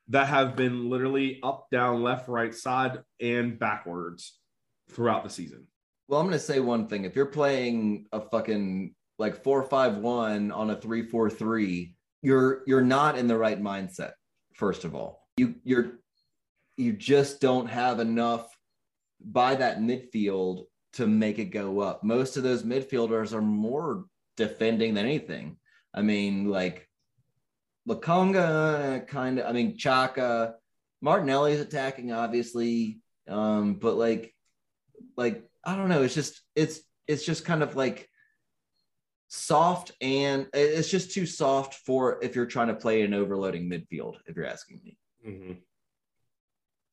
[0.08, 4.38] that have been literally up, down, left, right, side, and backwards
[4.94, 5.66] throughout the season.
[6.08, 7.04] Well, I'm gonna say one thing.
[7.04, 12.62] If you're playing a fucking like four five one on a three four three, you're
[12.66, 14.12] you're not in the right mindset.
[14.54, 15.98] First of all, you you're
[16.76, 18.46] you just don't have enough
[19.20, 20.64] by that midfield
[20.94, 22.04] to make it go up.
[22.04, 24.04] Most of those midfielders are more
[24.36, 25.56] defending than anything.
[25.92, 26.88] I mean, like
[27.88, 29.46] Lokonga, kind of.
[29.46, 30.54] I mean, Xhaka,
[31.00, 34.34] Martinelli's attacking, obviously, um, but like,
[35.16, 36.02] like I don't know.
[36.02, 38.08] It's just it's it's just kind of like
[39.28, 44.16] soft, and it's just too soft for if you're trying to play an overloading midfield.
[44.26, 44.98] If you're asking me.
[45.26, 45.52] Mm-hmm.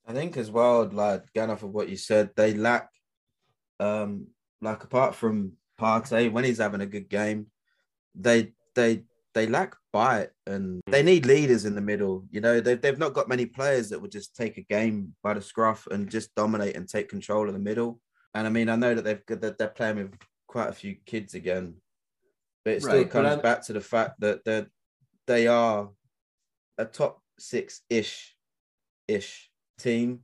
[0.08, 2.90] I think as well, like going off of what you said, they lack
[3.80, 4.28] um
[4.62, 7.48] like apart from Partey when he's having a good game,
[8.16, 9.04] they they
[9.34, 12.26] they lack bite and they need leaders in the middle.
[12.32, 15.34] You know, they've they've not got many players that would just take a game by
[15.34, 18.00] the scruff and just dominate and take control of the middle.
[18.34, 20.14] And I mean, I know that they've got that they're playing with
[20.48, 21.76] quite a few kids again,
[22.64, 24.66] but it still Right, but comes I'm- back to the fact that they
[25.28, 25.90] they are
[26.78, 28.36] a top six ish
[29.08, 30.22] ish team.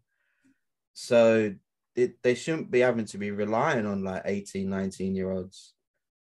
[0.93, 1.53] So
[1.95, 5.73] it, they shouldn't be having to be relying on like 18, 19 year olds.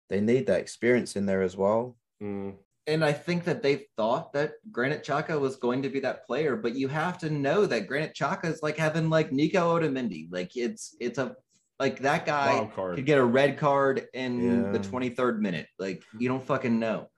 [0.09, 1.97] They need that experience in there as well.
[2.19, 2.51] Hmm.
[2.85, 6.57] And I think that they thought that Granit Xhaka was going to be that player,
[6.57, 10.27] but you have to know that Granit Xhaka is like having like Nico Otamendi.
[10.29, 11.35] Like it's it's a
[11.79, 15.67] like that guy could get a red card in the 23rd minute.
[15.79, 17.09] Like you don't fucking know.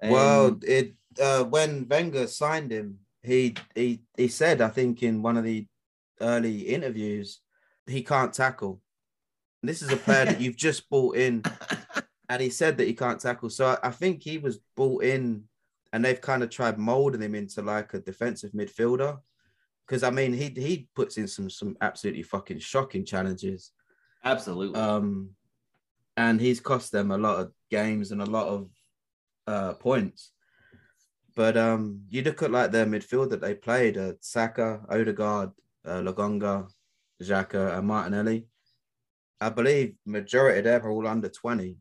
[0.00, 5.22] And- well, it uh, when Wenger signed him, he he he said, I think in
[5.22, 5.66] one of the
[6.20, 7.40] early interviews,
[7.86, 8.80] he can't tackle.
[9.62, 11.42] And this is a player that you've just bought in,
[12.28, 13.48] and he said that he can't tackle.
[13.48, 15.44] So I, I think he was bought in,
[15.92, 19.18] and they've kind of tried molding him into like a defensive midfielder.
[19.86, 23.70] Because I mean, he he puts in some some absolutely fucking shocking challenges.
[24.24, 24.80] Absolutely.
[24.80, 25.30] Um,
[26.16, 28.68] and he's cost them a lot of games and a lot of
[29.46, 30.30] uh, points.
[31.36, 35.50] But um, you look at like their midfield that they played: uh, Saka, Odegaard,
[35.84, 36.68] uh, Lokonga,
[37.22, 38.46] Xhaka, and Martinelli.
[39.40, 41.78] I believe majority of them are all under twenty.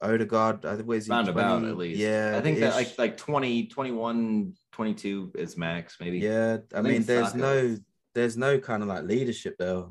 [0.00, 1.10] Odegaard, I think, where's he?
[1.10, 1.70] roundabout 20?
[1.70, 2.00] at least.
[2.00, 6.18] Yeah, I think that like like 20, 21, 22 is max, maybe.
[6.18, 7.76] Yeah, I, I mean, there's no,
[8.14, 9.86] there's no kind of like leadership there.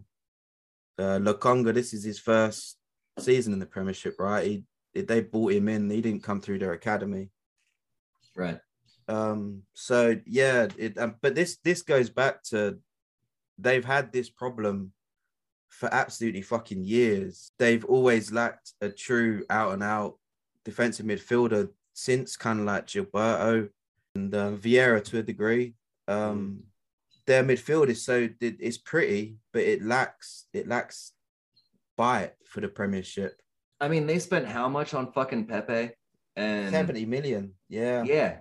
[0.98, 2.78] Uh, Lokonga, this is his first
[3.20, 4.46] season in the Premiership, right?
[4.46, 4.64] He
[5.02, 5.90] they bought him in.
[5.90, 7.30] He didn't come through their academy.
[8.36, 8.60] Right.
[9.08, 10.98] Um, so yeah, it.
[10.98, 12.80] Um, but this this goes back to
[13.58, 14.92] they've had this problem
[15.70, 17.52] for absolutely fucking years.
[17.60, 20.18] They've always lacked a true out and out
[20.66, 23.70] defensive midfielder since kind of like Gilberto
[24.16, 25.74] and uh, Vieira to a degree.
[26.08, 26.64] Um,
[27.28, 31.12] their midfield is so it's pretty, but it lacks it lacks
[31.98, 33.40] bite for the Premiership.
[33.80, 35.92] I mean, they spent how much on fucking Pepe?
[36.36, 37.54] And 70 million.
[37.70, 38.04] Yeah.
[38.04, 38.38] Yeah.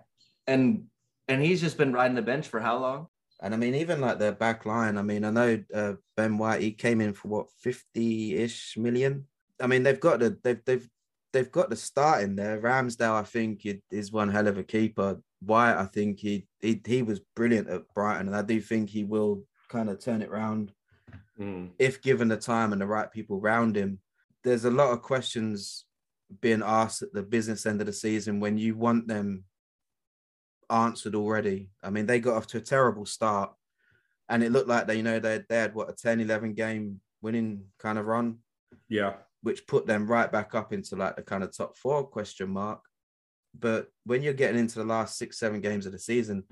[0.46, 0.84] And
[1.28, 3.08] and he's just been riding the bench for how long?
[3.42, 6.62] And I mean, even like their back line, I mean, I know uh, Ben White,
[6.62, 9.26] he came in for what 50-ish million.
[9.60, 10.88] I mean, they've got the they've they've
[11.32, 12.60] they've got the start in there.
[12.60, 15.20] Ramsdale, I think, is one hell of a keeper.
[15.40, 19.04] White, I think he he he was brilliant at Brighton, and I do think he
[19.04, 20.72] will kind of turn it around
[21.38, 21.72] Mm.
[21.78, 24.00] if given the time and the right people around him.
[24.42, 25.84] There's a lot of questions
[26.40, 29.44] being asked at the business end of the season when you want them
[30.70, 31.70] answered already.
[31.82, 33.52] I mean, they got off to a terrible start
[34.30, 37.00] and it looked like they, you know, they, they had what a 10, 11 game
[37.20, 38.38] winning kind of run,
[38.88, 39.16] Yeah.
[39.42, 42.80] which put them right back up into like the kind of top four question mark.
[43.58, 46.44] But when you're getting into the last six, seven games of the season,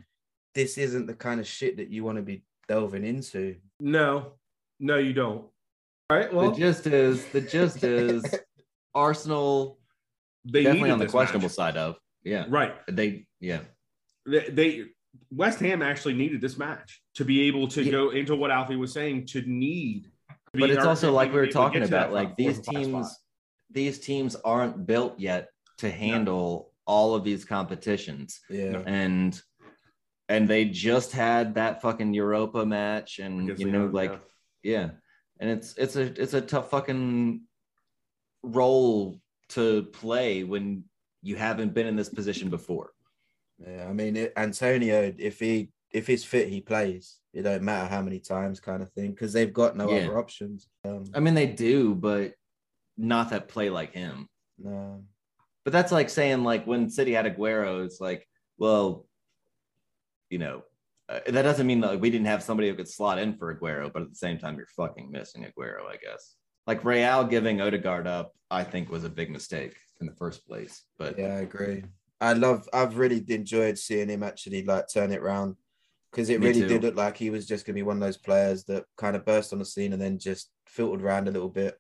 [0.55, 3.56] this isn't the kind of shit that you want to be delving into.
[3.81, 4.32] No,
[4.81, 5.47] no, you don't.
[6.10, 6.32] All right.
[6.32, 8.24] Well, the gist is the gist is
[8.94, 9.78] Arsenal
[10.44, 11.55] they definitely on the questionable match.
[11.56, 12.74] side of yeah Right.
[12.89, 13.60] they yeah
[14.26, 14.85] They, they
[15.31, 17.90] West Ham actually needed this match to be able to Yeah.
[17.93, 20.05] go into what Alfie was saying to need.
[20.28, 22.12] to but it's also like we were be able to talking get to that about
[22.12, 23.18] like these four or five teams
[23.70, 25.48] these teams aren't built yet
[25.78, 28.82] to handle all of these competitions Yeah.
[28.86, 29.40] and
[30.28, 34.11] and they just had that fucking Europa match and Against you know like
[34.62, 34.73] yeah.
[34.73, 34.90] yeah
[35.40, 37.43] and it's it's a it's a tough fucking
[38.43, 39.20] role
[39.51, 40.85] to play when
[41.23, 42.90] you haven't been in this position before
[43.59, 47.20] Yeah, I mean, it, Antonio, if he if he's fit, he plays.
[47.32, 50.02] It don't matter how many times, kind of thing, because they've got no Yeah.
[50.06, 50.66] other options.
[50.85, 52.35] Um, I mean, they do, but
[52.97, 54.28] not that play like him.
[54.59, 55.05] no,
[55.65, 58.28] But that's like saying like when City had Aguero, it's like,
[58.59, 59.07] well,
[60.31, 60.62] you know,
[61.09, 63.55] uh, that doesn't mean that like, we didn't have somebody who could slot in for
[63.55, 66.36] Aguero, but at the same time, you're fucking missing Aguero, I guess.
[66.66, 70.82] Like Real giving Odegaard up, I think was a big mistake in the first place.
[70.99, 71.85] But yeah, I agree.
[72.20, 72.66] I love.
[72.73, 75.57] I've really enjoyed seeing him actually like turn it around
[76.11, 76.69] because it Me really too.
[76.69, 79.27] did look like he was just gonna be one of those players that kind of
[79.27, 81.78] burst on the scene and then just filtered around a little bit,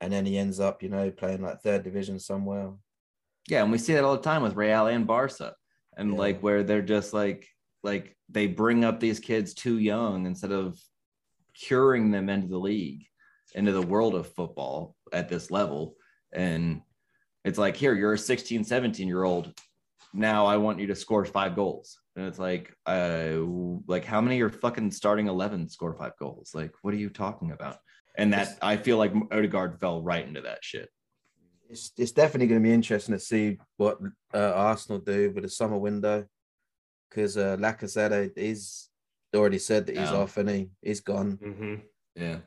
[0.00, 2.70] and then he ends up, you know, playing like third division somewhere.
[3.48, 5.54] Yeah, and we see that all the time with Real and Barca,
[5.96, 7.48] and like where they're just like
[7.82, 10.78] like they bring up these kids too young instead of
[11.54, 13.06] curing them into the league,
[13.54, 15.96] into the world of football at this level,
[16.32, 16.82] and
[17.44, 19.54] it's like here you're a 16, 17 year old.
[20.12, 23.38] Now I want you to score five goals, and it's like uh
[23.86, 26.50] like how many of your fucking starting eleven score five goals?
[26.54, 27.78] Like what are you talking about?
[28.18, 30.90] And that I feel like Odegaard fell right into that shit.
[31.68, 33.98] It's it's definitely going to be interesting to see what
[34.32, 36.26] uh, Arsenal do with the summer window
[37.08, 38.88] because uh, Lacazette he's
[39.34, 40.14] already said that he's Out.
[40.14, 41.38] off and he he's gone.
[41.42, 41.74] Mm-hmm.
[42.14, 42.38] Yeah.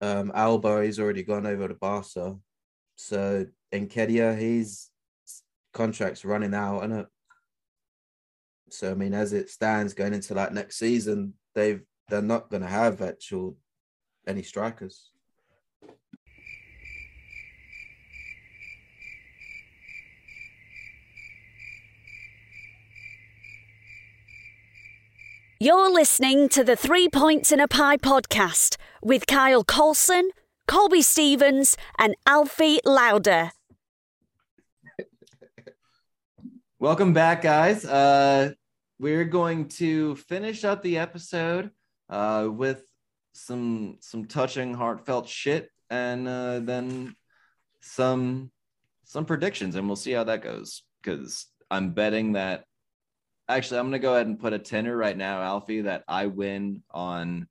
[0.00, 2.36] Um, Auba he's already gone over to Barca,
[2.96, 4.88] so Nketiah his
[5.72, 7.06] contract's running out, and
[8.70, 12.62] so I mean, as it stands going into like next season, they've they're not going
[12.62, 13.56] to have actual
[14.26, 15.10] any strikers.
[25.60, 30.30] You're listening to the Three Points in a Pie podcast with Kyle Colson,
[30.68, 33.50] Colby Stevens, and Alfie Lauder.
[36.78, 37.84] Welcome back, guys.
[37.84, 38.52] Uh,
[39.00, 41.72] we're going to finish up the episode
[42.08, 42.84] uh, with
[43.32, 47.16] some some touching, heartfelt shit, and uh, then
[47.80, 48.52] some
[49.02, 50.84] some predictions, and we'll see how that goes.
[51.02, 52.64] Because I'm betting that.
[53.48, 56.82] Actually, I'm gonna go ahead and put a tenor right now, Alfie, that I win
[56.90, 57.48] on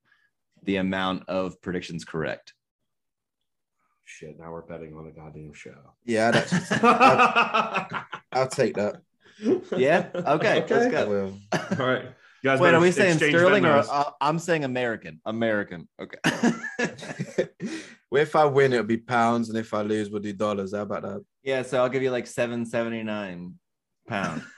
[0.64, 2.54] the amount of predictions correct.
[4.06, 5.76] Shit, now we're betting on a goddamn show.
[6.06, 6.54] Yeah, that's,
[6.84, 9.02] I'll, I'll take that.
[9.76, 10.08] Yeah.
[10.16, 10.66] Okay.
[10.68, 11.34] Let's go.
[11.54, 12.06] All right.
[12.44, 15.20] You guys Wait, are we saying sterling or uh, I'm saying American?
[15.26, 15.88] American.
[16.00, 16.18] Okay.
[18.10, 20.74] Well, if I win, it'll be pounds, and if I lose, we'll do dollars.
[20.74, 21.26] How about that?
[21.44, 23.56] Yeah, so I'll give you like seven seventy nine
[24.08, 24.44] pound.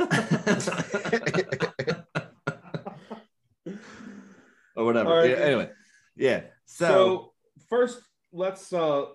[4.76, 5.10] or whatever.
[5.10, 5.32] Right.
[5.32, 5.70] Yeah, anyway,
[6.16, 6.42] yeah.
[6.66, 7.34] So, So,
[7.70, 8.02] first,
[8.32, 8.72] let's.
[8.74, 9.06] uh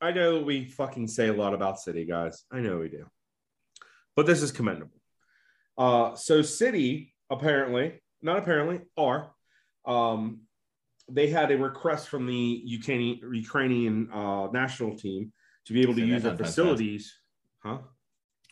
[0.00, 2.44] I know we fucking say a lot about City, guys.
[2.52, 3.06] I know we do,
[4.14, 4.92] but this is commendable.
[5.76, 9.32] Uh, so City apparently, not apparently, are
[9.86, 10.42] um,
[11.10, 15.32] they had a request from the Ukrainian Ukrainian uh, national team
[15.66, 17.14] to be able to use their facilities.
[17.60, 17.78] Huh?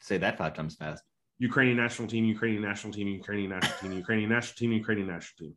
[0.06, 1.02] Say that five times fast.
[1.40, 5.54] Ukrainian national team, Ukrainian national team, Ukrainian national team, Ukrainian national team, Ukrainian national team.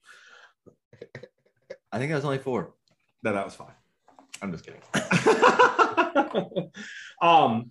[1.91, 2.73] I think that was only four.
[3.21, 3.75] No, that was five.
[4.41, 4.81] I'm just kidding.
[7.21, 7.69] um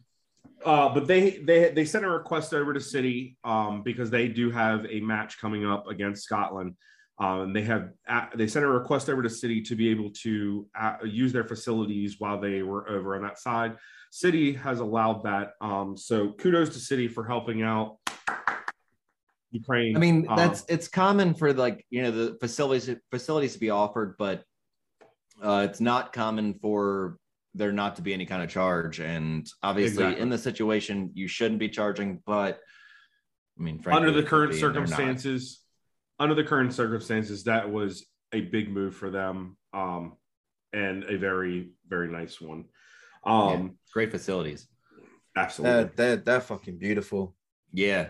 [0.65, 4.51] uh but they they they sent a request over to city um because they do
[4.51, 6.75] have a match coming up against scotland
[7.19, 10.67] um they have uh, they sent a request over to city to be able to
[10.79, 13.77] uh, use their facilities while they were over on that side
[14.11, 17.99] city has allowed that um so kudos to city for helping out
[19.51, 23.59] ukraine I mean, Um, that's it's common for like you know the facilities facilities to
[23.59, 24.45] be offered, but
[25.43, 27.17] uh, it's not common for
[27.55, 29.01] there not to be any kind of charge.
[29.01, 30.23] And obviously, Exactly.
[30.23, 32.23] in the situation, you shouldn't be charging.
[32.27, 32.61] But
[33.59, 34.89] I mean, frankly, under the current be, and they're not.
[34.89, 35.61] circumstances
[36.19, 40.17] under the current circumstances that was a big move for them um
[40.73, 42.65] and a very very nice one
[43.29, 44.67] um Yeah, great facilities.
[45.37, 47.35] absolutely They're, they're, they're fucking beautiful.
[47.73, 48.09] Yeah.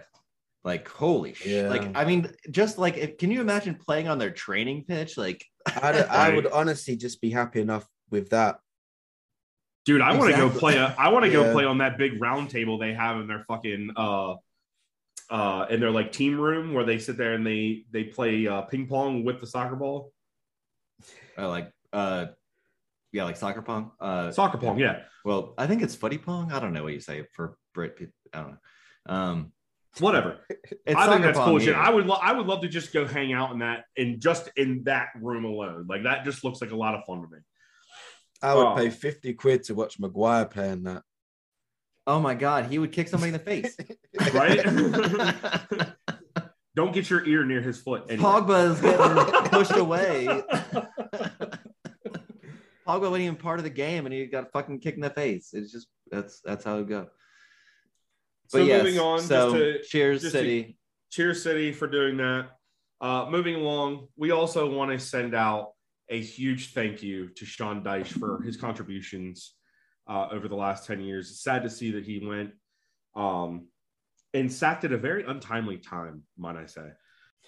[0.65, 1.65] Like holy shit!
[1.65, 1.69] Yeah.
[1.69, 5.17] Like I mean, just like if, can you imagine playing on their training pitch?
[5.17, 8.59] Like I'd, I would honestly just be happy enough with that.
[9.85, 11.45] dude i want to go play a i want to Yeah.
[11.45, 14.35] go play on that big round table they have in their fucking uh
[15.31, 18.63] uh in their like team room where they sit there and they they play uh
[18.63, 20.13] ping pong with the soccer ball
[21.39, 22.27] uh, like uh
[23.13, 23.93] yeah, like soccer pong.
[24.01, 25.01] Uh Soccer pong, yeah.
[25.25, 26.53] Well, I think it's footy pong.
[26.53, 27.97] I don't know what you say for Brit.
[27.97, 28.13] people.
[28.33, 29.15] I don't know.
[29.15, 29.53] Um,
[30.01, 30.39] whatever.
[30.87, 31.75] It's I think that's pong, cool shit.
[31.75, 34.51] I would lo- I would love to just go hang out in that and just
[34.57, 35.87] in that room alone.
[35.89, 37.39] Like that just looks like a lot of fun to me.
[38.43, 38.77] I would Oh.
[38.77, 41.03] pay 50 quid to watch Maguire playing that.
[42.07, 43.77] Oh my god, he would kick somebody in the face.
[44.33, 44.65] Right?
[46.75, 48.05] Don't get your ear near his foot.
[48.09, 48.23] anyway.
[48.31, 50.27] Pogba is getting pushed away.
[52.89, 55.51] Pogba wasn't even part of the game, and he got fucking kicked in the face.
[55.53, 57.09] It's just that's that's how it go.
[58.47, 60.79] So But yes, moving on, so just to cheers, City.
[61.11, 62.49] cheers, City for doing that.
[63.01, 65.73] Uh, moving along, we also want to send out
[66.09, 69.55] a huge thank you to Sean Dyche for his contributions
[70.09, 71.31] uh, over the last 10 years.
[71.31, 72.53] It's sad to see that he went
[73.15, 73.69] um,
[74.33, 76.89] and sacked at a very untimely time, might I say.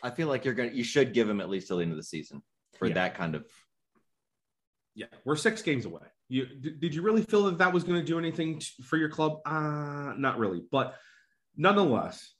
[0.02, 1.96] I feel like you're gonna you should give him at least till the end of
[1.98, 2.42] the season
[2.78, 2.94] for Yeah.
[2.94, 3.46] that kind of.
[4.94, 6.02] Yeah, we're six games away.
[6.28, 9.40] You did you really feel that that was going to do anything for your club?
[9.44, 10.94] Uh, not really, but
[11.56, 12.34] nonetheless,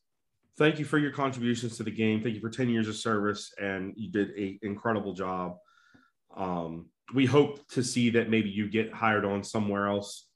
[0.57, 2.23] thank you for your contributions to the game.
[2.23, 5.57] Thank you for ten years of service, and you did a incredible job.
[6.37, 10.27] Um, we hope to see that maybe you get hired on somewhere else,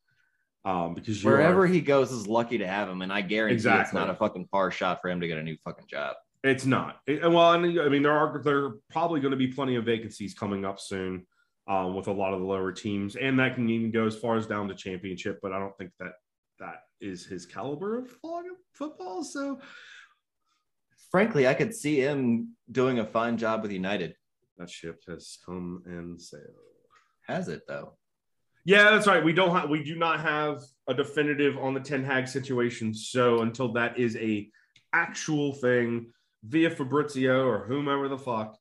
[0.64, 3.92] um, because Wherever are, he goes is lucky to have him, and I guarantee it's
[3.92, 6.16] not a fucking far shot for him to get a new fucking job.
[6.42, 7.00] It's not.
[7.06, 9.76] It- well, I mean, I mean, there are there are probably going to be plenty
[9.76, 11.26] of vacancies coming up soon
[11.66, 14.36] um, with a lot of the lower teams, and that can even go as far
[14.36, 15.38] as down to championship.
[15.42, 16.12] But I don't think that
[16.58, 18.14] that is his caliber of
[18.74, 19.24] football.
[19.24, 19.60] So
[21.10, 24.16] Frankly, I could see him doing a fine job with United.
[24.58, 26.42] that ship has come and sailed.
[27.28, 27.96] Has it though?
[28.64, 29.22] Yeah, that's right.
[29.22, 32.92] We don't have we do not have a definitive on the Ten Hag situation.
[32.94, 34.48] So until that is a
[34.92, 36.12] actual thing
[36.44, 38.58] via Fabrizio or whomever the fuck,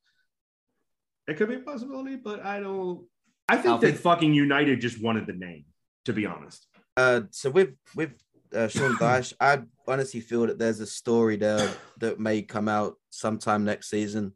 [1.28, 2.16] it could be a possibility.
[2.16, 3.06] But I don't.
[3.50, 5.66] I think that fucking United just wanted the name.
[6.06, 6.68] To be honest,
[6.98, 8.12] Uh, so with with
[8.54, 11.70] uh, Sean Dyche, I honestly feel that there's a story there
[12.00, 14.34] that may come out sometime next season.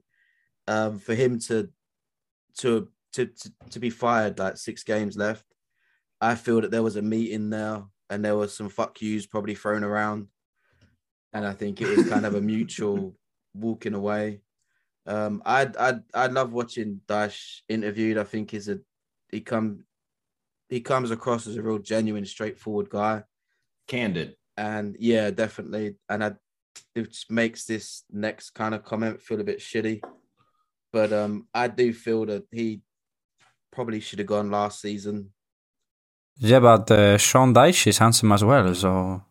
[0.66, 1.70] Um, for him to
[2.60, 5.46] to to to, to be fired like six games left,
[6.22, 9.56] I feel that there was a meeting there and there was some fuck yous probably
[9.56, 10.28] thrown around,
[11.34, 13.16] and I think it was kind of a mutual
[13.54, 14.42] walking away.
[15.08, 18.18] Um, I I I love watching Dyche interviewed.
[18.18, 18.80] I think he's a
[19.32, 19.86] he come
[20.70, 23.24] he comes across as a real genuine, straightforward guy.
[23.88, 24.36] Candid.
[24.58, 25.96] And yeah, definitely.
[26.10, 26.34] And I
[26.94, 30.04] it makes this next kind of comment feel a bit shitty.
[30.92, 32.82] But um I do feel that he
[33.72, 35.32] probably should have gone last season.
[36.40, 39.24] Yeah, but uh, Sean Dyche is handsome as well, so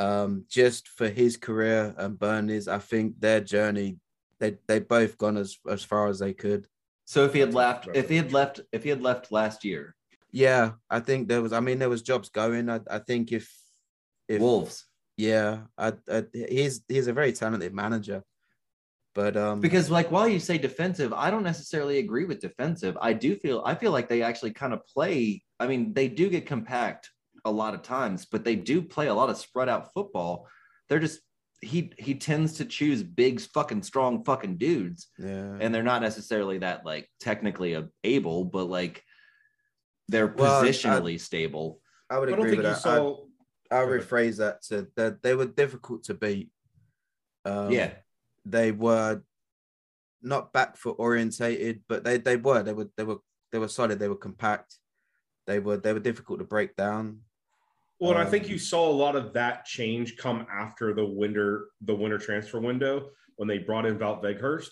[0.00, 3.98] Um just for his career and Burnley's, I think their journey
[4.42, 6.66] they they both gone as as far as they could.
[7.04, 9.94] So if he had left, if he had left, if he had left last year,
[10.32, 11.52] Yeah, I think there was.
[11.52, 12.68] I mean, there was jobs going.
[12.68, 13.46] I, I think if,
[14.28, 14.86] if Wolves.
[15.16, 18.22] yeah, I, I, he's he's a very talented manager,
[19.14, 22.96] but um, because like while you say defensive, I don't necessarily agree with defensive.
[23.00, 25.44] I do feel I feel like they actually kind of play.
[25.60, 27.10] I mean, they do get compact
[27.44, 30.48] a lot of times, but they do play a lot of spread out football.
[30.88, 31.20] They're just
[31.62, 35.56] he he tends to choose big fucking strong fucking dudes Yeah.
[35.60, 39.02] and they're not necessarily that like technically able but like
[40.08, 41.80] they're Well, I- positionally stable
[42.10, 42.82] I would I don't agree think with that.
[42.82, 43.24] saw.
[43.70, 46.50] I, I rephrase that to that they were difficult to beat.
[47.46, 47.94] Um, Yeah.
[48.44, 49.22] they were
[50.20, 53.18] not back foot orientated, but they they were they were they were
[53.50, 53.98] they were solid.
[53.98, 54.76] They were compact.
[55.46, 57.20] They were they were difficult to break down.
[58.02, 61.06] Well, and I Um, think you saw a lot of that change come after the
[61.06, 64.70] winter the winter transfer window when they brought in Wout Weghorst.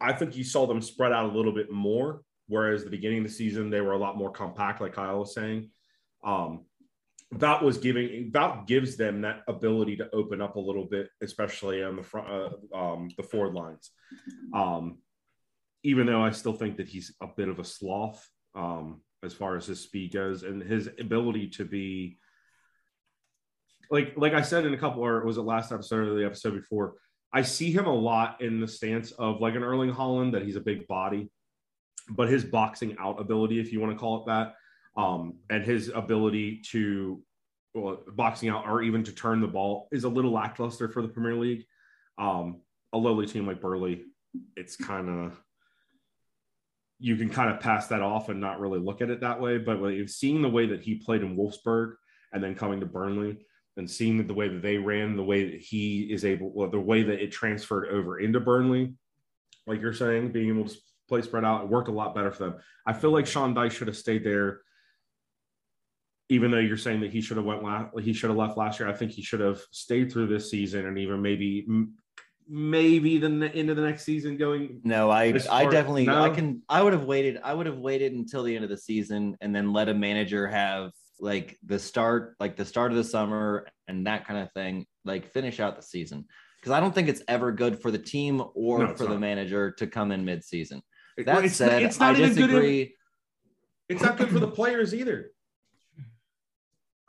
[0.00, 3.26] I think you saw them spread out a little bit more, whereas the beginning of
[3.26, 5.70] the season they were a lot more compact, like Kyle was saying.
[6.24, 6.64] Um,
[7.30, 11.84] that was giving that gives them that ability to open up a little bit, especially
[11.84, 13.92] on the front, uh, um, the forward lines.
[14.52, 14.98] Um,
[15.84, 19.56] even though I still think that he's a bit of a sloth um, as far
[19.56, 22.18] as his speed goes and his ability to be
[23.92, 26.54] like like I said in a couple or was it last episode or the episode
[26.54, 26.94] before,
[27.32, 30.56] I see him a lot in the stance of like an Erling Haaland that he's
[30.56, 31.30] a big body,
[32.08, 34.54] but his boxing out ability, if you want to call it that,
[35.00, 37.22] um, and his ability to
[37.74, 41.08] well, boxing out or even to turn the ball is a little lackluster for the
[41.08, 41.64] Premier League.
[42.16, 42.62] Um,
[42.94, 44.04] a lowly team like Burley,
[44.56, 45.38] it's kind of
[46.98, 49.58] you can kind of pass that off and not really look at it that way.
[49.58, 50.10] But when you've
[50.42, 51.94] the way that he played in Wolfsburg
[52.32, 53.44] and then coming to Burnley
[53.76, 56.78] and seeing the way that they ran, the way that he is able, well, the
[56.78, 58.94] way that it transferred over into Burnley,
[59.66, 60.76] like you're saying, being able to
[61.08, 62.54] play spread out, it worked a lot better for them.
[62.86, 64.60] I feel like Sean Dyche should have stayed there.
[66.28, 68.80] Even though you're saying that he should have went last, he should have left last
[68.80, 68.88] year.
[68.88, 71.66] I think he should have stayed through this season and even maybe,
[72.48, 74.80] maybe the end of the next season going.
[74.84, 76.22] No, I I definitely No?
[76.22, 78.76] I can I would have waited I would have waited until the end of the
[78.76, 80.92] season and then let a manager have
[81.22, 85.30] like the start like the start of the summer and that kind of thing like
[85.32, 86.24] finish out the season
[86.60, 89.18] because I don't think it's ever good for the team or No, it's for the
[89.18, 90.82] manager to come in mid-season.
[91.18, 92.94] That it's not- said, it's not I even good in- disagree.
[93.88, 95.30] It's not good for the players either.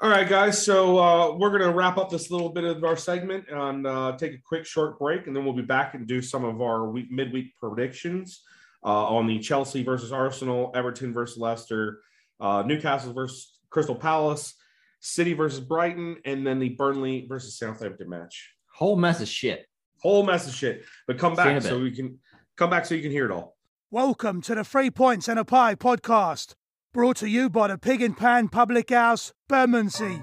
[0.01, 0.63] All right, guys.
[0.63, 4.17] So uh, we're going to wrap up this little bit of our segment and uh,
[4.17, 6.89] take a quick short break, and then we'll be back and do some of our
[6.89, 8.41] week, midweek predictions
[8.83, 12.01] uh, on the Chelsea versus Arsenal, Everton versus Leicester,
[12.41, 14.53] uh, Newcastle versus Crystal Palace,
[14.99, 18.53] City versus Brighton, and then the Burnley versus Southampton match.
[18.71, 19.65] Whole mess of shit.
[19.99, 20.85] Whole mess of shit.
[21.07, 22.19] But come See you in back so we can
[22.55, 23.57] come back so you can hear it all.
[23.89, 26.53] Welcome to the Three Points and a Pie podcast,
[26.93, 30.21] brought to you by the Pig and Pan Public House, Bermondsey.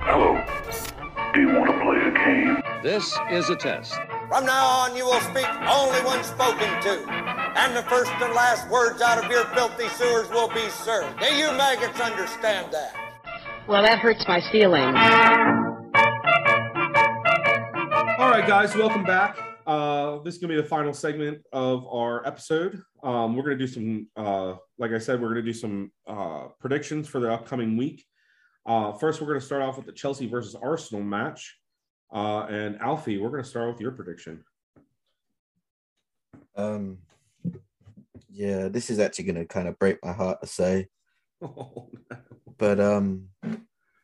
[0.00, 0.42] Hello.
[1.34, 2.62] Do you want to play a game?
[2.82, 3.92] This is a test.
[4.28, 7.08] From now on, you will speak only when spoken to.
[7.56, 11.20] And the first and last words out of your filthy sewers will be served.
[11.20, 12.92] Do you maggots understand that?
[13.68, 14.96] Well, that hurts my feelings.
[18.18, 19.38] All right, guys, welcome back.
[19.64, 22.82] Uh, this is going to be the final segment of our episode.
[23.04, 25.92] Um, we're going to do some, uh, like I said, we're going to do some
[26.08, 28.04] uh, predictions for the upcoming week.
[28.66, 31.56] Uh, first, we're going to start off with the Chelsea versus Arsenal match.
[32.12, 34.44] Uh, and Alfie, we're going to start with your prediction.
[36.56, 36.98] Um,
[38.30, 40.88] yeah, this is actually going to kind of break my heart to say,
[41.42, 41.90] Oh,
[42.56, 43.28] but um,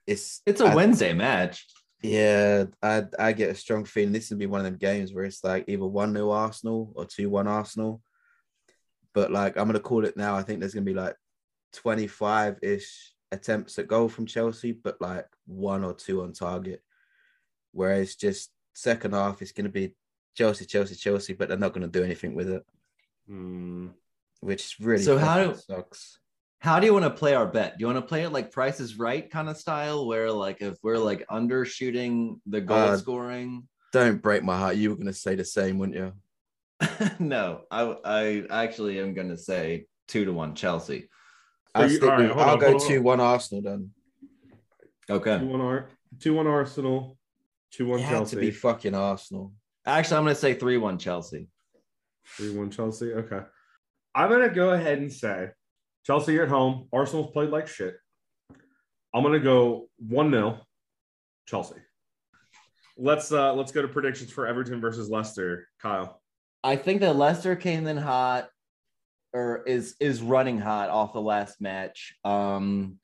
[0.06, 1.66] it's It's a I- Wednesday match.
[2.04, 5.22] Yeah, I I get a strong feeling this will be one of them games where
[5.24, 8.02] it's like either one 0 Arsenal or two one Arsenal.
[9.14, 10.34] But like I'm gonna call it now.
[10.34, 11.14] I think there's gonna be like
[11.74, 16.82] 25 ish attempts at goal from Chelsea, but like one or two on target.
[17.72, 19.94] Whereas just second half, it's gonna be
[20.34, 22.62] Chelsea, Chelsea, Chelsea, but they're not gonna do anything with it,
[23.26, 23.88] Hmm.
[24.40, 26.18] which really So how do- sucks.
[26.60, 27.76] How do you want to play our bet?
[27.76, 30.62] Do you want to play it like Price is Right kind of style, where like
[30.62, 33.66] if we're like undershooting the goal Uh, scoring?
[33.92, 34.76] Don't break my heart.
[34.76, 36.12] You were gonna say the same, wouldn't you?
[37.18, 41.08] no, I I actually am going to say two to one Chelsea.
[41.74, 42.88] I'll, you- stick all right, with- I'll on, go hold on.
[42.88, 43.90] two one Arsenal then.
[45.10, 45.38] Okay.
[45.40, 45.88] Two one Ar-
[46.20, 47.18] two one Arsenal,
[47.72, 49.52] two one Chelsea, to be fucking Arsenal.
[49.84, 51.48] Actually, I'm going to say three one Chelsea.
[52.36, 53.12] three one Chelsea.
[53.12, 53.40] Okay,
[54.14, 55.50] I'm going to go ahead and say
[56.04, 56.88] Chelsea at home.
[56.92, 57.96] Arsenal's played like shit.
[59.14, 60.60] I'm going to go one 0
[61.46, 61.76] Chelsea.
[62.96, 65.66] Let's uh let's go to predictions for Everton versus Leicester.
[65.80, 66.20] Kyle.
[66.62, 68.48] I think that Leicester came in hot
[69.32, 72.14] or is is running hot off the last match.
[72.24, 72.98] Um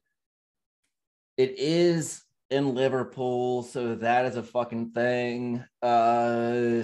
[1.37, 5.65] it is in Liverpool, so that is a fucking thing.
[5.83, 6.83] Uh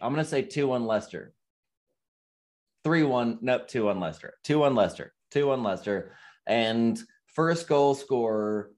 [0.00, 1.34] I'm gonna say 2-1 Leicester.
[2.84, 4.34] 3-1, nope, 2-1 Leicester.
[4.44, 5.12] 2-1 Leicester.
[5.34, 6.16] 2-1 Leicester.
[6.46, 8.70] And first goal scorer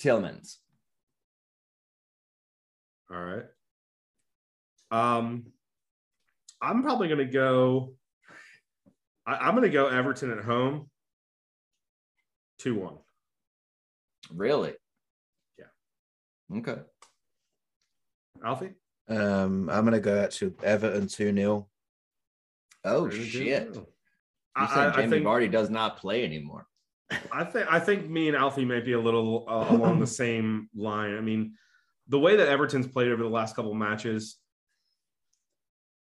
[0.00, 0.56] Tielemans.
[3.10, 3.44] All right.
[4.90, 5.46] Um,
[6.60, 7.94] I'm probably to go.
[9.26, 10.90] I, I'm to go Everton at home.
[12.58, 12.98] Two one.
[14.34, 14.74] Really?
[15.58, 16.58] Yeah.
[16.58, 16.80] Okay.
[18.44, 18.70] Alfie.
[19.08, 21.68] Um, I'm gonna go actually Everton two 0
[22.84, 23.72] Oh Everton shit!
[23.72, 23.76] 2-0.
[23.76, 23.86] You
[24.56, 26.66] I- said I- I Jamie think- Vardy does not play anymore.
[27.30, 30.68] I think I think me and Alfie may be a little uh, along the same
[30.74, 31.14] line.
[31.14, 31.54] I mean,
[32.08, 34.38] the way that Everton's played over the last couple matches,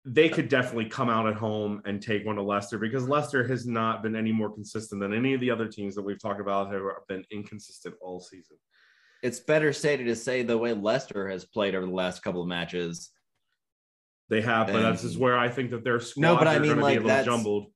[0.03, 3.67] they could definitely come out at home and take one to Leicester because Leicester has
[3.67, 6.71] not been any more consistent than any of the other teams that we've talked about
[6.73, 8.57] have been inconsistent all season.
[9.21, 12.47] It's better stated to say the way Leicester has played over the last couple of
[12.47, 13.11] matches.
[14.29, 16.79] They have, but this is where I think that their squad No, but I mean,
[16.79, 17.67] like, be a little that's- jumbled.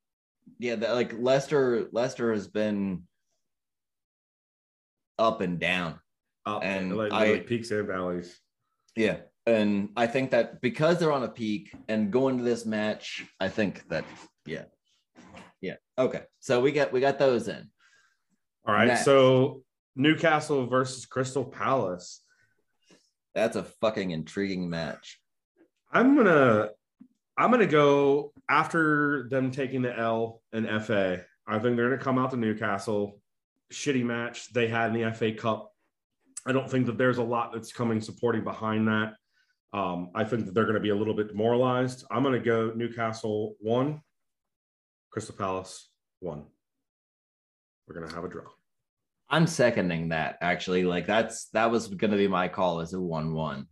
[0.59, 3.03] Yeah, that, like Leicester, Leicester has been
[5.19, 5.99] up and down,
[6.45, 8.39] Up, and like, I like peaks and valleys.
[8.95, 9.17] Yeah.
[9.47, 13.47] And I think that because they're on a peak and going to this match, I
[13.49, 14.05] think that
[14.45, 14.63] yeah.
[15.61, 15.75] Yeah.
[15.97, 16.23] Okay.
[16.39, 17.69] So we got we got those in.
[18.67, 19.05] All right, Next.
[19.05, 19.61] so
[19.95, 22.21] Newcastle versus Crystal Palace.
[23.35, 25.19] That's a fucking intriguing match.
[25.91, 26.69] I'm gonna
[27.37, 31.23] I'm gonna go after them taking the L in FA.
[31.47, 33.19] I think they're gonna come out to Newcastle.
[33.71, 35.71] Shitty match they had in the FA Cup.
[36.45, 39.13] I don't think that there's a lot that's coming supporting behind that.
[39.75, 42.05] Um, I think that they're going to be a little bit demoralized.
[42.09, 44.01] I'm going to go Newcastle one,
[45.09, 45.89] Crystal Palace
[46.21, 46.45] one.
[47.85, 48.45] We're going to have a draw.
[49.29, 50.83] I'm seconding that actually.
[50.83, 53.67] Like that's that was gonna be my call as a one-one.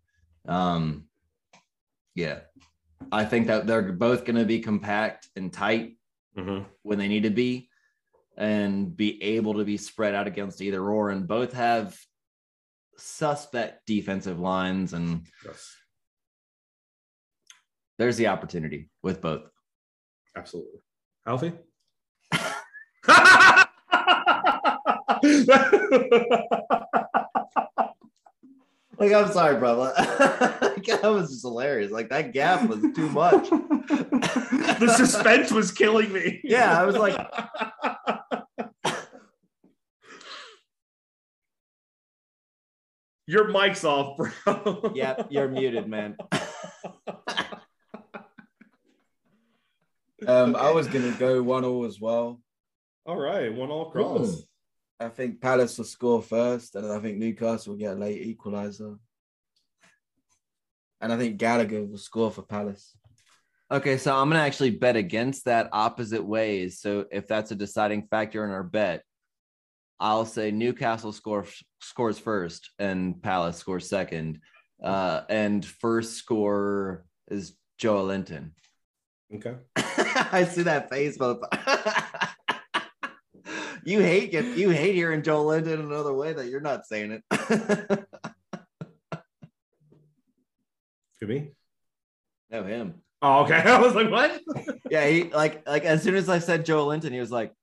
[0.47, 1.05] Um
[2.15, 2.39] yeah.
[3.11, 5.97] I think that they're both gonna be compact and tight
[6.81, 7.69] when they need to be
[8.35, 11.95] and be able to be spread out against either or and both have
[12.97, 15.75] suspect defensive lines and Yes,
[17.98, 19.44] there's the opportunity with both.
[20.36, 20.80] absolutely.
[21.26, 21.53] Alfie?
[28.98, 29.91] Like, I'm sorry, brother.
[29.98, 31.91] that was just hilarious.
[31.91, 33.49] Like, that gap was too much.
[33.49, 36.40] the suspense was killing me.
[36.44, 37.18] Yeah, I was like,
[43.26, 44.91] Your mic's off, bro.
[44.94, 46.18] yep, you're muted, man.
[50.27, 52.41] Um, I was gonna go one all as well.
[53.05, 54.43] All right, one all cross.
[54.99, 58.95] I think Palace will score first, and I think Newcastle will get a late equalizer.
[61.01, 62.95] And I think Gallagher will score for Palace.
[63.69, 66.79] Okay, so I'm gonna actually bet against that opposite ways.
[66.79, 69.03] So if that's a deciding factor in our bet,
[69.99, 71.45] I'll say Newcastle score
[71.81, 74.39] scores first and Palace scores second.
[74.81, 78.51] Uh, and first score is Joelinton.
[79.33, 79.55] Okay.
[80.34, 81.43] I see that face both.
[83.85, 84.57] you hate it.
[84.57, 87.23] You hate hearing Joelinton another way that you're not saying it.
[91.19, 91.51] To me?
[92.51, 92.95] no, him.
[93.22, 93.55] Oh, okay.
[93.55, 94.41] I was like, what?
[94.91, 97.53] Yeah, he like like as soon as I said Joelinton, he was like,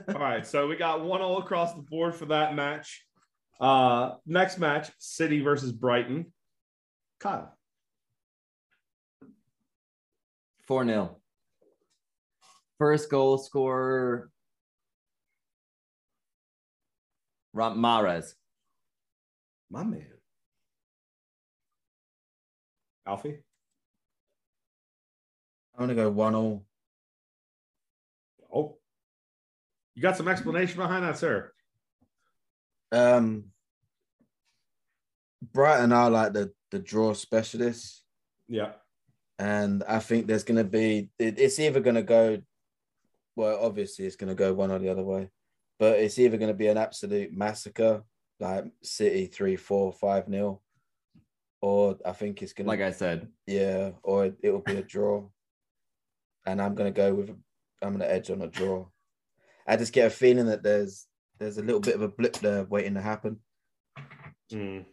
[0.00, 3.06] All right, so we got one all across the board for that match.
[3.60, 6.32] Uh next match, City versus Brighton.
[7.18, 7.56] Kyle.
[10.66, 11.16] 4 0.
[12.78, 14.30] First goal scorer,
[17.52, 18.34] Ram- Mahrez.
[19.68, 20.06] My man.
[23.06, 23.38] Alfie?
[25.74, 26.64] I'm gonna go one all.
[28.54, 28.78] Oh.
[29.94, 31.52] You got some explanation behind that, sir.
[32.92, 33.52] Um,
[35.42, 38.04] Brighton are like the the draw specialists,
[38.48, 38.74] Yeah.
[39.38, 42.42] and I think there's gonna be it- it's either gonna go.
[43.36, 45.30] Well, obviously it's gonna go one or the other way,
[45.78, 48.04] but it's either gonna be an absolute massacre,
[48.38, 50.62] like City three, four, five nil,
[51.60, 54.82] or I think it's gonna Like I said, yeah, or it, it will be a
[54.82, 55.28] draw.
[56.46, 57.30] And I'm gonna go with
[57.82, 58.88] I'm gonna edge on a draw.
[59.66, 61.06] I just get a feeling that there's
[61.40, 63.38] there's a little bit of a blip there waiting to happen.
[64.52, 64.84] Mm.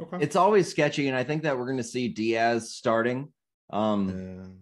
[0.00, 0.18] Okay.
[0.20, 3.32] it's always sketchy, and I think that we're going to see Dias starting.
[3.70, 4.58] Um,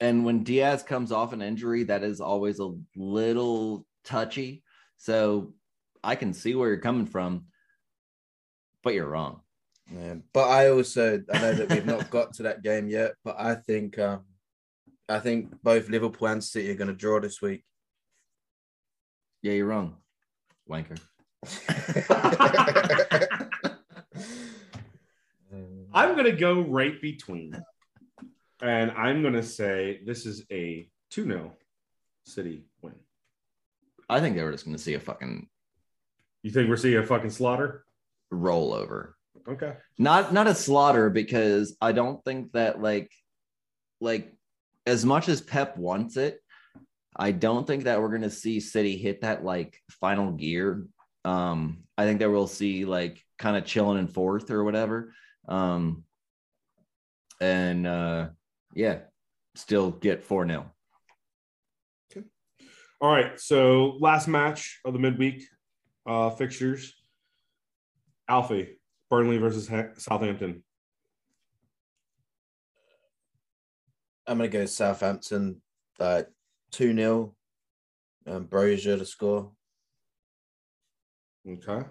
[0.00, 4.62] and when Dias comes off an injury, that is always a little touchy.
[4.98, 5.54] So
[6.02, 7.46] I can see where you're coming from,
[8.82, 9.40] but you're wrong.
[9.92, 13.36] Yeah, but I also I know that we've not got to that game yet, but
[13.38, 14.22] I think um
[15.08, 17.64] I think both Liverpool and City are going to draw this week.
[19.42, 19.96] Yeah, you're wrong,
[20.70, 20.98] wanker.
[25.92, 27.60] I'm going to go right between.
[28.62, 31.52] And I'm going to say this is a 2 0
[32.24, 32.94] City win.
[34.08, 35.48] I think they were just going to see a fucking
[36.42, 37.84] You think we're seeing a fucking slaughter?
[38.32, 39.12] rollover.
[39.46, 39.74] Okay.
[39.98, 43.10] Not not a slaughter because I don't think that like
[44.00, 44.32] like
[44.86, 46.41] as much as Pep wants it,
[47.14, 50.86] I don't think that we're going to see City hit that like final gear.
[51.24, 55.12] Um, I think that we'll see like kind of chilling in fourth or whatever.
[55.48, 56.04] Um,
[57.40, 58.28] and uh,
[58.74, 59.00] yeah,
[59.54, 60.72] still get 4 0.
[62.10, 62.26] Okay.
[63.00, 63.38] All right.
[63.38, 65.44] So last match of the midweek
[66.06, 66.94] uh, fixtures
[68.28, 68.78] Alfie,
[69.10, 69.68] Burnley versus
[69.98, 70.62] Southampton.
[74.26, 75.60] I'm going to go Southampton.
[75.98, 76.30] But
[76.72, 77.34] 2 0.
[78.26, 79.52] Um, Broja to score.
[81.46, 81.86] Okay.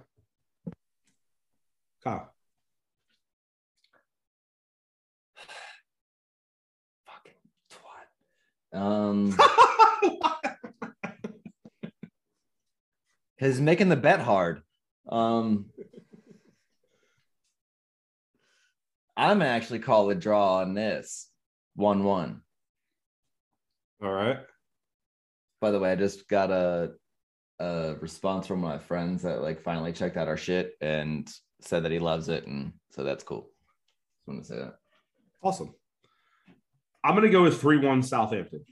[2.04, 2.30] car.
[7.06, 7.34] Fucking
[7.72, 8.80] twat.
[8.80, 9.38] Um,
[13.40, 14.62] Cause making the bet hard.
[15.10, 15.66] Um,
[19.18, 21.28] I'm actually call a draw on this
[21.76, 22.42] one one.
[24.02, 24.38] All right.
[25.62, 26.92] By the way, I just got a
[27.60, 31.32] a response from my friends that like finally checked out our shit and
[31.62, 33.52] said that he loves it, and so that's cool.
[34.18, 34.76] Just want to say that.
[35.44, 35.74] Awesome.
[37.04, 38.66] I'm gonna go with three one Southampton.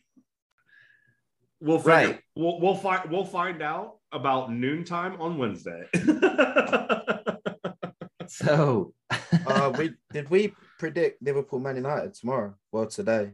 [1.61, 2.21] We'll figure, Right.
[2.35, 5.83] We'll we'll find we'll find out about noontime on Wednesday.
[8.29, 8.93] So
[9.47, 12.55] uh, we did we predict Liverpool Man United tomorrow?
[12.71, 13.31] Well, today.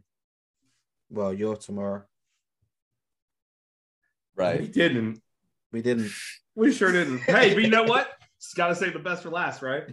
[1.09, 2.03] Well, you're tomorrow.
[4.37, 5.21] We didn't.
[5.71, 6.11] We didn't.
[6.55, 7.19] We sure didn't.
[7.19, 8.09] Hey, but you know what?
[8.41, 9.83] Just gotta save the best for last, right?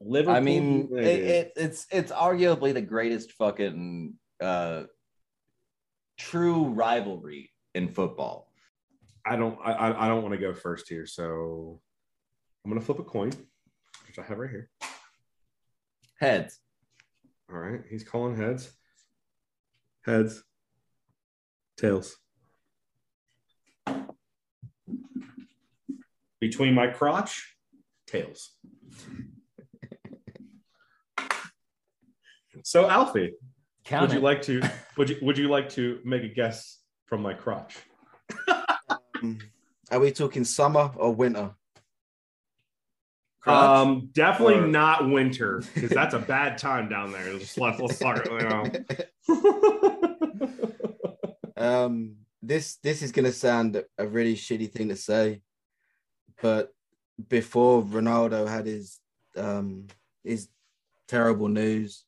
[0.00, 0.34] Liverpool.
[0.36, 4.84] I mean, it, it, it's it's arguably the greatest fucking uh,
[6.16, 8.50] true rivalry in football.
[9.26, 9.58] I don't.
[9.64, 11.80] I I- I don't want to go first here, so
[12.64, 13.30] I'm gonna flip a coin,
[14.06, 14.70] which I have right here.
[16.20, 16.60] Heads.
[17.50, 18.70] All right, he's calling heads.
[20.04, 20.42] Heads.
[21.76, 22.16] Tails.
[26.40, 27.56] Between my crotch,
[28.06, 28.52] tails.
[32.62, 33.34] so Alfie,
[33.84, 34.62] Count would you like to
[34.96, 37.76] would you would you like to make a guess from my crotch?
[39.16, 39.42] Mm.
[39.90, 41.54] Are we talking summer or winter?
[43.40, 43.86] Crotch?
[43.86, 47.32] Um, definitely Or- not winter because that's a bad time down there.
[47.32, 48.28] Let's, let's, let's start.
[48.30, 48.64] You know.
[51.58, 55.42] Um, this this is gonna sound a really shitty thing to say,
[56.40, 56.74] but
[57.28, 59.00] before Ronaldo had his
[59.36, 59.86] um
[60.24, 60.48] his
[61.06, 62.04] terrible news,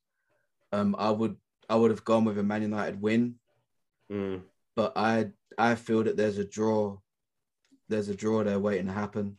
[0.73, 1.37] um, I would
[1.69, 3.37] I would have gone with a Man United win,
[4.11, 4.43] Mm.
[4.75, 6.99] but I I feel that there's a draw,
[7.89, 9.37] there's a draw there waiting to happen.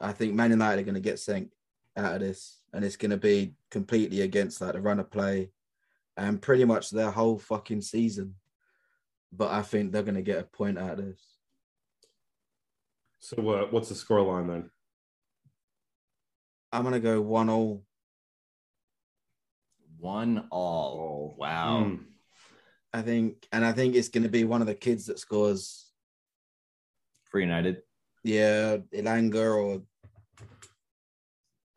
[0.00, 1.52] I think Man United are gonna get sent
[1.96, 5.50] out of this, and it's gonna be completely against like the run of play,
[6.16, 8.36] and pretty much their whole fucking season
[9.36, 11.33] but I think they're going to get a point out of this.
[13.24, 14.70] So uh, what's the score line then?
[16.70, 17.82] I'm going to go one all.
[19.98, 21.34] One all.
[21.38, 21.84] Wow.
[21.86, 22.00] Mm.
[22.92, 25.90] I think, and I think it's going to be one of the kids that scores.
[27.30, 27.78] For United.
[28.24, 29.80] Yeah, Elanga or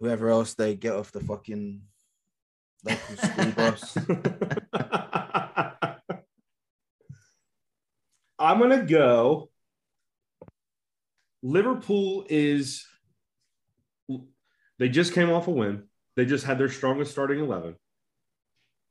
[0.01, 1.81] whoever else they get off the fucking
[2.83, 3.97] local school bus.
[8.37, 9.49] I'm gonna go.
[11.43, 12.85] Liverpool is.
[14.79, 15.83] They just came off a win.
[16.15, 17.75] They just had their strongest starting eleven.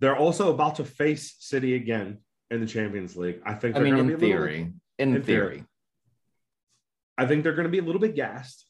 [0.00, 2.18] They're also about to face City again
[2.50, 3.40] in the Champions League.
[3.44, 3.76] I think.
[3.76, 4.72] I they're mean, in be a little- theory.
[4.98, 5.48] In, in theory.
[5.56, 5.64] theory.
[7.18, 8.66] I think they're going to be a little bit gassed.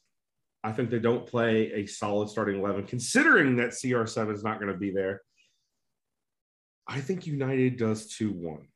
[0.63, 4.73] I think they don't play a solid starting 11, considering that CR7 is not going
[4.73, 5.21] to be there.
[6.89, 8.67] I think United does 2 1.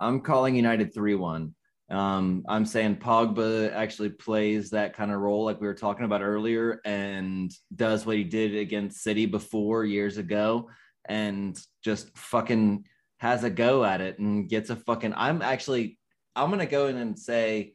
[0.00, 1.54] I'm calling United 3 1.
[1.90, 6.22] Um, I'm saying Pogba actually plays that kind of role, like we were talking about
[6.22, 10.70] earlier, and does what he did against City before years ago,
[11.06, 12.86] and just fucking
[13.18, 15.12] has a go at it and gets a fucking.
[15.16, 15.98] I'm actually,
[16.34, 17.74] I'm gonna go in and say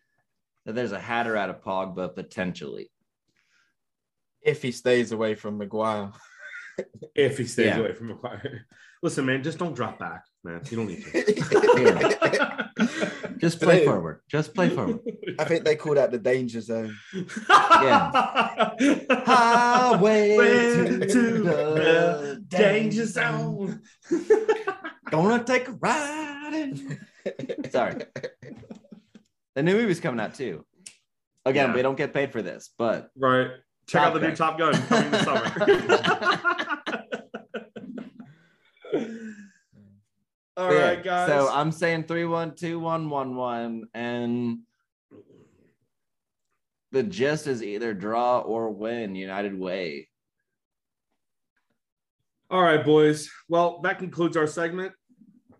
[0.65, 2.89] that there's a hatter out of Pogba potentially.
[4.41, 6.11] if he stays away from Maguire.
[7.15, 7.79] if he stays Yeah.
[7.79, 8.65] away from Maguire.
[9.03, 10.61] Listen, man, just don't drop back, man.
[10.71, 12.69] You don't need to.
[13.39, 14.21] Just play forward.
[14.29, 14.99] Just play forward.
[15.39, 16.95] I think they call that the danger zone.
[17.43, 18.11] Yeah.
[19.25, 23.81] Highway to, to the danger zone.
[25.09, 26.53] Gonna take a ride.
[26.53, 27.95] in- Sorry.
[29.55, 30.65] The new movie's coming out too.
[31.45, 31.75] Again, Yeah.
[31.75, 33.49] we don't get paid for this, but Right.
[33.87, 35.51] Check out the new Top Top Gun coming this summer.
[40.57, 41.27] All yeah, right, guys.
[41.29, 44.59] So I'm saying three one two one one one, and
[46.91, 50.09] the gist is either draw or win United Way.
[52.49, 53.29] All right, boys.
[53.47, 54.93] Well, that concludes our segment.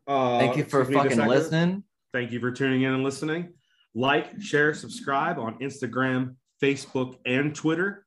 [0.07, 1.83] Uh, Thank you for excuse me, the fucking listening.
[2.11, 3.53] Thank you for tuning in and listening.
[3.93, 8.05] Like, share, subscribe on Instagram, Facebook, and Twitter.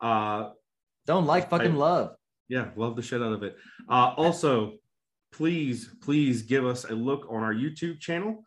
[0.00, 0.50] Uh,
[1.06, 2.14] Don't like fucking I- love.
[2.48, 3.56] yeah, love the shit out of it.
[3.88, 4.74] Uh, also,
[5.44, 8.44] please, please give us a look on our YouTube channel.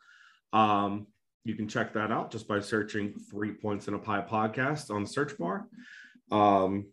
[0.53, 1.07] Um,
[1.43, 5.01] you can check that out just by searching Three Points in a Pie podcast on
[5.01, 5.65] the search bar.
[6.31, 6.85] Um,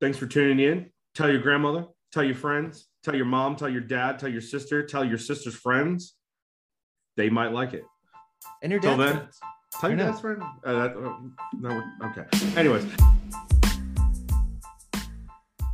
[0.00, 0.90] thanks for tuning in.
[1.14, 4.82] Tell your grandmother, tell your friends, tell your mom, tell your dad, tell your sister,
[4.86, 6.14] tell your sister's friends.
[7.18, 7.84] They might like it.
[8.62, 9.38] And your Till dad's then, friends.
[9.80, 10.42] tell your Or dad's friend.
[10.64, 11.16] Uh, that- uh,
[11.60, 12.58] no, okay.
[12.58, 12.86] Anyways.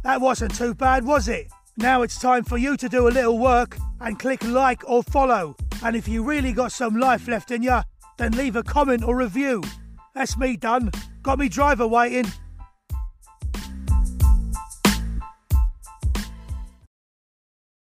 [0.03, 1.47] That wasn't too bad, was it?
[1.77, 5.57] Now it's time for you to do a little work and click like or follow.
[5.83, 7.81] And if you really got some life left in you,
[8.19, 9.63] then leave a comment or review.
[10.15, 10.91] That's me done.
[11.23, 12.31] Got me driver waiting.